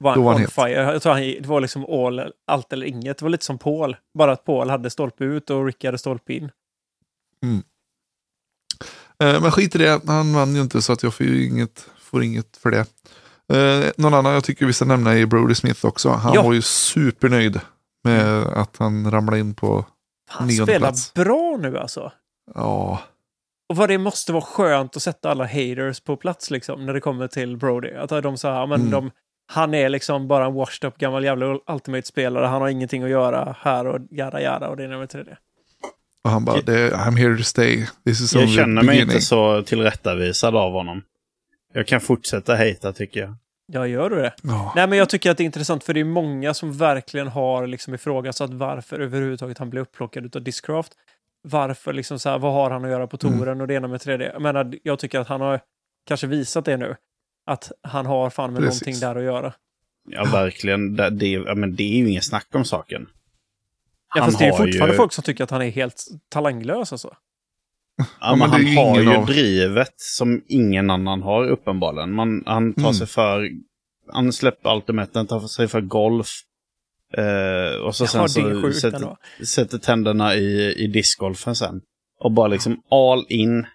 [0.00, 0.70] Var han var han on fire.
[0.70, 3.18] Jag tror han, det var liksom all, allt eller inget.
[3.18, 3.96] Det var lite som Paul.
[4.14, 6.50] Bara att Paul hade stolpe ut och Ricky hade stolpe in.
[9.18, 11.88] Eh, men skit i det, han vann ju inte så att jag får ju inget,
[11.98, 12.86] får inget för det.
[13.56, 16.08] Eh, någon annan jag tycker vi ska nämna är Brody Smith också.
[16.10, 16.42] Han Ja.
[16.42, 17.60] var ju supernöjd
[18.06, 19.84] med att han ramlade in på,
[20.30, 21.14] Han spelar plats.
[21.14, 22.12] bra nu alltså.
[22.54, 23.00] ja,
[23.68, 27.00] Och vad det måste vara skönt att sätta alla haters på plats liksom, när det
[27.00, 27.92] kommer till Brody.
[27.92, 28.90] Att de sa, ja, men Mm.
[28.90, 29.10] de,
[29.52, 32.46] han är liksom bara en washed up gammal jävla Ultimate-spelare.
[32.46, 35.36] Han har ingenting att göra här och jada jada och det är tre det.
[36.24, 37.86] och han bara, det, I'm here to stay.
[38.04, 39.02] This is Jag känner mig beginning.
[39.14, 41.02] inte så tillrättavisad av honom.
[41.72, 43.34] Jag kan fortsätta hejta tycker jag.
[43.72, 44.34] Ja, gör du det?
[44.42, 44.72] Ja.
[44.76, 47.66] Nej, men jag tycker att det är intressant för det är många som verkligen har
[47.66, 50.92] liksom ifrågasatt varför överhuvudtaget han blev upplockad av Discraft.
[51.42, 53.38] Varför liksom så här, vad har han att göra på Mm.
[53.38, 54.30] touren och det ena med 3D.
[54.32, 55.60] Jag menar, jag tycker att han har
[56.06, 56.96] kanske visat det nu.
[57.46, 58.82] Att han har fan med Precis.
[58.82, 59.52] någonting där att göra.
[60.08, 60.96] Ja, verkligen.
[60.96, 63.06] Det, det, ja, men det är ju ingen snack om saken.
[64.14, 66.92] Ja, Han fast det är fortfarande ju- folk som tycker att han är helt talanglös
[66.92, 67.14] alltså.
[68.20, 72.12] Ja, men det han ju har ju av- drivet som ingen annan har uppenbarligen.
[72.12, 72.94] Man, han tar Mm.
[72.94, 73.48] sig för...
[74.12, 76.28] Han släpper ultimaten, tar sig för golf.
[77.16, 81.80] Eh, och så Ja, sen det så sjukt sätter, sätter tänderna i, i discgolfen sen.
[82.20, 83.66] Och bara liksom all in.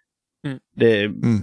[0.48, 0.60] Mm.
[0.76, 1.42] Det, Mm.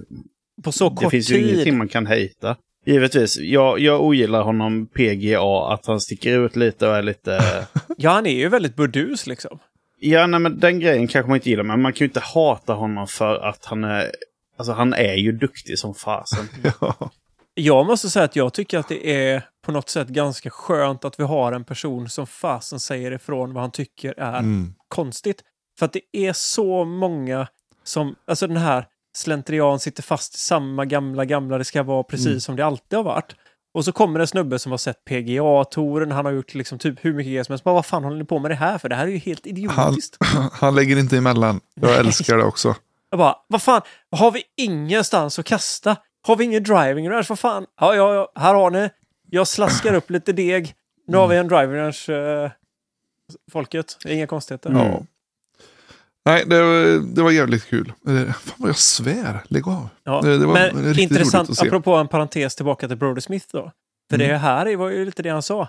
[0.64, 1.48] På så det kort finns ju tid.
[1.50, 2.56] ingenting man kan hejta.
[2.86, 7.40] Givetvis, jag, jag ogillar honom PGA, att han sticker ut lite och är lite...
[7.96, 9.58] Ja, han är ju väldigt burdus liksom.
[10.00, 12.72] Ja, nej, men den grejen kanske man inte gillar, men man kan ju inte hata
[12.72, 14.10] honom för att han är...
[14.56, 16.48] Alltså han är ju duktig som fasen.
[16.80, 17.10] Ja.
[17.54, 21.20] Jag måste säga att jag tycker att det är på något sätt ganska skönt att
[21.20, 24.74] vi har en person som fasen säger ifrån vad han tycker är Mm.
[24.88, 25.42] konstigt.
[25.78, 27.46] För att det är så många
[27.84, 32.26] som, alltså den här slentrian sitter fast i samma gamla, gamla, det ska vara precis
[32.26, 32.40] Mm.
[32.40, 33.34] som det alltid har varit.
[33.78, 37.14] Och så kommer en snubbe som har sett PGA-touren, han har gjort liksom typ hur
[37.14, 37.64] mycket grejer som helst.
[37.64, 38.88] Bara, vad fan håller ni på med det här för?
[38.88, 40.16] Det här är ju helt idiotiskt.
[40.52, 41.60] Han lägger inte emellan.
[41.74, 42.74] Jag älskar det också.
[43.10, 43.82] Jag bara, vad fan,
[44.16, 45.96] har vi ingenstans att kasta?
[46.22, 47.26] Har vi ingen driving range?
[47.28, 47.66] Vad fan?
[47.80, 48.90] Ja, ja, ja, här har ni.
[49.30, 50.74] Jag slaskar upp lite deg.
[51.06, 52.50] Nu har vi en driving range, eh,
[53.52, 53.96] folket.
[54.06, 54.70] Inga konstigheter.
[54.72, 55.02] Ja.
[56.28, 57.92] Nej, det, var- det var jävligt kul.
[58.08, 59.44] Eh, Fan vad jag svär.
[59.48, 59.88] Lägg av.
[60.04, 61.66] Ja, Det- det var men intressant, roligt att se.
[61.66, 63.72] apropå en parentes tillbaka till Brody Smith då.
[64.10, 64.28] För Mm.
[64.28, 65.68] det här var ju lite det han sa.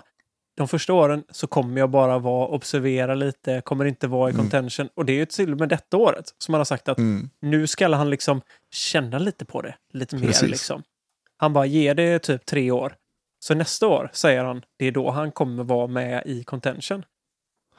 [0.56, 4.42] De första åren så kommer jag bara vara, observera lite, kommer inte vara i Mm.
[4.50, 4.88] contention.
[4.96, 7.30] Och det är ju till och med detta året som han har sagt att Mm.
[7.42, 8.40] nu ska han liksom
[8.74, 9.74] känna lite på det.
[9.92, 10.50] Lite mer Precis.
[10.50, 10.82] liksom.
[11.36, 12.94] Han bara ger det typ tre år.
[13.44, 17.04] Så nästa år, säger han, det är då han kommer vara med i contention.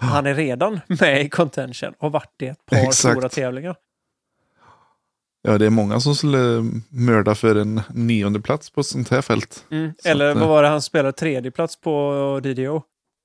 [0.02, 2.96] Han är redan med i contention och varit det ett par Exakt.
[3.18, 3.76] stora tävlingar.
[5.42, 9.22] Ja, det är många som skulle mörda för en nionde plats på ett sånt här
[9.22, 9.66] fält.
[9.72, 9.92] Mm.
[10.04, 12.84] Så Eller att, vad eh, var det, han spelade tredje plats på DDO.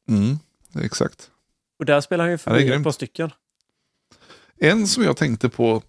[0.09, 0.39] Mm,
[0.85, 1.31] exakt.
[1.79, 3.31] Och där spelar han ju förbi ett par stycken.
[4.59, 5.83] En som jag tänkte på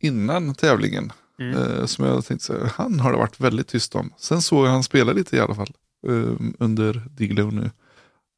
[0.00, 1.56] innan tävlingen, Mm.
[1.56, 4.14] eh, som jag tänkte så här, han har det varit väldigt tyst om.
[4.16, 5.72] Sen såg jag han spela lite i alla fall
[6.06, 7.70] eh, under Diglo nu.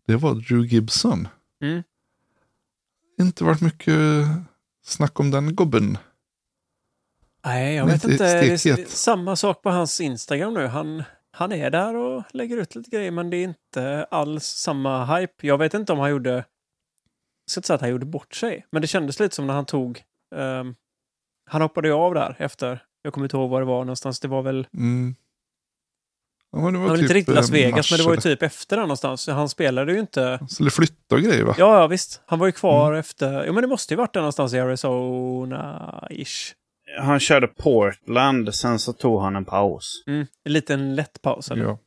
[0.07, 1.29] Det var Drew Gibson.
[1.63, 1.83] Mm.
[3.21, 4.27] Inte varit mycket
[4.85, 5.99] snack om den gubben.
[7.45, 8.41] Nej, jag Men vet inte.
[8.41, 10.67] Det är samma sak på hans Instagram nu.
[10.67, 15.17] Han, han är där och lägger ut lite grejer, men det är inte alls samma
[15.17, 15.47] hype.
[15.47, 16.31] Jag vet inte om han gjorde...
[16.31, 16.45] Jag
[17.51, 19.67] ska inte säga att han gjorde bort sig, men det kändes lite som när han
[19.67, 20.03] tog...
[20.35, 20.75] ehm,
[21.51, 22.85] han hoppade ju av där efter.
[23.03, 24.21] Jag kommer inte ihåg var det var någonstans.
[24.21, 24.67] Det var väl...
[24.75, 25.15] Mm.
[26.53, 28.43] Ja, det Det var inte riktigt Las eh, Vegas, mars men det var ju typ
[28.43, 29.29] efter där någonstans.
[29.29, 30.37] Han spelade ju inte...
[30.41, 31.55] Han skulle flytta och grejer va?
[31.59, 32.23] Ja, ja visst.
[32.27, 33.01] Han var ju kvar Mm.
[33.01, 33.45] efter...
[33.47, 36.53] Jo, men det måste ju varit där någonstans i Arizona-ish.
[37.01, 40.03] Han körde Portland, sen så tog han en paus.
[40.07, 40.27] Mm.
[40.45, 41.51] En liten lätt paus.
[41.51, 41.65] Eller?
[41.65, 41.79] Ja.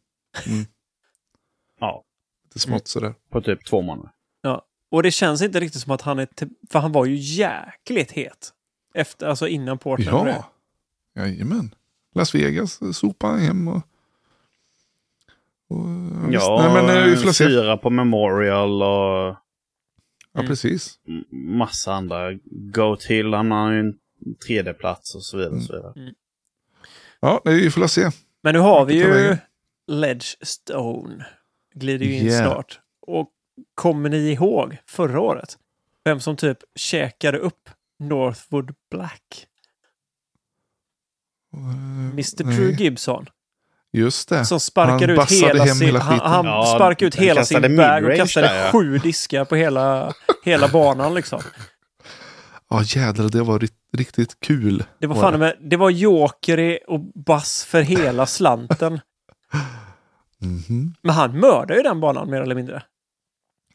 [0.48, 0.66] Mm.
[1.80, 2.04] Ja.
[2.44, 3.14] Lite smått sådär.
[3.32, 4.12] På typ två månader.
[4.92, 6.28] Och det känns inte riktigt som att han är...
[6.72, 8.52] För han var ju jäkligt het.
[8.94, 10.30] Efter, alltså innan Portland.
[10.30, 10.44] Ja,
[11.16, 11.76] jajamän.
[12.16, 13.82] Las Vegas sopade han hem och...
[15.70, 16.34] och.
[16.34, 19.36] Ja, Nej, men eh, syra på Memorial och
[20.34, 20.48] Ja, Mm.
[20.50, 21.00] precis.
[21.32, 22.34] massa andra.
[22.52, 23.94] Go till, han har ju en
[24.48, 25.56] tredje plats och så vidare.
[25.56, 26.14] Och så vidare.
[27.20, 28.10] Ja, nej, vi får se.
[28.44, 29.38] Men nu har vi ju?
[29.88, 31.26] Ledgestone.
[31.74, 32.52] Glider ju in Yeah.
[32.52, 32.80] snart.
[33.08, 33.30] Och
[33.76, 35.58] kommer ni ihåg förra året?
[36.04, 37.70] Vem som typ käkade upp
[38.00, 39.48] Northwood Black?
[41.54, 41.60] Eh,
[42.12, 42.44] Mr.
[42.46, 42.56] nej.
[42.58, 43.26] True Gibson.
[43.98, 44.46] Just det.
[44.46, 45.86] Som sparkade Han ut hela hem sin...
[45.88, 46.32] hela han skiten.
[46.32, 48.72] han Ja, sparkade ut hela sin bag och kastade där, ja.
[48.72, 50.14] sju diskar på hela,
[50.44, 51.42] hela banan liksom.
[52.70, 54.84] Ja, jädrar, det var ri- riktigt kul.
[55.00, 59.00] Det var fan med, det var joker och bass för hela slanten.
[60.42, 60.96] Mhm.
[61.02, 62.84] Men han mördade ju den banan mer eller mindre.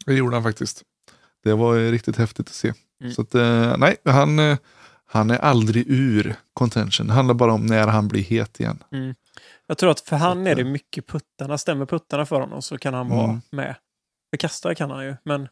[0.05, 0.81] Det gjorde han faktiskt.
[1.43, 2.73] Det var riktigt häftigt att se.
[3.01, 3.13] Mm.
[3.13, 4.57] Så att, eh, nej, han, eh,
[5.05, 7.07] han är aldrig ur contention.
[7.07, 8.83] Det handlar bara om när han blir het igen.
[9.71, 11.57] Jag tror att för han är det eh, mycket puttarna.
[11.57, 13.41] Stämmer puttarna för honom så kan han vara Mm.
[13.51, 13.75] med.
[14.29, 15.47] För kasta kan han ju, men...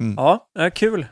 [0.00, 0.14] Mm.
[0.16, 1.06] Ja, äh, kul.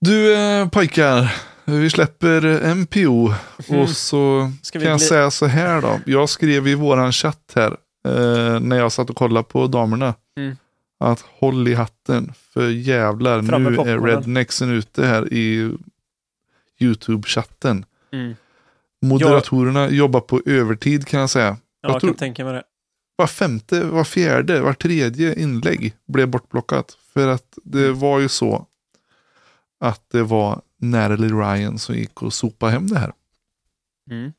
[0.00, 1.34] Du eh, pojkar,
[1.64, 3.32] vi släpper MPO
[3.68, 3.80] Mm.
[3.82, 6.00] och så kan jag gli- säga så här då.
[6.06, 7.76] Jag skrev i våran chatt här
[8.08, 10.14] eh, när jag satt och kollade på damerna.
[10.36, 10.56] Mm.
[11.00, 15.76] Att håll i hatten för jävlar Fram med nu är rednexen ute här i
[16.80, 17.84] YouTube-chatten.
[18.12, 18.34] Mm.
[19.02, 21.46] Moderatorerna jobbar på övertid kan jag säga.
[21.46, 22.62] Ja, Jag jag tror- kan tänka mig det.
[23.16, 26.92] var femte, var fjärde, var tredje inlägg blev bortblockat.
[27.12, 27.98] För att det Mm.
[27.98, 28.66] var ju så
[29.80, 33.12] att det var Natalie Ryan som gick och sopade hem det här.
[34.10, 34.32] Mm.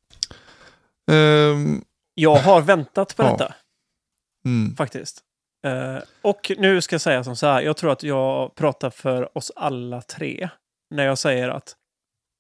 [1.12, 1.82] Ehm,
[2.16, 3.32] Jag har väntat på Ja.
[3.32, 3.54] detta,
[4.46, 5.22] mm, faktiskt.
[5.66, 7.62] Eh, och nu ska jag säga som så här.
[7.62, 10.50] Jag tror att jag pratar för oss alla tre
[10.90, 11.76] när jag säger att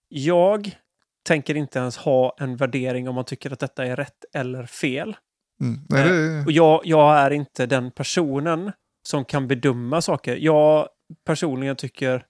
[0.09, 0.77] jag
[1.23, 5.15] tänker inte ens ha en värdering om man tycker att detta är rätt eller fel.
[5.61, 5.79] mm.
[5.89, 8.71] Nej, det, Och jag, jag är inte den personen
[9.07, 10.35] som kan bedöma saker.
[10.35, 10.87] Jag
[11.25, 12.25] personligen tycker,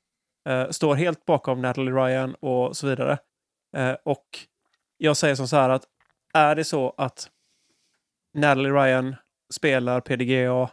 [0.49, 3.17] eh, står helt bakom Natalie Ryan och så vidare.
[3.77, 4.25] Eh, och
[4.97, 5.83] jag säger som så här att
[6.33, 7.29] är det så att
[8.33, 9.15] Natalie Ryan
[9.53, 10.69] spelar PDGA,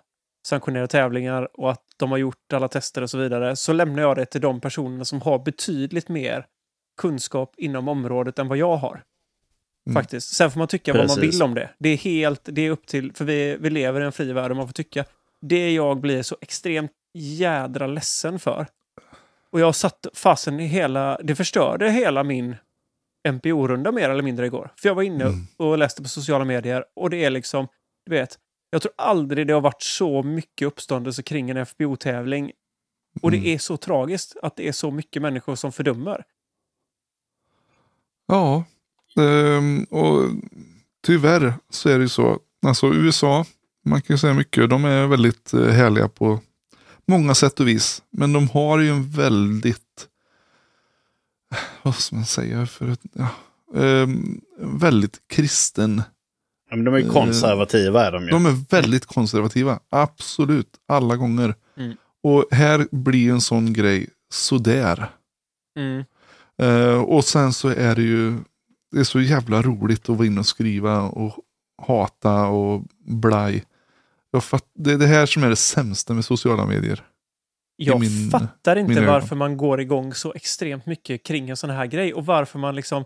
[0.47, 4.17] sanktionerar tävlingar och att de har gjort alla tester och så vidare, så lämnar jag
[4.17, 6.47] det till de personerna som har betydligt mer
[7.01, 9.03] kunskap inom området än vad jag har.
[9.87, 10.03] Mm.
[10.03, 10.35] Faktiskt.
[10.35, 11.35] Sen får man tycka vad man Precis.
[11.35, 11.71] vill om det.
[11.79, 14.51] Det är helt, det är upp till, för vi, vi lever i en fri värld
[14.51, 15.05] och man får tycka.
[15.41, 18.67] Det jag blir så extremt jädra ledsen för.
[19.51, 22.57] Och jag satt fasen i hela, det förstörde hela min
[23.29, 24.71] MPO-runda mer eller mindre igår.
[24.77, 25.47] För jag var inne Mm.
[25.57, 27.69] och läste på sociala medier och det är liksom,
[28.07, 28.39] du vet,
[28.71, 32.53] jag tror aldrig det har varit så mycket uppståndelse kring en FBO-tävling.
[33.23, 33.55] Och det Mm.
[33.55, 36.25] är så tragiskt att det är så mycket människor som fördömer.
[38.31, 38.65] Ja,
[39.23, 40.31] ehm, och
[41.07, 42.39] tyvärr så är det ju så.
[42.67, 43.45] Alltså USA,
[43.85, 46.41] man kan ju säga mycket, de är väldigt eh, härliga på
[47.07, 48.03] många sätt och vis.
[48.11, 50.07] Men de har ju en väldigt,
[51.83, 53.29] vad ska man säga, för ett, ja,
[53.81, 56.03] ehm, väldigt kristen
[56.71, 58.31] Ja, men de är ju konservativa är de ju.
[58.31, 59.81] De är väldigt konservativa.
[59.91, 60.69] Absolut.
[60.89, 61.55] Alla gånger.
[61.77, 61.97] Mm.
[62.23, 65.11] Och här blir en sån grej sådär.
[65.77, 66.05] Mm.
[66.61, 68.39] Eh, och sen så är det ju
[68.93, 71.37] det är så jävla roligt att vara inne och skriva och
[71.83, 73.65] hata och blaj.
[74.31, 77.05] Jag fatt, det är det här som är det sämsta med sociala medier.
[77.77, 81.87] Jag min- fattar inte varför man går igång så extremt mycket kring en sån här
[81.87, 83.05] grej och varför man liksom...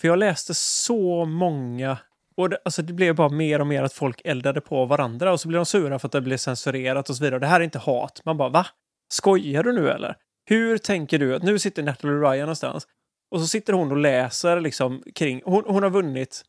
[0.00, 1.98] För jag läste så många...
[2.36, 5.40] Och det, alltså det blev bara mer och mer att folk eldade på varandra och
[5.40, 7.40] så blev de sura för att det blev censurerat och så vidare.
[7.40, 8.20] Det här är inte hat.
[8.24, 8.66] Man bara, va?
[9.12, 10.16] Skojar du nu eller?
[10.50, 12.86] Hur tänker du att nu sitter Natalie Ryan någonstans
[13.30, 15.42] och så sitter hon och läser liksom kring...
[15.44, 16.42] Hon, hon har vunnit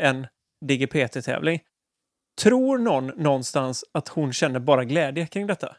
[0.00, 0.26] en
[0.66, 1.60] DGPT-tävling.
[2.40, 5.76] Tror någon någonstans att hon känner bara glädje kring detta?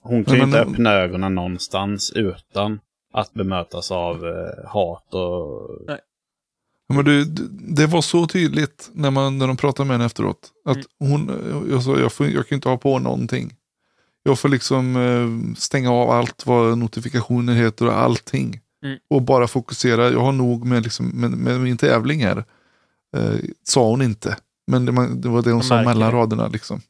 [0.00, 2.80] Hon kan ju inte öppna ögonen någonstans utan
[3.12, 5.70] att bemötas av eh, hat och...
[5.86, 5.98] Ja,
[6.88, 7.24] Men det,
[7.76, 10.52] det var så tydligt när, man, när de pratade med henne efteråt.
[10.64, 10.86] Att Mm.
[11.10, 13.54] hon, jag sa, jag, får, jag kan inte ha på någonting.
[14.22, 18.60] Jag får liksom eh, stänga av allt vad notifikationer heter och allting.
[18.84, 18.98] Mm.
[19.10, 20.10] Och bara fokusera.
[20.10, 22.44] Jag har nog med, liksom, med, med min tävling här.
[23.16, 23.34] Eh,
[23.64, 24.36] sa hon inte.
[24.66, 26.16] Men det, det var det hon sa mellan det.
[26.16, 26.48] raderna.
[26.48, 26.80] Liksom.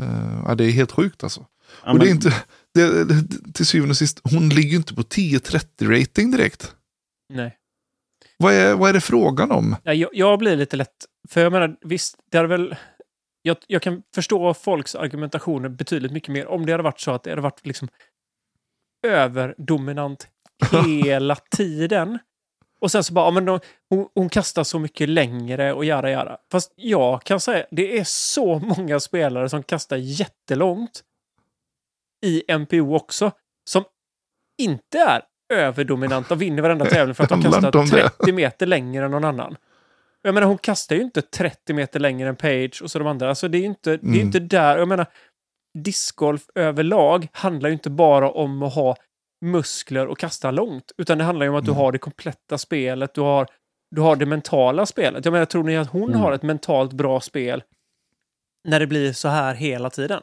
[0.00, 1.46] Eh, ja, det är helt sjukt alltså.
[1.84, 2.34] Ja, och det är inte,
[2.74, 6.74] det, det, till syvende och sist, hon ligger ju inte på 10-30 rating direkt.
[7.28, 7.56] Nej.
[8.36, 9.76] Vad är, vad är det frågan om?
[9.82, 11.06] Ja, jag, jag blir lite lätt...
[11.28, 12.76] För jag menar, visst, det hade väl...
[13.42, 17.22] Jag, jag kan förstå folks argumentationer betydligt mycket mer om det hade varit så att
[17.22, 17.88] det hade varit liksom
[19.06, 20.28] överdominant
[20.86, 22.18] hela tiden.
[22.80, 26.10] Och sen så bara, ja, men de, hon, hon kastar så mycket längre och jara
[26.10, 26.36] jara.
[26.52, 31.02] Fast jag kan säga, det är så många spelare som kastar jättelångt
[32.26, 33.32] i MPO också,
[33.64, 33.84] som
[34.58, 35.22] inte är
[35.52, 38.10] överdominanta och vinner varenda tävling för att de kastar om det.
[38.18, 39.56] 30 meter längre än någon annan.
[40.22, 43.28] Jag menar, hon kastar ju inte 30 meter längre än Page och så de andra.
[43.28, 44.20] Alltså det är ju inte, det är Mm.
[44.20, 44.78] inte där.
[44.78, 45.06] Jag menar,
[45.78, 48.96] discgolf överlag handlar ju inte bara om att ha
[49.44, 51.80] muskler och kasta långt, utan det handlar ju om att du Mm.
[51.82, 53.46] har det kompletta spelet, du har,
[53.96, 55.24] du har det mentala spelet.
[55.24, 56.20] Jag menar, tror ni att hon Mm.
[56.20, 57.62] har ett mentalt bra spel
[58.68, 60.22] när det blir så här hela tiden?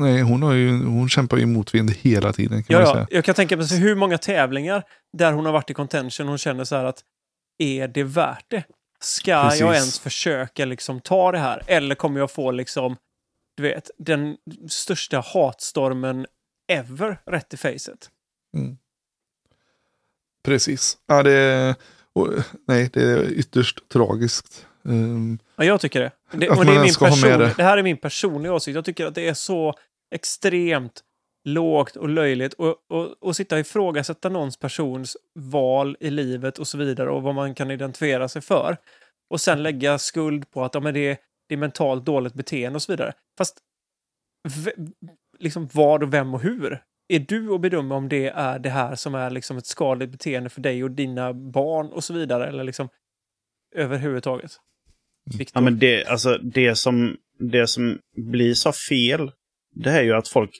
[0.00, 3.06] Nej, hon, har ju, hon kämpar ju motvind hela tiden kan Ja, man säga.
[3.10, 4.82] jag kan tänka mig hur många tävlingar
[5.18, 7.02] där hon har varit i contention hon känner så här att
[7.58, 8.64] är det värt det?
[9.00, 9.60] Ska Precis.
[9.60, 11.62] jag ens försöka liksom ta det här?
[11.66, 12.96] Eller kommer jag få liksom,
[13.56, 14.36] du vet, den
[14.68, 16.26] största hatstormen
[16.72, 18.10] ever rätt i facet?
[20.42, 20.98] Precis.
[21.06, 21.74] Ja, det,
[22.12, 22.28] och,
[22.68, 24.66] nej, det är ytterst tragiskt.
[24.82, 26.12] Um, Ja, jag tycker det.
[26.30, 27.54] det det, person, det.
[27.56, 28.74] det här är min personliga åsikt.
[28.74, 29.74] Jag tycker att det är så
[30.14, 31.00] extremt
[31.48, 36.66] lågt och löjligt och, och, och sitta och ifrågasätta någons persons val i livet och
[36.66, 38.76] så vidare och vad man kan identifiera sig för.
[39.30, 41.16] Och sen lägga skuld på att ja, men det, är,
[41.48, 43.12] det är mentalt dåligt beteende och så vidare.
[43.38, 43.58] Fast
[45.38, 46.82] liksom vad och vem och hur?
[47.08, 50.50] Är du att bedöma om det är det här som är liksom ett skadligt beteende
[50.50, 52.48] för dig och dina barn och så vidare?
[52.48, 52.88] Eller liksom
[53.74, 54.50] överhuvudtaget?
[55.38, 55.60] Viktor?
[55.60, 59.32] Ja, men det, alltså, det, som, det som blir så fel,
[59.74, 60.50] det är ju att folk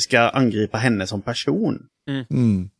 [0.00, 1.78] ska angripa henne som person.
[2.30, 2.70] mm,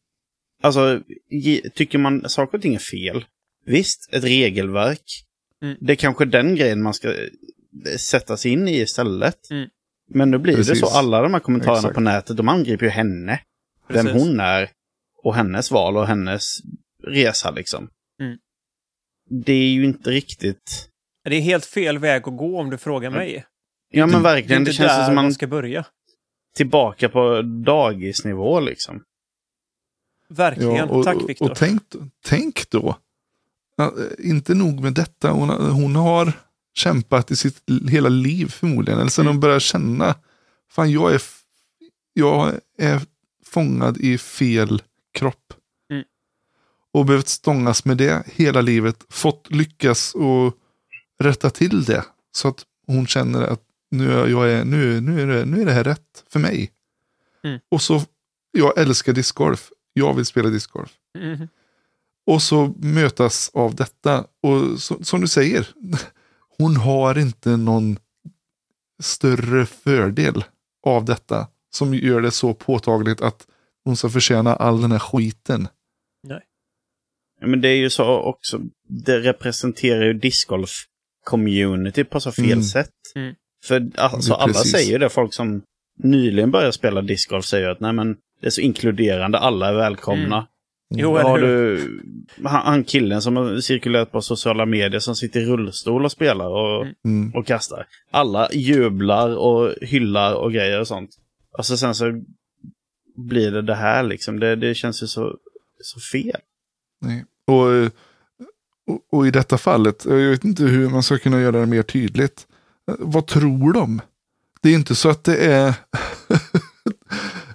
[0.62, 3.24] Alltså, ge- tycker man saker och ting är fel,
[3.66, 5.24] visst, ett regelverk,
[5.62, 5.76] Mm.
[5.80, 9.50] det är kanske den grejen man ska eh, sätta sig in i istället.
[9.50, 9.68] Mm.
[10.10, 10.80] Men nu blir det Precis.
[10.80, 11.94] så, alla de här kommentarerna Exakt.
[11.94, 13.40] på nätet, de angriper ju henne.
[13.88, 14.22] Vem Precis.
[14.22, 14.70] hon är
[15.22, 16.42] och hennes val och hennes
[17.06, 17.88] resa liksom.
[18.20, 18.38] Mm.
[19.44, 20.88] Det är ju inte riktigt...
[21.24, 23.44] Det är helt fel väg att gå om du frågar mig.
[23.90, 25.84] Ja men Det verkligen, inte det känns som man man ska börja.
[26.56, 29.02] Tillbaka på dagisnivå liksom.
[30.28, 30.74] Verkligen.
[30.74, 31.50] ja, och, Tack Viktor.
[31.50, 31.82] Och tänk,
[32.24, 32.96] tänk då,
[33.76, 36.32] ja, inte nog med detta, hon, har- hon har
[36.74, 39.00] kämpat i sitt hela liv förmodligen.
[39.00, 39.34] Eller sen Mm.
[39.34, 40.14] hon börjar känna,
[40.70, 41.22] fan jag är,
[42.12, 43.00] jag är
[43.44, 44.82] fångad i fel
[45.12, 45.52] kropp.
[45.90, 46.04] Mm.
[46.92, 49.04] Och behövt stångas med det hela livet.
[49.08, 50.54] Fått lyckas och
[51.18, 52.04] rätta till det.
[52.32, 53.62] Så att hon känner att
[53.96, 56.70] nu är, jag är, nu, nu är, det, nu är det här rätt för mig.
[57.44, 57.60] Mm.
[57.70, 58.02] Och så,
[58.52, 59.70] jag älskar discgolf.
[59.92, 60.92] Jag vill spela discgolf.
[61.18, 61.48] Mhm.
[62.26, 64.26] Och så mötas av detta.
[64.42, 65.68] Och så, som du säger,
[66.58, 67.98] hon har inte någon
[69.02, 70.44] större fördel
[70.86, 71.48] av detta.
[71.70, 73.46] Som gör det så påtagligt att
[73.84, 75.68] hon ska förtjäna all den här skiten.
[76.28, 76.40] Ja,
[77.46, 82.62] Men det är ju så också, det representerar ju discgolf-community på så fel Mm.
[82.62, 82.90] sätt.
[83.14, 83.34] Mm.
[83.64, 84.72] För alltså, Ja, alla precis.
[84.72, 85.62] säger ju det, folk som
[86.02, 90.46] nyligen börjat spela discgolf säger att nej men det är så inkluderande, alla är välkomna.
[90.94, 91.76] Jo, Har eller hur?
[91.76, 92.02] du
[92.48, 96.48] han, han killen som har cirkulerat på sociala medier som sitter i rullstol och spelar
[96.48, 96.94] och, Mm.
[97.04, 97.34] Mm.
[97.34, 97.86] och kastar.
[98.10, 101.10] Alla jublar och hyllar och grejer och sånt.
[101.58, 102.22] Och så sen så
[103.16, 104.40] blir det det här liksom.
[104.40, 105.36] Det, det känns ju så,
[105.82, 106.40] så fel.
[107.00, 107.24] Nej.
[107.46, 107.66] Och,
[108.92, 111.82] och, och i detta fallet, jag vet inte hur man ska kunna göra det mer
[111.82, 112.46] tydligt.
[112.86, 114.00] Vad tror de?
[114.60, 115.74] Det är inte så att det är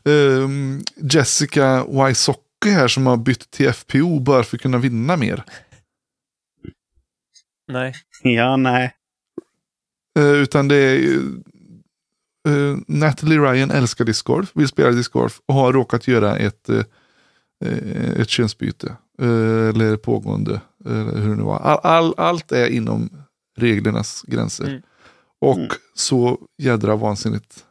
[0.43, 5.43] ehm, Jessica Wysocki här som har bytt till FPO bara för att kunna vinna mer.
[7.67, 7.93] Nej.
[8.23, 8.95] Ja, nej.
[10.19, 11.41] Eh, utan det är ju,
[12.47, 16.83] eh, Natalie Ryan älskar discgolf, vill spela discgolf och har råkat göra ett, eh,
[18.17, 18.95] ett könsbyte.
[19.21, 21.59] Eller pågående, eller hur det nu var.
[21.59, 23.09] All, all, allt är inom
[23.57, 24.67] reglernas gränser.
[24.67, 24.81] Mm.
[25.41, 25.69] Och Mm.
[25.93, 27.65] så jädra vansinnigt.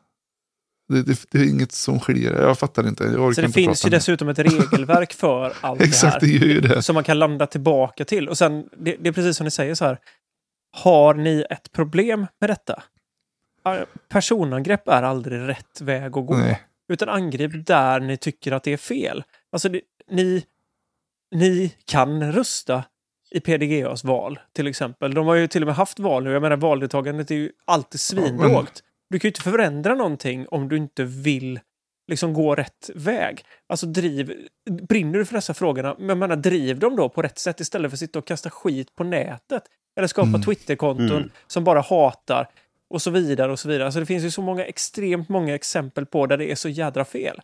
[0.93, 2.33] Det, det, det är inget som skiljer.
[2.43, 3.05] Jag fattar inte.
[3.05, 6.33] Jag orkar Så det inte finns ju dessutom ett regelverk för allt Exakt, det det
[6.39, 6.47] här.
[6.47, 6.83] gör ju det.
[6.83, 8.29] Som man kan landa tillbaka till.
[8.29, 9.99] Och sen, det, det är precis som ni säger så här.
[10.77, 12.83] Har ni ett problem med detta?
[14.09, 16.37] Personangrepp är aldrig rätt väg att gå.
[16.37, 16.63] Nej.
[16.93, 19.25] Utan angrip där ni tycker att det är fel.
[19.53, 19.81] Alltså, det,
[20.11, 20.45] ni,
[21.35, 22.85] ni kan rösta
[23.31, 25.15] i PDGAs val, till exempel.
[25.15, 26.31] De har ju till och med haft val nu.
[26.33, 28.83] Jag menar, valdeltagandet är ju alltid svinlågt.
[29.11, 31.61] Du kan ju inte förändra någonting om du inte vill
[32.11, 33.45] liksom gå rätt väg.
[33.69, 34.33] Alltså driv,
[34.89, 37.91] brinner du för dessa frågorna, men jag menar, driv dem då på rätt sätt istället
[37.91, 39.63] för att sitta och kasta skit på nätet.
[39.97, 40.43] Eller skapa Mm.
[40.43, 41.31] Twitterkonton Mm.
[41.47, 42.49] som bara hatar
[42.91, 43.85] och så vidare och så vidare.
[43.85, 47.05] Alltså det finns ju så många, extremt många exempel på där det är så jädra
[47.05, 47.41] fel.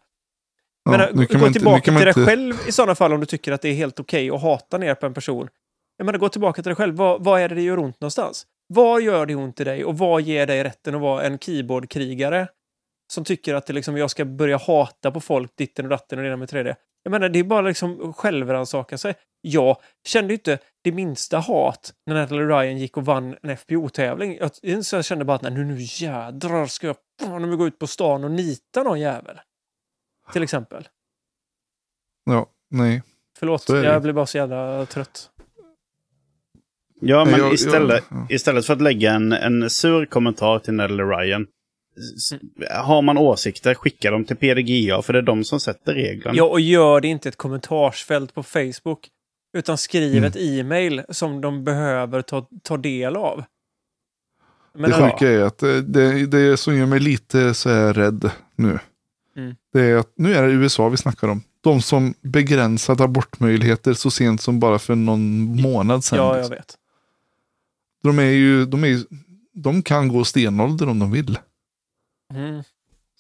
[0.85, 3.21] Ja, Men nu gå inte- tillbaka man till dig inte- själv i sådana fall om
[3.21, 5.49] du tycker att det är helt okej att hata ner på en person.
[5.97, 6.97] Jag menar, gå tillbaka till dig själv.
[6.97, 8.47] Vad, vad är det det gör ont någonstans?
[8.67, 12.49] Vad gör det ont i dig och vad ger dig rätten att vara en keyboardkrigare
[13.13, 16.25] som tycker att det liksom, jag ska börja hata på folk, ditten och datten och
[16.25, 16.77] det med tredje.
[17.03, 19.15] Jag menar, det är bara liksom självrannsaka sig.
[19.41, 19.77] Jag
[20.07, 24.39] kände inte det minsta hat när Natalie Ryan gick och vann en FPO-tävling.
[24.63, 27.79] Jag, så jag kände bara att nej, nu, nu jädrar ska jag fan gå ut
[27.79, 29.41] på stan och nita någon jävel.
[30.33, 30.89] Till exempel.
[32.25, 33.03] Ja, nej.
[33.39, 35.31] Förlåt, jag blir bara så jävla trött.
[37.05, 38.27] Ja, men Jag- jag- istället, ja.
[38.31, 41.47] istället för att lägga en, en sur kommentar till Natalie Ryan.
[42.71, 46.37] Har man åsikter, skicka dem till PDGA, för det är de som sätter reglerna.
[46.37, 49.09] Ja, och gör det inte ett kommentarsfält på Facebook.
[49.57, 50.25] Utan skriv Mm.
[50.25, 53.45] ett e-mail som de behöver ta, ta del av.
[54.79, 58.31] Men, det sjuka är att det, det, det som gör mig lite så här rädd
[58.57, 58.79] nu.
[59.37, 59.55] Mm.
[59.73, 61.43] Det är att nu är det USA vi snackar om.
[61.61, 66.19] De som begränsade abortmöjligheter så sent som bara för någon månad sedan.
[66.19, 66.57] ja, jag liksom.
[66.57, 66.75] vet.
[68.05, 69.05] De är ju, de är ju,
[69.55, 71.39] de kan gå stenålder om de vill.
[72.35, 72.63] Mm.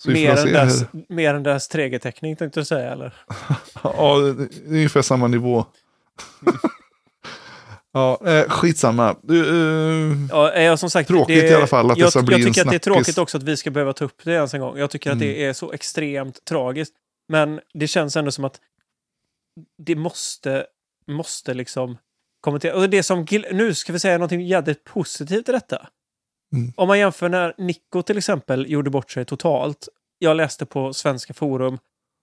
[0.06, 3.15] Mer, än deras, mer än deras 3G-täckning tänkte du säga, eller?
[3.82, 5.65] Ja, det är ungefär samma nivå.
[7.93, 9.16] ja, eh, skitsamma.
[9.23, 12.23] Du, eh, Ja, är jag som sagt, Tråkigt det, i alla fall att jag, dessa
[12.23, 12.85] blir Jag en tycker att det är snackis.
[13.06, 14.78] tråkigt också att vi ska behöva ta upp det ens en gång.
[14.78, 15.28] Jag tycker att Mm.
[15.28, 16.94] det är så extremt tragiskt.
[17.28, 18.61] Men det känns ändå som att
[19.78, 20.66] det måste,
[21.06, 21.97] måste liksom
[22.44, 22.76] kommentera.
[22.76, 25.88] Och det som, nu ska vi säga någonting jävligt positivt i detta.
[26.52, 26.72] Mm.
[26.76, 29.88] Om man jämför när Nico till exempel gjorde bort sig totalt.
[30.18, 31.78] Jag läste på Svenska Forum.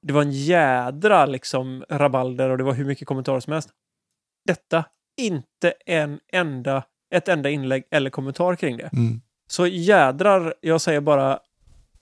[0.07, 3.69] Det var en jädra liksom rabalder och det var hur mycket kommentarer som helst.
[4.45, 4.85] Detta,
[5.21, 6.83] inte en enda,
[7.15, 8.89] ett enda inlägg eller kommentar kring det.
[8.93, 11.39] mm, Så jädrar, jag säger bara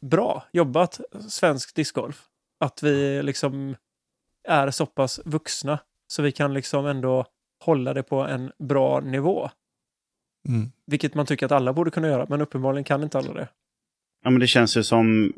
[0.01, 2.25] bra jobbat svensk discgolf.
[2.59, 3.75] Att vi liksom
[4.47, 7.25] är så pass vuxna så vi kan liksom ändå
[7.59, 9.49] hålla det på en bra nivå.
[10.47, 10.71] mm.
[10.85, 13.47] Vilket man tycker att alla borde kunna göra, men uppenbarligen kan inte alla det.
[14.23, 15.33] Ja, men det känns ju som...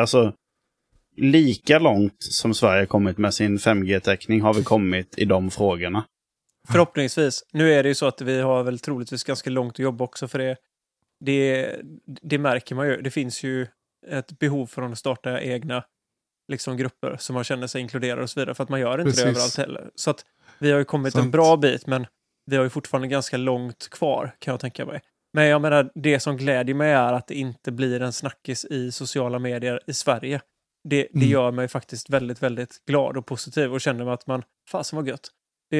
[0.00, 0.32] Alltså,
[1.16, 6.04] lika långt som Sverige kommit med sin 5G-täckning har vi kommit i de frågorna.
[6.68, 7.44] Förhoppningsvis.
[7.52, 10.28] Nu är det ju så att vi har väl troligtvis ganska långt att jobba också
[10.28, 10.56] för det.
[11.20, 11.74] Det,
[12.22, 13.02] det märker man ju.
[13.02, 13.66] Det finns ju
[14.06, 15.84] ett behov från att starta egna
[16.48, 18.54] liksom, grupper som man känner sig inkluderad och så vidare.
[18.54, 19.22] För att man gör inte Precis.
[19.22, 19.90] det överallt heller.
[19.94, 20.24] Så att
[20.60, 21.32] vi har ju kommit en Sant.
[21.32, 22.06] bra bit, men
[22.46, 25.00] vi har ju fortfarande ganska långt kvar kan jag tänka mig.
[25.32, 28.92] Men jag menar, det som glädjer mig är att det inte blir en snackis i
[28.92, 30.40] sociala medier i Sverige.
[30.88, 31.28] Det, det Mm.
[31.28, 35.28] gör mig faktiskt väldigt, väldigt glad och positiv och känner att man, fasen vad gött.
[35.70, 35.78] Det,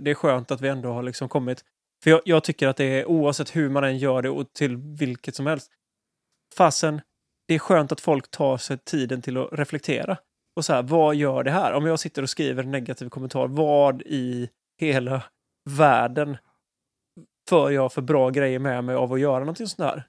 [0.00, 1.64] det är skönt att vi ändå har liksom kommit.
[2.02, 4.76] För jag, jag tycker att det är oavsett hur man än gör det och till
[4.76, 5.70] vilket som helst.
[6.56, 7.00] Fasen,
[7.48, 10.16] det är skönt att folk tar sig tiden till att reflektera.
[10.56, 11.72] Och så här, vad gör det här?
[11.72, 14.48] Om jag sitter och skriver en negativ kommentar, vad i
[14.80, 15.22] hela
[15.70, 16.36] världen
[17.48, 20.04] för jag för bra grejer med mig av att göra någonting sånt här?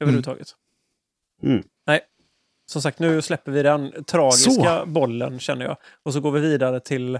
[0.00, 0.48] Överhuvudtaget.
[1.42, 1.62] Mm.
[1.86, 2.00] Nej.
[2.72, 4.86] Som sagt, nu släpper vi den tragiska Så.
[4.86, 5.76] bollen känner jag.
[6.02, 7.14] Och så går vi vidare till...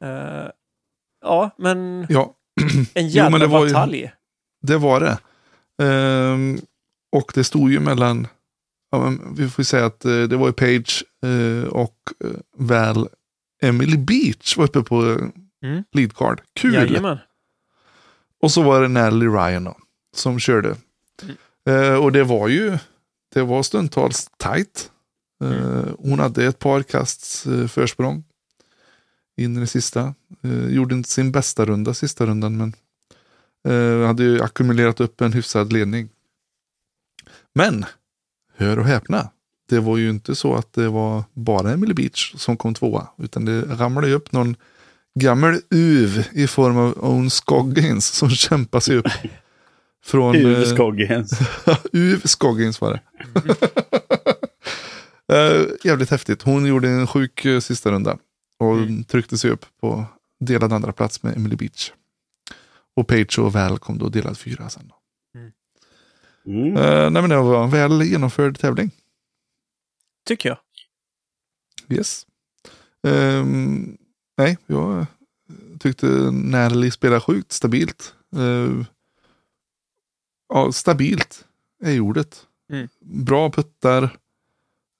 [0.00, 0.46] Eh,
[1.22, 2.34] ja, men Ja,
[2.66, 4.12] en Jo, jävla men det var ju- batalj.
[4.62, 5.18] det var det.
[5.84, 6.58] Ehm,
[7.12, 8.26] och det stod ju mellan,
[8.90, 11.04] ja, vi får säga att eh, det var ju Page
[11.70, 13.08] och eh, väl
[13.62, 15.30] Emily Beach var uppe på,
[15.62, 15.84] Mm.
[15.92, 16.42] leadcard.
[16.52, 16.74] Kul!
[16.74, 17.18] Jajamän.
[18.42, 19.76] Och så var det Natalie Ryan då,
[20.16, 20.76] som körde.
[21.22, 21.36] Mm.
[21.68, 22.78] Eh, och det var ju,
[23.34, 24.90] det var stundtals tight.
[25.44, 25.96] Eh, Mm.
[25.98, 28.24] Hon hade ett par kasts eh, försprång
[29.36, 30.14] in i det sista.
[30.42, 32.72] Eh, gjorde inte sin bästa runda sista rundan, men
[33.68, 36.08] eh, hade ju ackumulerat upp en hyfsad ledning.
[37.54, 37.84] Men,
[38.56, 39.30] hör och häpna,
[39.68, 43.44] det var ju inte så att det var bara Emily Beach som kom tvåa, utan
[43.44, 44.56] det ramlade ju upp någon
[45.20, 49.08] gammal uv i form av Owen Scoggins som kämpar sig upp.
[50.04, 51.38] Från, Ur eh, Skoggens.
[51.92, 53.00] Uv Scoggins var det.
[55.32, 56.42] Eh, jävligt häftigt.
[56.42, 58.18] Hon gjorde en sjuk eh, sista runda.
[58.58, 59.04] Och Mm.
[59.04, 60.04] tryckte sig upp på
[60.40, 61.92] delad andra plats med Emily Beach.
[62.96, 64.92] Och Page och Val kom då delad fyra sen.
[66.46, 66.76] Mm.
[66.76, 68.90] Eh, nej men det var en väl genomförd tävling.
[70.28, 70.58] Tycker jag.
[71.98, 72.26] Yes.
[73.02, 73.98] Ehm,
[74.36, 75.06] nej, jag
[75.80, 78.14] tyckte Natalie spelade sjukt stabilt.
[78.36, 78.84] Eh,
[80.48, 81.44] ja, stabilt
[81.84, 82.46] är ordet.
[82.72, 82.88] Mm.
[83.00, 84.16] Bra puttar.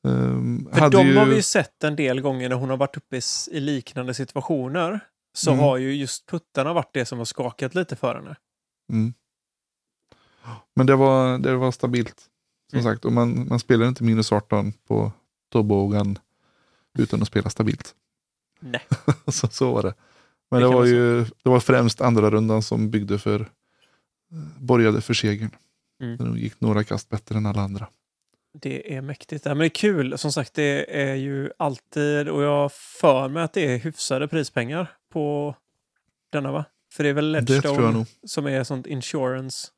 [0.03, 3.17] Um, För de har vi ju sett en del gånger när hon har varit uppe
[3.17, 5.01] i, i liknande situationer.
[5.33, 5.65] Så Mm.
[5.65, 8.37] har ju just puttarna varit det som har skakat lite för henne.
[8.93, 9.15] Mm.
[10.77, 12.25] Men det var, det var stabilt.
[12.71, 12.93] Som Mm.
[12.93, 15.13] sagt, och man, man spelar inte minus 18 på
[15.53, 16.19] Tobogan
[16.99, 17.95] utan att spela stabilt.
[18.61, 18.87] Nej.
[19.27, 19.95] så, så var det.
[20.51, 23.49] Men Det det, var ju det var främst andra rundan som byggde för,
[24.59, 25.51] borgade för segern.
[26.03, 26.17] Mm.
[26.17, 27.87] De gick några kast bättre än alla andra.
[28.53, 29.45] Det är mäktigt.
[29.45, 30.19] Ja, men det är kul.
[30.19, 34.93] Som sagt, det är ju alltid, och jag för mig att det är hyfsade prispengar
[35.13, 35.55] på
[36.31, 36.65] denna va?
[36.93, 39.69] För det är väl Ledgestone som är sånt insurance.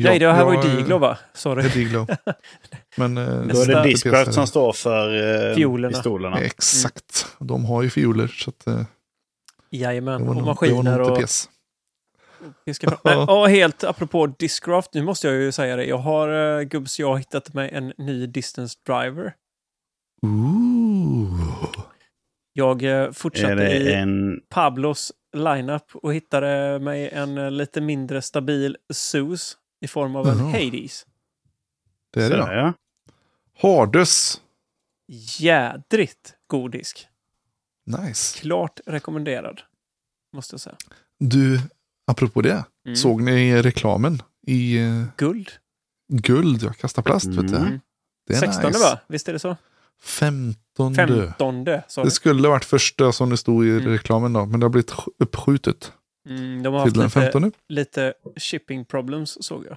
[0.00, 1.18] Ja, Nej, det här var ju jag- Diglo va?
[1.32, 1.66] Det Sorry.
[1.66, 2.06] är Diglo.
[2.96, 5.94] Men, eh, Då är det Discraft som står för eh, Fiolerna.
[5.94, 6.40] pistolerna.
[6.40, 7.26] Exakt.
[7.38, 8.26] De har ju fioler.
[8.26, 8.86] Så att, eh, det
[9.76, 10.28] Jajamän.
[10.28, 11.30] Och det maskiner nog inte och
[12.78, 12.98] fram.
[13.04, 15.84] Men, ja, helt apropå Discraft, nu måste jag ju säga det.
[15.84, 19.34] Jag har, uh, gubbs, jag har hittat mig en ny distance driver.
[20.26, 21.68] Ooh.
[22.52, 24.40] Jag fortsatte det i en...
[24.48, 30.38] Pablos lineup och hittade mig en eh, lite mindre stabil SUS i form av en
[30.38, 30.46] Jaha.
[30.64, 31.06] Hades.
[32.12, 32.52] Det är det ja.
[32.54, 32.72] ja.
[33.68, 34.40] Hardus.
[35.38, 37.06] Jädrigt god disk.
[37.86, 38.38] Nice.
[38.38, 39.60] Klart rekommenderad.
[40.32, 40.76] Måste jag säga.
[41.18, 41.60] Du,
[42.06, 42.64] apropå det.
[42.86, 42.96] Mm.
[42.96, 45.50] Såg ni reklamen i eh, Guld.
[46.12, 46.62] guld?
[46.62, 47.26] Jag kastar plast.
[47.26, 47.56] Vet du.
[47.56, 47.80] Mm.
[48.26, 48.78] Det är 16 nice.
[48.78, 49.00] va?
[49.08, 49.56] Visst är det så?
[50.00, 51.34] Femtonde.
[51.38, 52.10] 15 sa Det du?
[52.10, 53.86] skulle varit första som det stod i Mm.
[53.88, 54.46] reklamen då.
[54.46, 55.92] Men det har blivit sk- uppskjutet
[56.28, 57.50] Mm, de har haft lite, femtonde.
[57.68, 59.76] lite shipping problems såg jag.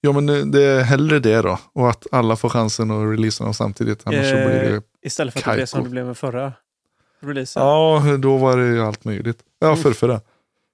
[0.00, 1.58] Ja men det- är hellre det då.
[1.72, 4.02] Och att alla får chansen att releasa dem samtidigt.
[4.04, 4.82] Annars så Eh, blir det...
[5.02, 6.52] Istället för att det blev som det blev med förra
[7.20, 7.62] releasen.
[7.62, 9.38] Ja, då var det ju allt möjligt.
[9.58, 9.78] Ja, Mm.
[9.82, 10.20] för förra.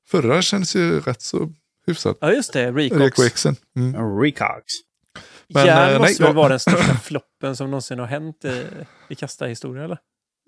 [0.06, 1.52] Förra känns ju rätt så
[1.86, 2.16] hyfsat.
[2.20, 2.72] Ja, just det.
[2.72, 3.46] Recox.
[3.76, 4.20] Mm.
[4.20, 4.64] Recox.
[5.54, 6.42] Men, Järn eh, måste nej, väl ja.
[6.42, 8.64] vara den största floppen som någonsin har hänt i,
[9.09, 9.98] i kastarhistoria, eller?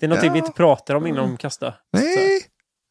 [0.00, 0.32] Det är någonting Ja.
[0.32, 1.70] vi inte pratar om inom kasta.
[1.70, 1.76] Så.
[1.92, 2.40] Nej,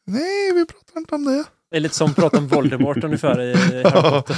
[0.06, 1.44] nej, vi pratar inte om det.
[1.72, 4.36] Det är lite som att prata om Voldemort ungefär i, Harry Potter.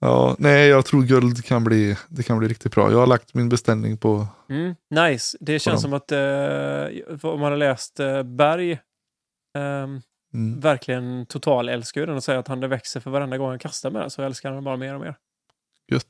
[0.00, 2.90] Ja, nej, jag tror guld kan bli, det kan bli riktigt bra.
[2.90, 4.26] Jag har lagt min beställning på...
[4.50, 5.36] Mm, nice.
[5.40, 5.90] Det känns dem.
[5.90, 8.78] som att eh, om man har läst eh, Berg
[9.58, 10.00] ehm,
[10.34, 10.60] Mm.
[10.60, 13.90] verkligen total älskar den och säger att han det växer för varenda gång han kastar
[13.90, 15.14] med den så älskar han den bara mer och mer.
[15.92, 16.04] Gött.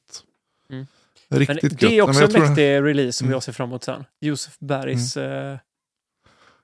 [0.71, 0.87] Mm.
[1.29, 1.81] Men Riktigt gött.
[1.81, 3.33] det är Nej, också men en mäktig release som Mm.
[3.33, 4.05] jag ser fram emot sen.
[4.21, 5.59] Josef Bergs eh,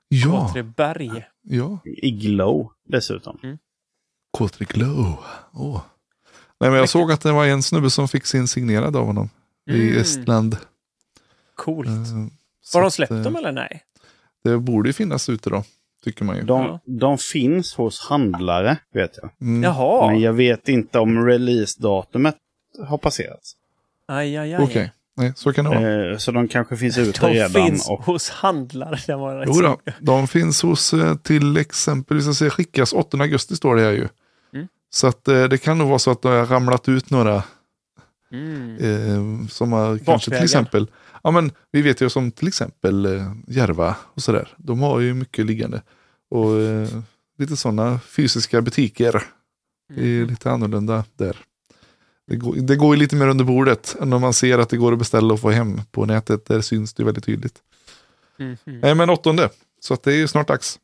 [0.09, 1.23] Ja, K3 Berg.
[1.43, 1.79] ja.
[1.85, 3.57] I glow dessutom.
[4.37, 5.17] K3 Glow.
[5.53, 5.81] Åh.
[6.59, 9.29] Nej, men jag såg att det var en snubbe som fick sin signerad av honom
[9.69, 10.57] i Mm, Estland.
[11.55, 11.89] Coolt.
[12.61, 13.83] Så Har de att, släppt eh, dem eller nej?
[14.43, 15.63] Det borde ju finnas ute då,
[16.03, 16.41] tycker man ju.
[16.43, 16.79] De, Ja.
[16.85, 19.29] de finns hos handlare, vet jag.
[19.41, 19.63] Mm.
[19.63, 20.07] Jaha.
[20.11, 22.35] Men jag vet inte om releasedatumet
[22.87, 23.55] har passerats.
[24.07, 24.63] Aj, aj, aj.
[24.63, 26.11] Okej, nej, så kan det vara.
[26.11, 27.49] Eh, så de kanske finns ute De redan.
[27.49, 28.99] finns Och, hos handlare.
[29.07, 32.93] Det var rätt Jo då, de finns hos eh, till exempel, vi ska se, skickas
[32.93, 34.07] 8 augusti står det här ju.
[34.53, 34.67] Mm.
[34.89, 37.43] Så att eh, det kan nog vara så att det har ramlat ut några
[38.31, 38.77] Mm.
[38.77, 40.37] eh, som har kanske Bakvägen.
[40.39, 40.87] till exempel,
[41.23, 44.53] ja men vi vet ju som till exempel eh, Järva och sådär.
[44.57, 45.81] De har ju mycket liggande.
[46.31, 46.87] Och eh,
[47.37, 49.23] lite sådana fysiska butiker är
[49.97, 50.27] Mm.
[50.29, 51.37] lite annorlunda där.
[52.29, 54.77] Det går, det går ju lite mer under bordet än om man ser att det
[54.77, 56.45] går att beställa och få hem på nätet.
[56.45, 57.59] Där syns det väldigt tydligt.
[58.39, 58.57] Mm.
[58.65, 58.79] Mm.
[58.79, 59.49] Nej men åttonde,
[59.79, 60.79] så att det är ju snart dags.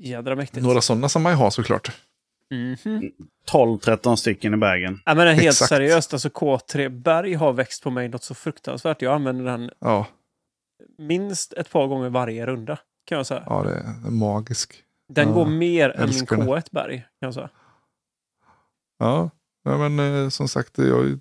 [0.00, 0.62] Jädra mäktigt.
[0.66, 1.92] Några sådana som man ju har såklart.
[2.50, 3.10] Mhm.
[3.50, 5.00] 12-13 stycken i bagen.
[5.04, 5.68] Ja, men helt Exakt.
[5.68, 9.02] seriöst, alltså K3 Berg har växt på mig något så fruktansvärt.
[9.02, 10.06] Jag använder den Ja,
[10.98, 13.42] minst ett par gånger varje runda, kan jag säga.
[13.46, 13.74] Ja, det
[14.06, 14.74] är magisk.
[15.08, 16.42] Den Ja, går mer än min älskar det.
[16.42, 17.50] K1-berg, kan jag säga.
[18.98, 19.30] Ja,
[19.64, 21.18] ja men eh, som sagt, det är,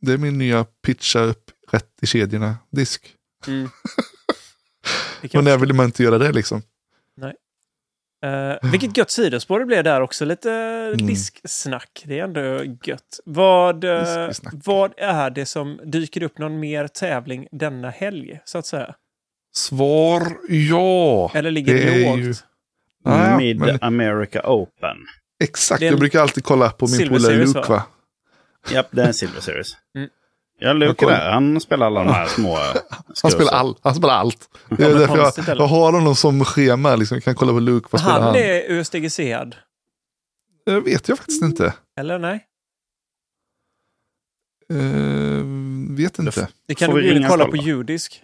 [0.00, 3.14] det är min nya pitcha upp rätt i kedjorna disk.
[3.46, 3.68] Mm.
[5.22, 6.62] Men jag när vill man inte göra det liksom?
[8.24, 10.24] Eh, vilket gött sidospår det blev där också.
[10.24, 11.06] Lite Mm.
[11.06, 12.02] disksnack.
[12.06, 13.20] Det är ändå gött.
[13.24, 14.28] Vad, eh,
[14.64, 18.94] vad är det som dyker upp någon mer tävling denna helg, så att säga?
[19.54, 21.30] Svar ja.
[21.34, 22.18] Eller ligger Det det, lågt?
[22.18, 22.34] ju-
[23.04, 24.96] Ja, Mid men- America Open.
[25.44, 27.82] Exakt, jag brukar alltid kolla på min polare Luke va?
[28.70, 29.76] Japp, det är en Silver Series.
[29.94, 30.08] Mm.
[30.62, 32.56] Ja, Jag Luke där, han spelar alla de här små...
[33.22, 34.48] Han spelar, all, han spelar allt.
[34.68, 36.96] Det är därför jag, jag har honom som schema.
[36.96, 37.16] Liksom.
[37.16, 37.88] Jag kan kolla på Luke.
[37.90, 38.36] Vad spelar Han han?
[38.36, 39.56] är USDGC-ad.
[40.66, 41.74] Det vet jag faktiskt inte.
[42.00, 42.46] Eller nej?
[44.72, 46.48] Uh, vet inte.
[46.66, 48.22] Det kan Får du kolla på judisk.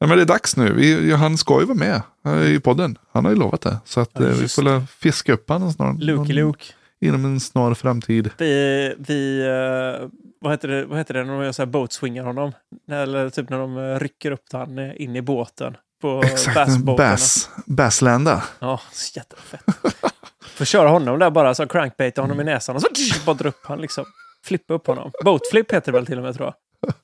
[0.00, 0.72] Nej, men det är dags nu.
[0.72, 2.98] Vi, han ska ju vara med eh, i podden.
[3.12, 3.76] Han har ju lovat det.
[3.84, 5.98] Så att, Ja, eh, vi får fiska upp honom snart.
[5.98, 6.64] Luke Luke.
[7.00, 8.30] Inom en snar framtid.
[8.38, 10.08] Vi, vi eh,
[10.40, 12.52] vad, heter det, vad heter det när de gör så här boatswingar honom?
[12.90, 15.76] Eller typ när de rycker upp han in i båten.
[16.00, 18.44] På Exakt, bass, basslanda.
[18.58, 19.64] Ja, så jättefett.
[20.54, 22.88] Får köra honom där bara, så crankbaita honom i näsan och så
[23.26, 24.04] bara dra upp han liksom.
[24.44, 25.10] Flippa upp honom.
[25.24, 26.54] Boatflip heter det väl till och med tror jag.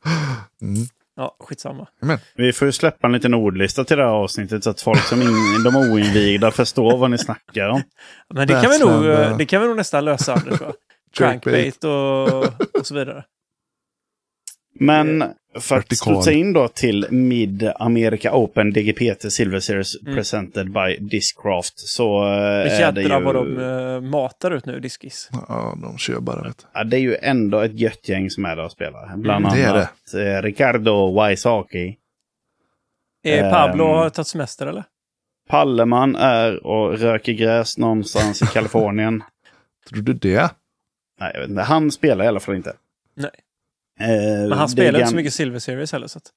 [0.63, 0.87] Mm.
[1.17, 1.89] Ja, skitsamma.
[2.35, 5.23] Vi får ju släppa en liten ordlista till det här avsnittet så att folk som
[5.23, 7.83] in, de oinvigda förstår vad ni snackar om.
[8.35, 10.61] Men det kan, vi nog, eh, det kan vi nog nästan lösa, Anders.
[11.17, 12.45] Crankbait och,
[12.79, 13.25] och så vidare.
[14.81, 15.25] Men
[15.61, 20.15] för att studsa in då till Mid America Open DGPT Silver Series Mm.
[20.17, 23.09] presented by Discraft så eh, är det ju...
[23.09, 25.31] vad de uh, matar ut nu, Diskis.
[25.49, 26.43] Ja, de kör bara.
[26.43, 26.67] Vet.
[26.75, 29.17] Ja, det är ju ändå ett gött gäng som är där och spelar.
[29.17, 31.97] Bland Mm, det är annat eh, Ricardo Wysocki.
[33.23, 33.51] Är.
[33.51, 34.85] Pablo har tagit semester eller?
[35.49, 39.23] Palleman är och röker gräs någonstans i Kalifornien.
[39.89, 40.51] Tror du det?
[41.21, 41.63] Nej, jag vet inte.
[41.63, 42.73] Han spelar i alla fall inte.
[43.15, 43.31] Nej.
[44.01, 44.09] Eh,
[44.49, 46.07] Men han spelar är inte så mycket Silver Series heller.
[46.07, 46.31] Så att...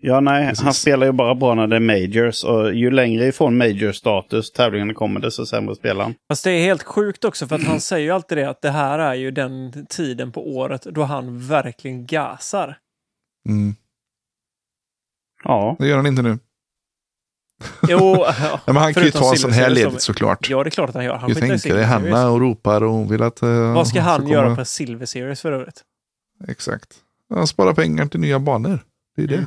[0.00, 0.48] Ja, nej.
[0.48, 0.64] Precis.
[0.64, 2.44] Han spelar ju bara bra när det är majors.
[2.44, 6.14] Och ju längre ifrån major-status tävlingarna kommer, desto sämre spelar han.
[6.28, 8.70] Fast det är helt sjukt också för att han säger ju alltid det att det
[8.70, 12.78] här är ju den tiden på året då han verkligen gasar.
[13.48, 13.74] Mm.
[15.44, 15.76] Ja.
[15.78, 16.38] Det gör han inte nu.
[17.88, 17.98] Jo,
[18.40, 20.50] ja, men han kan ju ta en sån här ledigt såklart.
[20.50, 21.16] Ja, det är klart att han gör.
[21.16, 21.58] Han i tänker det.
[21.58, 21.86] Series.
[21.86, 23.42] Hanna och ropar och hon vill att...
[23.42, 25.82] eh, Vad ska han komma- göra på Silver Series för övrigt?
[26.48, 26.88] Exakt.
[27.34, 28.78] Han sparar pengar till nya banor.
[29.16, 29.34] Det är det.
[29.34, 29.46] Mm.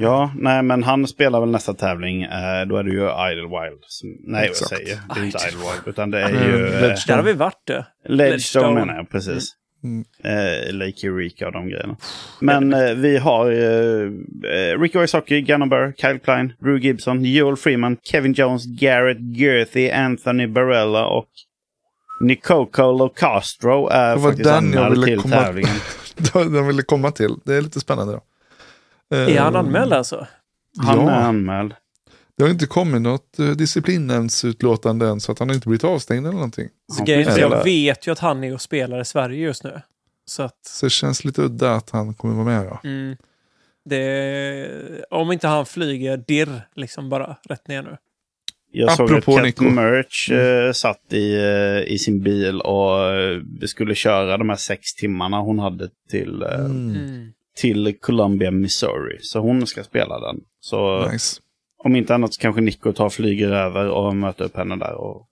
[0.00, 2.22] Ja, nej, men han spelar väl nästa tävling.
[2.22, 3.82] Eh, då är det ju Idlewild.
[3.86, 4.70] Som, nej, Exakt.
[4.72, 5.16] vad säger jag?
[5.16, 5.82] Det är inte Idlewild.
[5.86, 6.66] Utan det är Mm, ju...
[6.66, 7.16] Eh, Ledgestone.
[7.16, 7.86] Där har vi varit det.
[8.04, 8.74] Ledgestone Ledgestone.
[8.80, 9.54] menar jag, precis.
[9.84, 10.04] Mm.
[10.24, 11.96] Eh, Lake Eureka och de grejerna.
[12.40, 14.02] Men eh, vi har eh,
[14.52, 20.46] eh, Ricky Gunnar Burr, Kyle Klein, Drew Gibson, Joel Freeman, Kevin Jones, Garrett Gerthy, Anthony
[20.46, 21.28] Barella och
[22.20, 25.76] Nicoco Locastro är Det var faktiskt den jag ville till komma- tävlingen.
[26.32, 27.34] Den ville komma till.
[27.44, 28.12] Det är lite spännande.
[28.12, 28.20] Då.
[29.16, 30.26] Är han Eh, anmäld alltså?
[30.78, 31.10] Han Ja.
[31.10, 31.74] är anmäld.
[32.36, 36.26] Det har inte kommit något uh, disciplinnämndsutlåtande än så att han har inte blivit avstängd
[36.26, 36.68] eller någonting.
[36.92, 39.80] Så får jag vet ju att han är och spelar i Sverige just nu.
[40.26, 40.56] Så att...
[40.66, 42.66] Så det känns lite udda att han kommer vara med.
[42.66, 42.80] Ja.
[42.84, 43.16] Mm,
[43.84, 47.96] det, om inte han flyger dirr liksom bara rätt ner nu.
[48.72, 49.64] Jag såg att Apropå Cat Nico.
[49.64, 49.74] Mm.
[49.74, 54.94] Merch eh, satt i, eh, i sin bil och eh, skulle köra de här sex
[54.94, 56.90] timmarna hon hade till, eh, Mm.
[56.96, 57.32] Mm.
[57.56, 59.18] till Columbia, Missouri.
[59.20, 60.40] Så hon ska spela den.
[60.60, 61.40] Så Nice.
[61.84, 64.94] om inte annat så kanske Nico tar flyger över och möter upp henne där.
[64.94, 65.24] Och...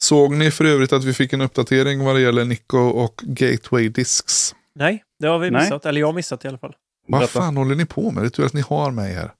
[0.00, 3.88] Såg ni för övrigt att vi fick en uppdatering vad det gäller Nico och Gateway
[3.88, 4.54] Discs?
[4.74, 5.62] Nej, det har vi Nej.
[5.62, 5.86] missat.
[5.86, 6.72] Eller jag har missat i alla fall.
[7.08, 7.40] Vad Berätta.
[7.40, 8.22] fan håller ni på med?
[8.22, 9.30] Det är tur att ni har mig här.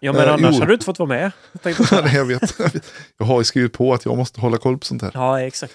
[0.00, 0.58] Ja, men Eh, annars jo.
[0.60, 1.32] hade du inte fått vara med.
[1.62, 1.74] Jag.
[2.04, 2.92] Nej, jag, vet, jag vet.
[3.18, 5.10] Jag har ju skrivit på att jag måste hålla koll på sånt här.
[5.14, 5.74] ja, exakt.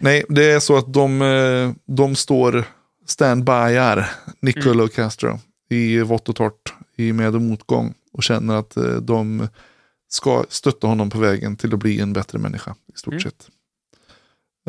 [0.00, 2.64] Nej, det är så att de, eh, de står
[3.06, 4.10] standbyar,
[4.40, 5.38] Nicolo och Castro,
[5.68, 9.48] i vått och torrt, i med och motgång och känner att eh, de
[10.08, 13.20] ska stötta honom på vägen till att bli en bättre människa i stort Mm.
[13.22, 13.48] sett.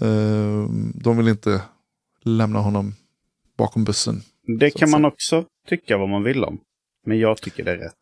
[0.02, 1.62] Eh, De vill inte
[2.24, 2.96] lämna honom
[3.58, 4.22] bakom bussen.
[4.60, 6.60] Det kan man också tycka vad man vill om.
[7.06, 7.94] Men jag tycker det är rätt.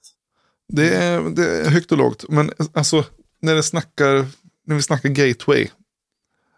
[0.68, 3.06] Det är, det är högt och lågt, men alltså
[3.42, 4.26] när, det snackar,
[4.66, 5.68] när vi snackar gateway,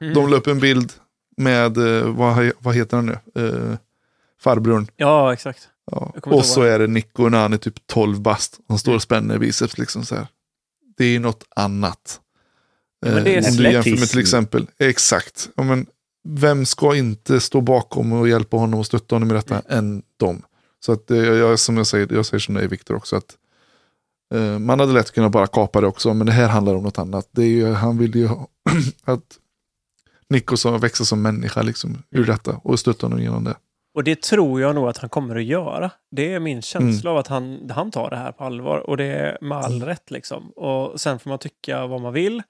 [0.01, 0.13] Mm.
[0.13, 0.93] de la upp en bild
[1.37, 3.77] med, eh, vad, vad heter han nu, eh,
[4.41, 4.87] farbrorn.
[4.95, 5.67] Ja, exakt.
[5.91, 6.13] Ja.
[6.23, 8.59] Och så är det Nico när han är typ 12 bast.
[8.67, 10.27] Han står och spänner biceps liksom så här.
[10.97, 12.19] Det är något annat.
[13.05, 15.49] Ja, men det är Eh, om du jämför med till exempel, exakt.
[15.55, 15.85] Ja, men,
[16.27, 20.41] vem ska inte stå bakom och hjälpa honom och stötta honom i detta än dem?
[20.79, 23.35] Så att jag, som jag säger, jag säger som dig Viktor också, att
[24.59, 27.27] man hade lätt kunnat bara kapa det också, men det här handlar om något annat.
[27.31, 28.29] Det är ju, han vill ju
[29.03, 29.23] att
[30.29, 33.55] Nico ska växa som människa liksom, ur detta och stötta honom genom det.
[33.95, 35.91] Och det tror jag nog att han kommer att göra.
[36.11, 37.11] Det är min känsla Mm.
[37.13, 38.77] av att han, han tar det här på allvar.
[38.89, 40.49] Och det är med all rätt liksom.
[40.49, 42.43] Och sen får man tycka vad man vill.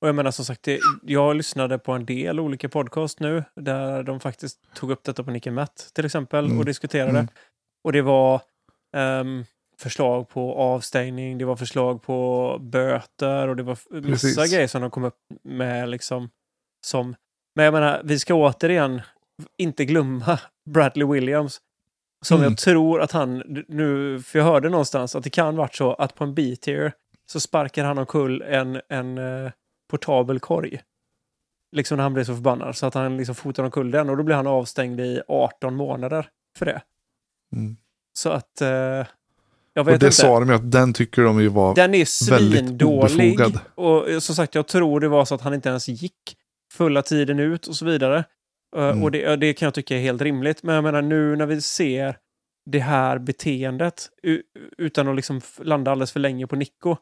[0.00, 4.02] Och jag menar som sagt, det, jag lyssnade på en del olika podcast nu där
[4.02, 6.58] de faktiskt tog upp detta på Nick Matt till exempel Mm.
[6.58, 7.10] och diskuterade.
[7.18, 7.28] Mm.
[7.84, 8.40] Och det var
[8.96, 9.44] ehm,
[9.80, 14.52] förslag på avstängning, det var förslag på böter och det var massa Precis.
[14.52, 16.30] grejer som de kom upp med liksom
[16.86, 17.16] som...
[17.54, 19.00] Men jag menar, vi ska återigen
[19.58, 20.40] inte glömma
[20.70, 21.60] Bradley Williams.
[22.24, 22.50] Som Mm.
[22.50, 26.14] jag tror att han, nu, för jag hörde någonstans att det kan varit så att
[26.14, 26.92] på en B-tier
[27.26, 29.52] så sparkar han omkull en, en eh,
[29.90, 30.80] portabel korg.
[31.76, 32.76] Liksom när han blir så förbannad.
[32.76, 36.28] Så att han liksom fotar omkull den och då blir han avstängd i 18 månader
[36.58, 36.82] för det.
[37.52, 37.76] Mm.
[38.12, 38.60] Så att...
[38.60, 39.06] Eh,
[39.76, 40.16] jag Och vet det inte.
[40.16, 41.74] sa de ju att den tycker de ju var...
[41.74, 43.32] Den är väldigt svindålig.
[43.32, 43.60] obefogad.
[43.74, 46.36] Och eh, som sagt, jag tror det var så att han inte ens gick
[46.72, 48.16] fulla tiden ut och så vidare.
[48.76, 49.02] Eh, Mm.
[49.02, 50.62] Och det, det kan jag tycka är helt rimligt.
[50.62, 52.16] Men jag menar nu när vi ser
[52.70, 54.08] det här beteendet
[54.78, 56.96] utan att liksom landa alldeles för länge på Nico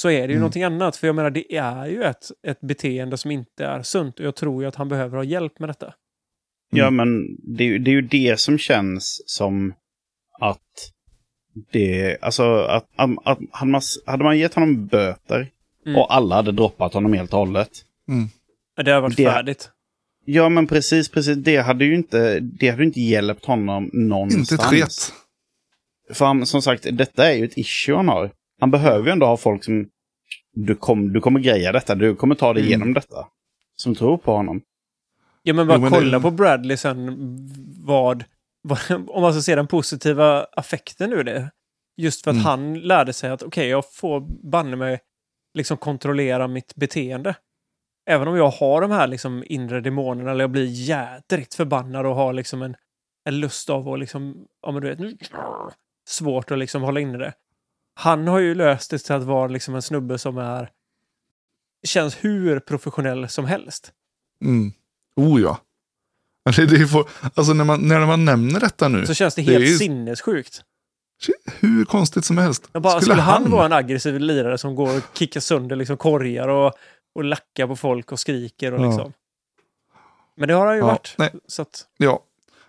[0.00, 0.40] så är det ju Mm.
[0.40, 0.96] någonting annat.
[0.96, 4.20] För jag menar, det är ju ett, ett beteende som inte är sunt.
[4.20, 5.94] Och jag tror ju att han behöver ha hjälp med detta.
[6.72, 7.22] Ja, men
[7.56, 9.74] det, det är ju det som känns som
[10.40, 10.58] att
[11.70, 15.48] det, alltså att, att, att hade, man, hade man gett honom böter
[15.86, 15.98] Mm.
[15.98, 17.70] och alla hade droppat honom helt och hållet.
[18.84, 19.70] Det har varit Det- färdigt.
[20.24, 21.36] Ja, men precis, precis.
[21.36, 24.52] Det hade ju inte, det hade inte hjälpt honom någonstans.
[24.52, 25.12] Inte ett sket.
[26.16, 28.30] För han, som sagt, detta är ju ett issue han har.
[28.60, 29.88] Han behöver ju ändå ha folk som...
[30.54, 32.68] Du, kom, du kommer greja detta, du kommer ta dig Mm.
[32.68, 33.26] igenom detta.
[33.76, 34.60] Som tror på honom.
[35.42, 37.16] Ja, men bara Jo, men kolla det- på Bradley sen
[37.84, 38.24] vad...
[39.08, 41.50] Om man ska se den positiva affekten ur det.
[41.96, 42.44] Just för att Mm.
[42.44, 44.20] han lärde sig att okej, jag får
[44.50, 45.00] banne mig
[45.54, 47.34] liksom kontrollera mitt beteende.
[48.10, 52.14] Även om jag har de här liksom inre demonerna eller jag blir jädrigt förbannad och
[52.14, 52.76] har liksom en,
[53.24, 55.16] en lust av att liksom, ja men du vet, nu-
[56.08, 57.32] svårt att liksom hålla inne det.
[57.94, 60.70] Han har ju löst det till att vara liksom en snubbe som är
[61.86, 63.92] känns hur professionell som helst.
[64.44, 64.72] Mm.
[65.16, 65.58] Oh ja.
[66.44, 67.04] Alltså, det är för,
[67.34, 69.76] alltså när, man, när man nämner detta nu, Så känns det Det är helt ju-
[69.78, 70.62] sinnessjukt.
[71.60, 72.68] hur konstigt som helst.
[72.72, 76.48] Jag bara, skulle, han vara en aggressiv lirare som går och kickar sönder liksom korgar
[76.48, 76.72] och,
[77.14, 78.90] och lackar på folk och skriker och Ja.
[78.90, 79.12] liksom.
[80.36, 81.14] Men det har han ju Ja, varit.
[81.18, 81.30] nej.
[81.46, 82.22] Så att, Ja.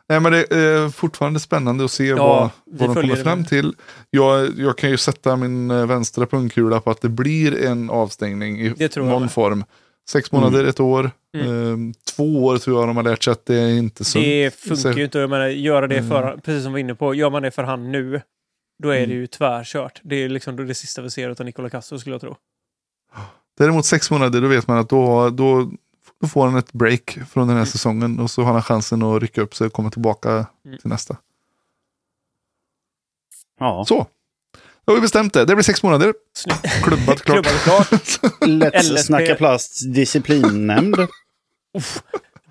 [0.10, 2.50] Nej, men det är fortfarande spännande att se Ja, vad,
[2.88, 3.76] vad de kommer fram till.
[4.10, 8.60] Jag, jag kan ju sätta min eh, vänstra pungkula på att det blir en avstängning
[8.62, 9.32] i någon med.
[9.32, 9.64] form.
[10.10, 11.12] Sex månader, ett år.
[11.38, 11.90] Mm.
[11.90, 14.26] Eh, två år tror jag de har lärt sig att det är inte sunt.
[14.26, 15.20] det funkar Så- ju inte.
[15.20, 16.42] Jag menar, göra det för, Mm.
[16.42, 18.22] precis som vi var inne på, gör man det för han nu,
[18.84, 19.18] då är det Mm.
[19.18, 20.00] ju tvärkört.
[20.04, 22.36] Det är liksom det sista vi ser av Nicola Castro skulle jag tro.
[23.58, 25.72] Däremot sex månader, då vet man att då, då,
[26.22, 27.66] då får han ett break från den här Mm.
[27.66, 30.78] säsongen och så har han chansen att rycka upp sig och komma tillbaka Mm.
[30.78, 31.18] till nästa.
[33.60, 33.86] Ja.
[33.88, 34.08] Så,
[34.86, 35.46] då har vi bestämt det.
[35.46, 36.14] Det blir sex månader.
[36.34, 36.84] Snyggt.
[36.84, 37.46] Klubbat klart.
[37.46, 37.92] Klubbat klart.
[38.42, 38.98] Let's LSP.
[39.06, 40.96] snacka plasts disciplinnämnd.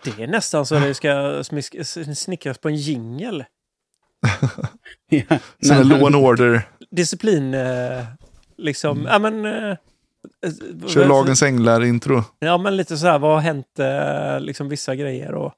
[0.05, 1.43] Det är nästan så det ska
[2.15, 3.45] snickras på en jingel.
[5.09, 5.23] ja.
[5.67, 6.63] Sen är Nej, law and order.
[6.91, 8.05] Disciplin, eh,
[8.59, 9.45] liksom, ja men...
[9.47, 9.77] Eh,
[10.45, 10.89] Mm.
[10.89, 12.25] Kör lagens änglar-intro.
[12.39, 15.53] Ja, men lite så här, vad har hänt, eh, liksom vissa grejer och...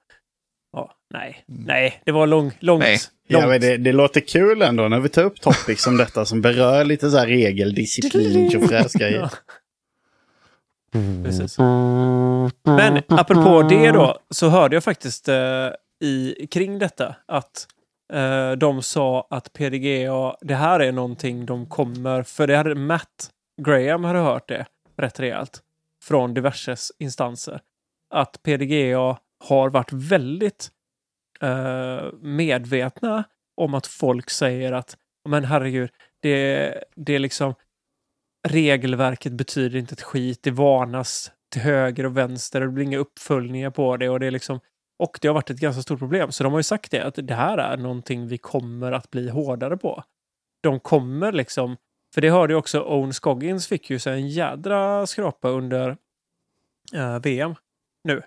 [0.72, 2.82] Ja, nej, nej, det var lång, långt.
[2.82, 2.98] Nej.
[3.40, 6.40] Ja, men det, det låter kul ändå när vi tar upp topics som detta som
[6.40, 9.20] berör lite så här regel, disciplin, tjofräsgrejer.
[9.20, 9.30] Ja,
[11.24, 11.58] precis.
[12.64, 15.68] Men apropå det då, så hörde jag faktiskt eh,
[16.00, 17.66] i, kring detta att
[18.12, 23.30] eh, de sa att PDGA, det här är någonting de kommer, för det hade Matt
[23.62, 24.66] Graham hade hört det
[24.98, 25.60] rätt rejält
[26.02, 27.60] från diverse instanser.
[28.10, 30.70] Att PDGA har varit väldigt
[31.42, 33.24] eh, medvetna
[33.56, 34.96] om att folk säger att
[35.28, 35.90] men herregud,
[36.20, 37.54] det, det är liksom
[38.48, 40.42] regelverket betyder inte ett skit.
[40.42, 44.08] Det varnas till höger och vänster och det blir inga uppföljningar på det.
[44.08, 44.60] Och det, är liksom,
[44.98, 46.32] och det har varit ett ganska stort problem.
[46.32, 49.28] Så de har ju sagt det, att det här är någonting vi kommer att bli
[49.28, 50.04] hårdare på.
[50.62, 51.76] De kommer liksom,
[52.14, 55.96] för det hörde ju också Owen Scoggins fick ju sig en jädra skrapa under
[56.94, 57.54] eh, VM
[58.04, 58.22] nu.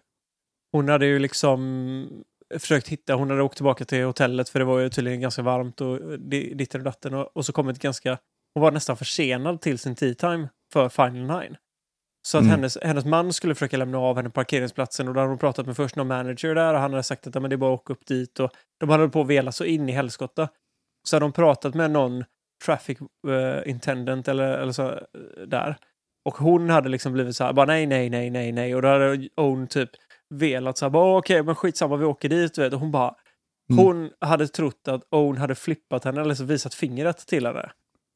[0.72, 2.24] Hon hade ju liksom
[2.60, 5.82] försökt hitta, hon hade åkt tillbaka till hotellet för det var ju tydligen ganska varmt
[5.82, 8.18] och di- ditten och datten och, och så kommit ganska
[8.54, 11.58] hon var nästan försenad till sin tea time för Final Nine.
[12.28, 12.52] Så att Mm.
[12.52, 15.66] hennes, hennes man skulle försöka lämna av henne på parkeringsplatsen och då hade hon pratat
[15.66, 17.80] med först någon manager där och han hade sagt att men det är bara att
[17.82, 20.50] åka upp dit och de hade på att vela så in i helskotta.
[21.08, 22.24] Så hade de pratat med någon
[22.66, 22.98] traffic
[23.28, 25.00] eh, intendant eller, eller så eh,
[25.48, 25.78] där.
[26.26, 28.76] Och hon hade liksom blivit så här, bara nej, nej, nej, nej, nej.
[28.76, 29.90] Och då hade Owen typ
[30.30, 32.74] velat så här, bara okej, men skitsamma, vi åker dit, vet.
[32.74, 33.16] Och hon bara,
[33.70, 33.86] Mm.
[33.86, 37.72] hon hade trott att Owen hade flippat henne eller så visat fingret till henne.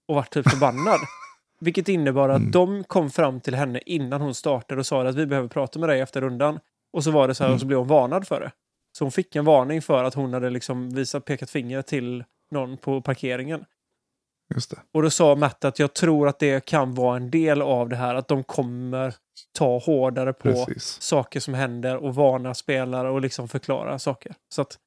[0.07, 0.99] Och varit typ förbannad.
[1.61, 2.52] Vilket innebar att Mm.
[2.52, 5.90] de kom fram till henne innan hon startade och sa att vi behöver prata med
[5.90, 6.60] dig efter rundan.
[6.94, 7.56] Och så var det så här, Mm.
[7.56, 8.52] och så blev hon varnad för det.
[8.98, 12.77] Så hon fick en varning för att hon hade liksom visat, pekat finger till någon
[12.77, 13.65] på parkeringen.
[14.93, 17.95] Och då sa Matt att jag tror att det kan vara en del av det
[17.95, 19.15] här, att de kommer
[19.51, 21.01] ta hårdare på Precis.
[21.01, 24.35] saker som händer och varna spelare och liksom förklara saker.
[24.49, 24.77] Så att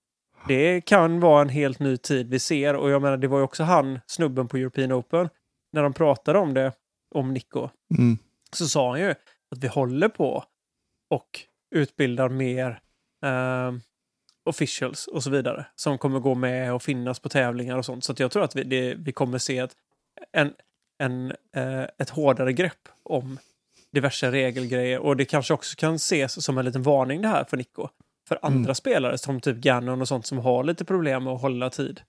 [0.49, 2.77] det kan vara en helt ny tid vi ser.
[2.77, 5.29] Och jag menar, det var ju också han, snubben på European Open,
[5.73, 6.73] när de pratade om det,
[7.15, 7.69] om Nico,
[7.99, 8.19] Mm.
[8.53, 9.11] så sa han ju
[9.51, 10.45] att vi håller på
[11.11, 11.29] och
[11.75, 12.81] utbildar mer
[13.25, 13.81] ehm,
[14.45, 18.05] officials och så vidare som kommer gå med och finnas på tävlingar och sånt.
[18.05, 19.73] Så jag tror att vi, det, vi kommer se ett,
[20.33, 20.53] en,
[20.99, 23.39] en, eh, ett hårdare grepp om
[23.93, 24.99] diverse regelgrejer.
[24.99, 27.89] Och det kanske också kan ses som en liten varning det här för Nico.
[28.29, 28.75] För andra Mm.
[28.75, 32.01] spelare som typ Gannon och sånt som har lite problem med att hålla tid.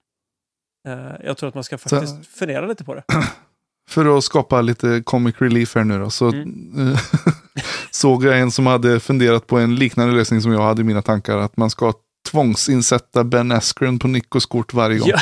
[0.88, 3.02] Eh, jag tror att man ska faktiskt fundera lite på det.
[3.88, 6.94] För att skapa lite comic relief här nu då, så Mm.
[7.90, 11.02] såg jag en som hade funderat på en liknande lösning som jag hade i mina
[11.02, 11.38] tankar.
[11.38, 11.92] Att man ska
[12.30, 15.08] tvångsinsätta Ben Askren på Nikos kort varje gång.
[15.08, 15.18] Ja.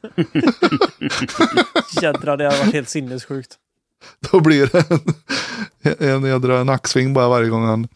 [2.02, 3.56] Jädrar, det hade varit helt sinnessjukt.
[4.30, 4.90] Då blir det
[6.00, 7.88] en, en jädra nacksving bara varje gång han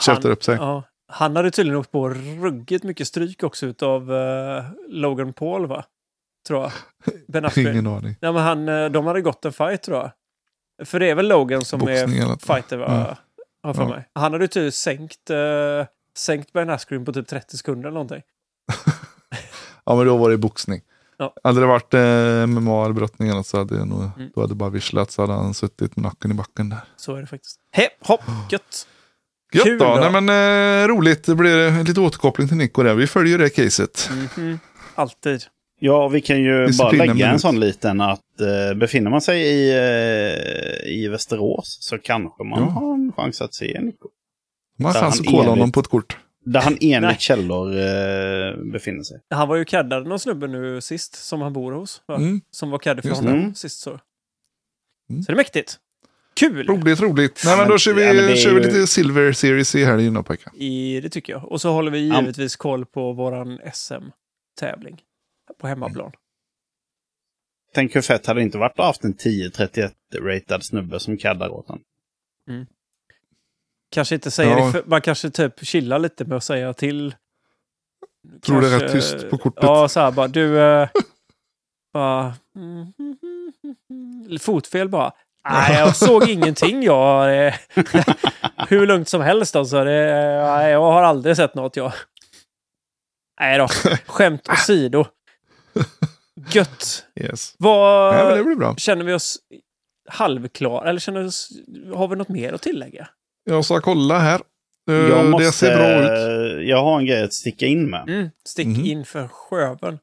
[0.00, 0.56] käftar upp sig.
[0.56, 5.84] Ja, han hade tydligen åkt på ruggigt mycket stryk också utav uh, Logan Paul, va?
[6.46, 6.72] Tror jag.
[7.28, 7.72] Ben Askren.
[7.72, 8.16] Ingen aning.
[8.20, 10.10] Ja, men han, eh, de hade gått en fight, tror jag.
[10.88, 12.86] För det är väl Logan som Boxning är fighter, va?
[13.08, 13.16] Ja.
[13.62, 13.88] Har för Ja.
[13.88, 14.08] mig.
[14.14, 15.36] Han hade ju tydligen sänkt, uh,
[16.18, 18.22] sänkt Ben Askren på typ 30 sekunder eller någonting.
[19.84, 20.80] Ja, men då var det boxning.
[21.18, 21.34] Ja.
[21.44, 24.30] Hade det varit eh, MMA eller brottning eller så hade jag nog, Mm.
[24.34, 26.78] då hade det bara visslat så hade han suttit med nacken i backen där.
[26.96, 27.56] Så är det faktiskt.
[27.72, 28.20] He, hopp,
[28.50, 28.86] gött!
[29.52, 29.84] Gött Kul då.
[29.84, 30.08] då.
[30.10, 30.28] Nej, men,
[30.82, 32.94] eh, roligt, det blir lite återkoppling till Nico där.
[32.94, 34.10] Vi följer det caset.
[34.36, 34.58] Mhm.
[34.94, 35.42] Alltid.
[35.80, 39.70] Ja, vi kan ju bara lägga en sån liten att eh, befinner man sig i,
[39.70, 42.66] eh, i Västerås så kanske man Ja.
[42.66, 44.08] har en chans att se Nico.
[44.78, 46.16] Man har chans han att kolla honom på ett kort.
[46.44, 46.92] Där han Nej.
[46.92, 49.20] enligt källor eh, befinner sig.
[49.30, 52.02] Han var ju caddad någon snubbe nu sist, som han bor hos.
[52.06, 52.16] Va?
[52.16, 52.40] Mm.
[52.50, 53.54] Som var caddy för Just honom det.
[53.54, 53.80] sist.
[53.80, 53.90] Så.
[55.10, 55.22] Mm.
[55.22, 55.78] så det är mäktigt.
[56.34, 56.66] Kul!
[56.66, 57.42] Roligt, roligt.
[57.44, 60.22] Nej, men då kör vi, ja, kör vi ju- lite Silver Series i helgen då,
[60.22, 60.52] pojkar.
[60.56, 61.44] I, det tycker jag.
[61.52, 62.20] Och så håller vi Ja.
[62.20, 65.00] givetvis koll på våran SM-tävling.
[65.60, 66.12] På hemmaplan.
[67.74, 71.48] Tänk hur fett hade det inte varit att ha haft en 10-31-ratad snubbe som kaddar
[71.48, 71.84] åt honom.
[73.90, 74.72] Kanske inte säger Ja.
[74.86, 77.14] man kanske typ chillar lite med att säga till.
[78.42, 79.62] Tror det är rätt tyst på kortet.
[79.64, 80.44] Ja, så här bara, du...
[80.44, 80.88] Uh,
[81.92, 82.34] bara...
[84.40, 85.12] Fotfel bara.
[85.50, 87.46] Nej, jag såg ingenting jag.
[87.46, 87.54] eh,
[88.68, 89.84] Hur lugnt som helst alltså.
[89.84, 90.06] Det,
[90.46, 91.92] nej, jag har aldrig sett något jag.
[93.40, 93.68] Nej då,
[94.06, 95.04] skämt åsido.
[96.50, 97.04] Gött.
[97.20, 97.54] Yes.
[97.58, 98.14] Vad...
[98.60, 98.74] Ja.
[98.76, 99.38] Känner vi oss
[100.08, 100.88] halvklara?
[100.90, 101.48] Eller känner vi oss...
[101.94, 103.08] Har vi något mer att tillägga?
[103.48, 104.40] Jag ska kolla här.
[104.90, 106.68] Eh, Jag, måste, Det ser bra ut.
[106.68, 108.08] jag har en grej att sticka in med.
[108.08, 108.84] Mm, stick Mhm.
[108.84, 109.98] in för sjöven.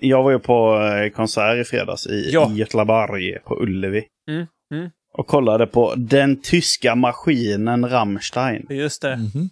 [0.00, 2.50] Jag var ju på eh, konsert i fredags i, Ja.
[2.52, 4.04] Göteborg på Ullevi.
[4.28, 4.90] Mm, mm.
[5.14, 8.66] Och kollade på den tyska maskinen Rammstein.
[8.70, 9.50] Just det, Mhm.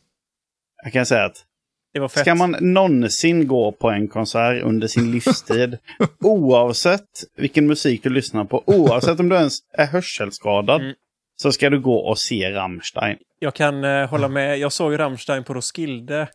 [0.84, 1.44] Jag kan säga att
[1.94, 2.20] det var fett.
[2.20, 5.78] ska man någonsin gå på en konsert under sin livstid,
[6.24, 10.94] oavsett vilken musik du lyssnar på, oavsett om du ens är hörselskadad, Mm.
[11.42, 13.16] Så ska du gå och se Rammstein.
[13.38, 14.58] Jag kan eh, hålla med.
[14.58, 16.28] Jag såg Rammstein på Roskilde.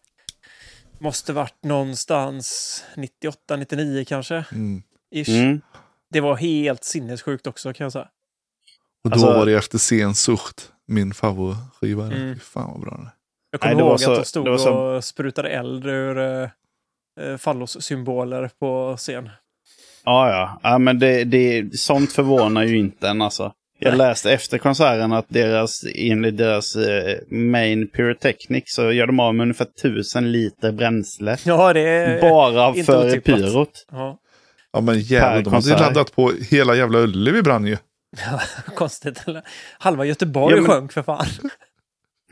[1.00, 4.46] Måste varit någonstans 98, 99 kanske.
[4.52, 4.84] Mm.
[5.16, 5.30] Ish.
[5.30, 5.62] Mm.
[6.10, 8.08] Det var helt sinnessjukt också kan jag säga.
[9.04, 12.06] Och då Alltså- var det efter Sen Sucht, min favoritskiva.
[12.06, 12.40] Mm.
[12.40, 13.12] Fan vad bra den är.
[13.52, 15.50] Jag kommer Nej, det var ihåg så- att de stod det var så- och sprutade
[15.50, 16.50] eld ur eh,
[17.22, 19.30] eh, fallossymboler på scen.
[20.04, 20.60] Ja, ja.
[20.64, 23.54] ja men det, det, sånt förvånar ju inte en alltså.
[23.80, 29.36] Jag läste efter konserten att deras, enligt deras eh, main pyrotechnic så gör de av
[29.36, 31.38] med ungefär tusen liter bränsle.
[31.46, 33.26] Ja, det är Bara för otippat.
[33.26, 33.86] pyrot.
[33.92, 34.20] ja,
[34.74, 37.78] Ja men jävlar, de hade ju laddat på hela jävla Ullevi brann ju.
[38.76, 39.24] konstigt.
[39.28, 39.42] Eller?
[39.80, 41.26] Halva Göteborg Ja, men- sjönk för fan.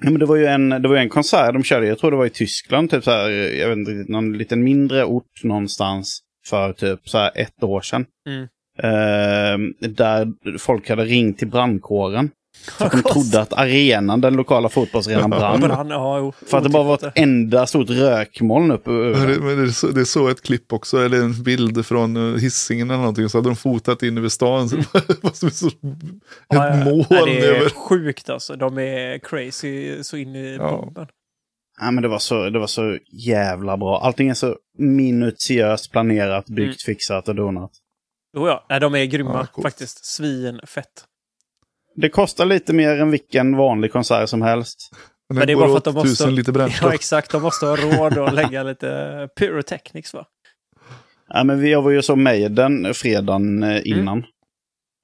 [0.01, 2.11] Ja, men det var ju en, det var ju en konsert de körde, jag tror
[2.11, 6.19] det var i Tyskland, typ så här, jag vet inte, någon liten mindre ort någonstans
[6.47, 8.05] för typ så här ett år sedan.
[8.27, 8.47] Mm.
[8.77, 12.29] Eh, där folk hade ringt till brandkåren.
[12.77, 15.61] För att de trodde att arenan, den lokala fotbollsarenan brann.
[15.61, 16.33] Brann, ja, jo.
[16.47, 19.27] För att det bara var ett enda stort rökmoln uppe Men över.
[19.27, 22.17] det, men det, är så, det är så ett klipp också, eller en bild från
[22.17, 23.29] uh, hissingen eller någonting.
[23.29, 24.69] Så hade de fotat in över stan.
[24.69, 24.75] Så
[25.07, 25.97] det var som ett så, ett Ja,
[26.49, 26.85] ja, ja.
[26.85, 27.69] moln Nej, det är över.
[27.69, 28.55] sjukt alltså.
[28.55, 30.71] De är crazy så in i Ja.
[30.85, 31.07] bomben.
[31.81, 33.99] Ja, men det var, så, det var så jävla bra.
[34.01, 36.95] Allting är så minutiöst planerat, byggt, Mm.
[36.95, 37.71] fixat och donat.
[38.37, 38.65] Jo, ja.
[38.69, 40.05] Nej, de är grymma Ja, faktiskt.
[40.05, 41.05] Svinfett.
[41.95, 44.89] Det kostar lite mer än vilken vanlig konsert som helst.
[45.29, 46.51] Men Men det är bara för att de måste...
[46.51, 46.87] Bränsle.
[46.87, 47.31] Ja, exakt.
[47.31, 50.25] De måste ha råd att lägga lite pyrotechnics, va?
[51.29, 54.25] Ja, men vi jag var ju så Maiden fredagen eh, innan.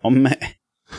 [0.04, 0.30] Om,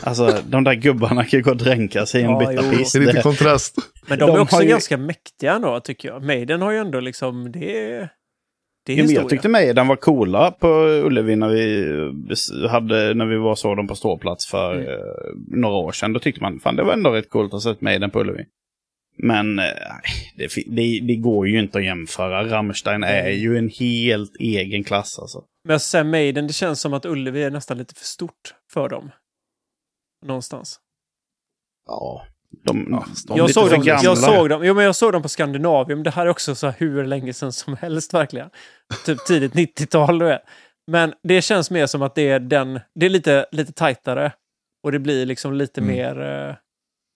[0.03, 2.91] alltså, de där gubbarna kan ju gå och dränka sig i en Ja, bytta piss.
[2.91, 3.75] Det är lite kontrast.
[4.07, 6.23] Men de, De är också ju- ganska mäktiga ändå, tycker jag.
[6.23, 7.51] Maiden har ju ändå liksom...
[7.51, 8.09] Det är...
[8.85, 9.21] Det är historia.
[9.21, 11.81] jag tyckte Maiden var coola på Ullevi när vi,
[12.63, 14.87] eh, hade, när vi var såg dem på ståplats för Mm.
[14.87, 14.97] eh,
[15.47, 16.13] några år sedan.
[16.13, 18.45] Då tyckte man fan det var ändå rätt coolt att se Maiden på Ullevi.
[19.17, 19.65] Men eh,
[20.37, 22.47] det, det, det går ju inte att jämföra.
[22.49, 23.39] Rammstein är Nej.
[23.39, 25.43] ju en helt egen klass alltså.
[25.67, 29.11] Men sen Maiden, det känns som att Ullevi är nästan lite för stort för dem.
[30.25, 30.79] Någonstans.
[31.87, 32.25] Ja,
[32.63, 35.29] de, Ja, de jag, såg dem, jag, såg dem, jo, men jag såg dem på
[35.29, 36.03] Skandinavium.
[36.03, 38.49] Det här är också så här hur länge sedan som helst verkligen.
[39.05, 40.19] Typ tidigt 90-tal.
[40.19, 40.41] du vet.
[40.91, 42.79] Men det känns mer som att det är den...
[42.95, 44.31] Det är lite, lite tajtare.
[44.83, 45.95] Och det blir liksom lite Mm.
[45.95, 46.21] mer...
[46.49, 46.55] eh,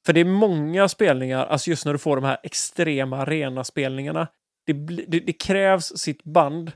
[0.06, 4.28] För det är många spelningar, alltså just när du får de här extrema arena-spelningarna.
[4.68, 4.74] Det,
[5.08, 6.72] det, det krävs sitt band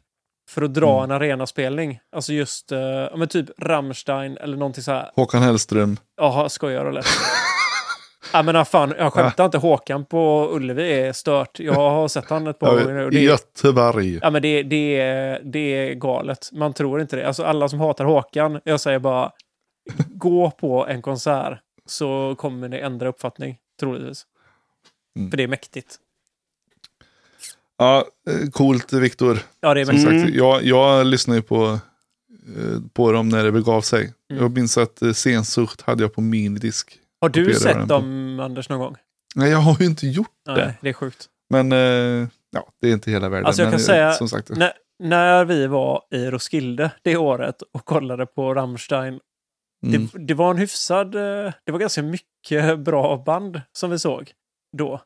[0.52, 1.04] för att dra Mm.
[1.12, 2.00] en arenaspelning.
[2.16, 2.78] Alltså just, uh,
[3.18, 5.12] men typ Rammstein eller någonting så här.
[5.16, 5.98] Håkan Hellström.
[6.22, 7.04] Jaha, skojar du eller?
[8.34, 9.58] Ja men fan, jag skämtar inte.
[9.58, 11.60] Håkan på Ullevi är stört.
[11.60, 13.10] Jag har sett han ett par gånger nu.
[13.10, 14.20] Det, Göteborg.
[14.22, 16.50] ja, men det, det, är, det är galet.
[16.54, 17.28] Man tror inte det.
[17.28, 19.32] Alltså alla som hatar Håkan, jag säger bara
[20.08, 24.26] gå på en konsert så kommer ni ändra uppfattning, troligtvis.
[25.18, 25.32] Mm.
[25.32, 25.96] För det är mäktigt.
[27.78, 29.40] Ja, eh, coolt Viktor.
[29.62, 30.12] Ja, det är Som mäktigt.
[30.12, 30.26] Mm.
[30.26, 31.66] sagt, jag, jag lyssnade ju på,
[32.58, 34.14] eh, på dem när det begav sig.
[34.30, 34.44] Mm.
[34.44, 37.00] Jag minns att eh, Sensucht hade jag på minidisk.
[37.22, 37.86] Har du sett på.
[37.86, 38.96] dem, Anders, någon gång?
[39.36, 40.76] Nej, jag har ju inte gjort Nej, det.
[40.82, 41.26] det är sjukt.
[41.50, 43.46] Men eh, ja, det är inte hela världen.
[43.46, 44.74] Alltså, jag men, kan eh, säga- Som sagt, När,
[45.04, 49.20] när vi var i Roskilde det året och kollade på Rammstein
[49.86, 50.10] mm.
[50.14, 51.16] Det, det var en hyfsad...
[51.16, 54.32] eh, Det var ganska mycket bra band som vi såg
[54.78, 55.02] då.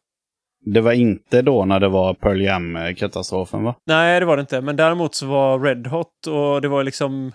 [0.66, 3.76] Det var inte då när det var Pearl Jam-katastrofen va?
[3.86, 4.62] Nej, det var det inte.
[4.62, 7.32] Men däremot så var Red Hot och det var liksom...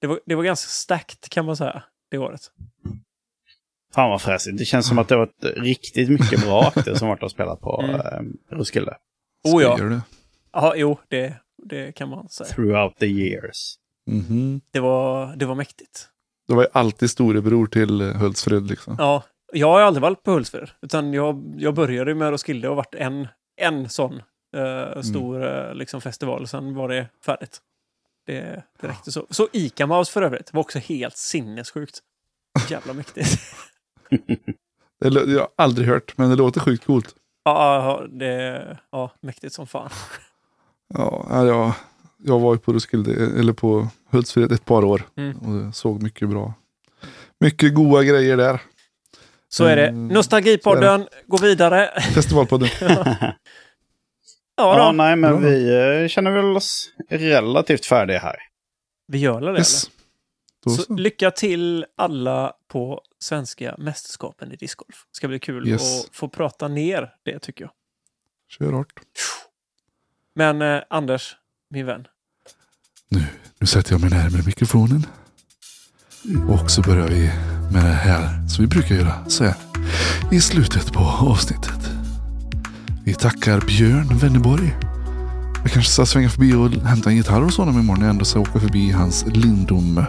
[0.00, 2.40] Det var, det var ganska stacked kan man säga, det året.
[3.94, 4.58] Fan vad fräsigt.
[4.58, 7.60] Det känns som att det var ett riktigt mycket bra akter som varit och spelat
[7.60, 8.00] på Mm.
[8.00, 8.96] eh, Roskilde.
[9.44, 9.76] Oh ja.
[9.76, 10.00] Du?
[10.52, 11.34] Ja, jo, det,
[11.68, 12.48] det kan man säga.
[12.48, 13.74] Throughout the years.
[14.06, 14.60] Mhm.
[14.72, 16.08] Det var, det var mäktigt.
[16.48, 18.96] Det var ju alltid storebror till eh, Hultsfred liksom.
[18.98, 20.70] Ja, jag har aldrig varit på Hultsfred.
[20.82, 23.28] Utan jag, jag började med Roskilde och varit en,
[23.60, 24.22] en sån
[24.56, 26.48] eh, stor eh, liksom festival.
[26.48, 27.58] Sen var det färdigt.
[28.26, 29.26] Det, det räckte så.
[29.30, 31.98] Så Ica Mouse för övrigt var också helt sinnessjukt.
[32.70, 33.38] Jävla mäktigt.
[35.00, 37.14] Det, jag har aldrig hört, men det låter sjukt coolt.
[37.44, 39.90] ja, ja, det, ja, mäktigt som fan.
[40.94, 41.72] Ja, ja, jag,
[42.24, 45.36] jag var ju på Roskilde, eller på Hultsfred ett par år Mm.
[45.68, 46.54] och såg mycket bra.
[47.40, 48.60] Mycket goda grejer där.
[49.48, 49.86] Så är det.
[49.88, 51.90] Mm, Nostalgipodden, gå vidare.
[52.14, 52.68] Festivalpodden.
[52.80, 53.16] ja,
[54.56, 54.92] Ja, då.
[54.92, 55.50] nej, men Bra.
[55.50, 55.68] vi
[56.02, 58.36] eh, känner väl oss relativt färdiga här.
[59.06, 59.84] Vi gör det, Yes.
[60.66, 60.76] Eller?
[60.76, 60.94] Så, så.
[60.94, 65.06] lycka till alla på svenska mästerskapen i discgolf.
[65.12, 66.04] Ska bli kul Yes.
[66.04, 67.70] att få prata ner det, tycker jag.
[68.48, 68.92] Kör hårt.
[70.34, 71.36] Men eh, Anders,
[71.70, 72.06] min vän.
[73.60, 75.06] Nu sätter jag mig närmare mikrofonen.
[76.48, 77.30] Och så börjar vi
[77.72, 79.54] med det här som vi brukar göra så här
[80.32, 81.90] i slutet på avsnittet.
[83.04, 84.74] Vi tackar Björn Wennerborg.
[85.62, 88.24] Jag kanske ska svänga förbi och hämta en gitarr hos honom imorgon när jag ändå
[88.24, 90.06] ska åka förbi hans Lindome.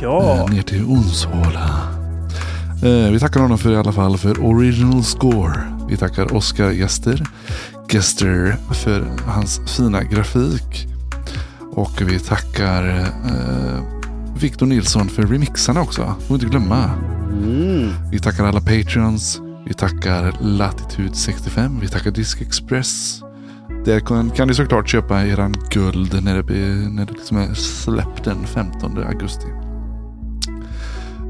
[0.00, 2.03] Ja, eh, ner till Onsala.
[2.84, 5.52] Eh, vi tackar honom för i alla fall för original score.
[5.88, 7.26] Vi tackar Oscar Gester,
[7.92, 10.86] Gester för hans fina grafik.
[11.72, 13.82] Och vi tackar eh,
[14.40, 16.14] Victor Nilsson för remixarna också.
[16.28, 16.90] Får inte glömma.
[17.32, 17.90] Mm.
[18.12, 19.40] Vi tackar alla patreons.
[19.66, 21.80] Vi tackar Latitude 65.
[21.80, 23.20] Vi tackar Disc Express.
[23.84, 26.54] Där kan, kan ni såklart köpa eran guld när det,
[26.88, 29.63] när det liksom är släppt den 15 augusti.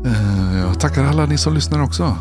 [0.05, 2.17] Eh, Jag tackar alla ni som lyssnar också.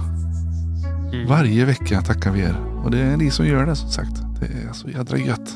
[1.14, 1.28] Mm.
[1.28, 2.56] Varje vecka tackar vi er.
[2.84, 4.22] Och det är ni som gör det som sagt.
[4.40, 5.54] Det är så jädra gött.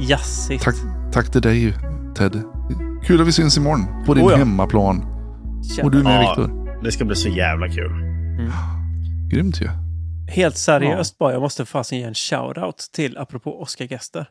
[0.00, 0.64] jassigt.
[0.64, 0.74] Tack,
[1.12, 1.74] tack till dig
[2.16, 2.42] Ted.
[3.04, 4.36] Kul att vi syns imorgon på din Oh ja.
[4.38, 4.96] hemmaplan.
[5.64, 5.84] Jävlar.
[5.84, 6.28] Och du med Ja.
[6.28, 6.82] Viktor.
[6.84, 7.92] Det ska bli så jävla kul.
[7.92, 8.50] Mm.
[9.28, 9.68] Grymt ju.
[10.28, 14.26] Helt seriöst bara, jag måste fasen ge en shout-out till, apropå Oscar-gäster.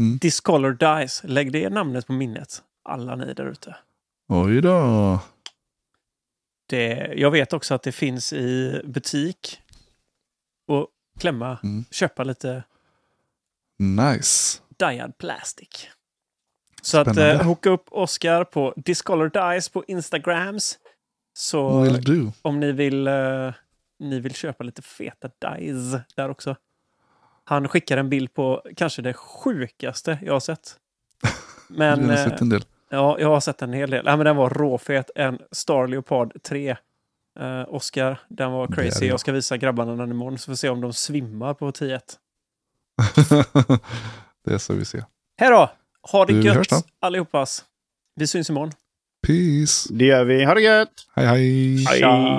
[0.00, 0.18] Mm.
[0.18, 2.58] Discolor Dice, lägg det namnet på minnet.
[2.88, 3.76] Alla ni där ute.
[4.28, 5.18] Oj då.
[6.66, 9.60] Det, jag vet också att det finns i butik.
[10.68, 10.88] Och
[11.20, 11.84] klämma, Mm.
[11.90, 12.62] köpa lite
[13.78, 14.60] Nice.
[14.78, 15.88] Diad Plastic.
[16.82, 17.32] Så att Spännande.
[17.32, 20.78] eh, hooka upp Oscar på Discolor Dice på Instagrams.
[21.32, 21.88] Så
[22.42, 23.52] om ni vill, eh,
[23.98, 26.56] ni vill köpa lite feta dice där också.
[27.44, 30.76] Han skickar en bild på kanske det sjukaste jag har sett.
[31.68, 32.64] Men jag har eh, sett en del.
[32.94, 34.02] Ja, jag har sett en hel del.
[34.06, 35.10] Ja, men den var råfet.
[35.14, 36.76] En Star Leopard 3.
[37.40, 39.06] Eh, Oscar, den var crazy.
[39.06, 42.00] Jag ska visa grabbarna den imorgon så får vi se om de svimmar på 10
[44.44, 45.04] det är så vi ser.
[45.36, 45.70] Hej då!
[46.12, 47.06] Ha det Du, hörs gött då.
[47.06, 47.64] allihopas.
[48.16, 48.72] Vi syns imorgon.
[49.26, 49.88] Peace.
[49.94, 50.44] Det gör vi.
[50.44, 50.92] Ha det gött!
[51.16, 51.78] Hej hej.
[51.78, 52.38] Tja.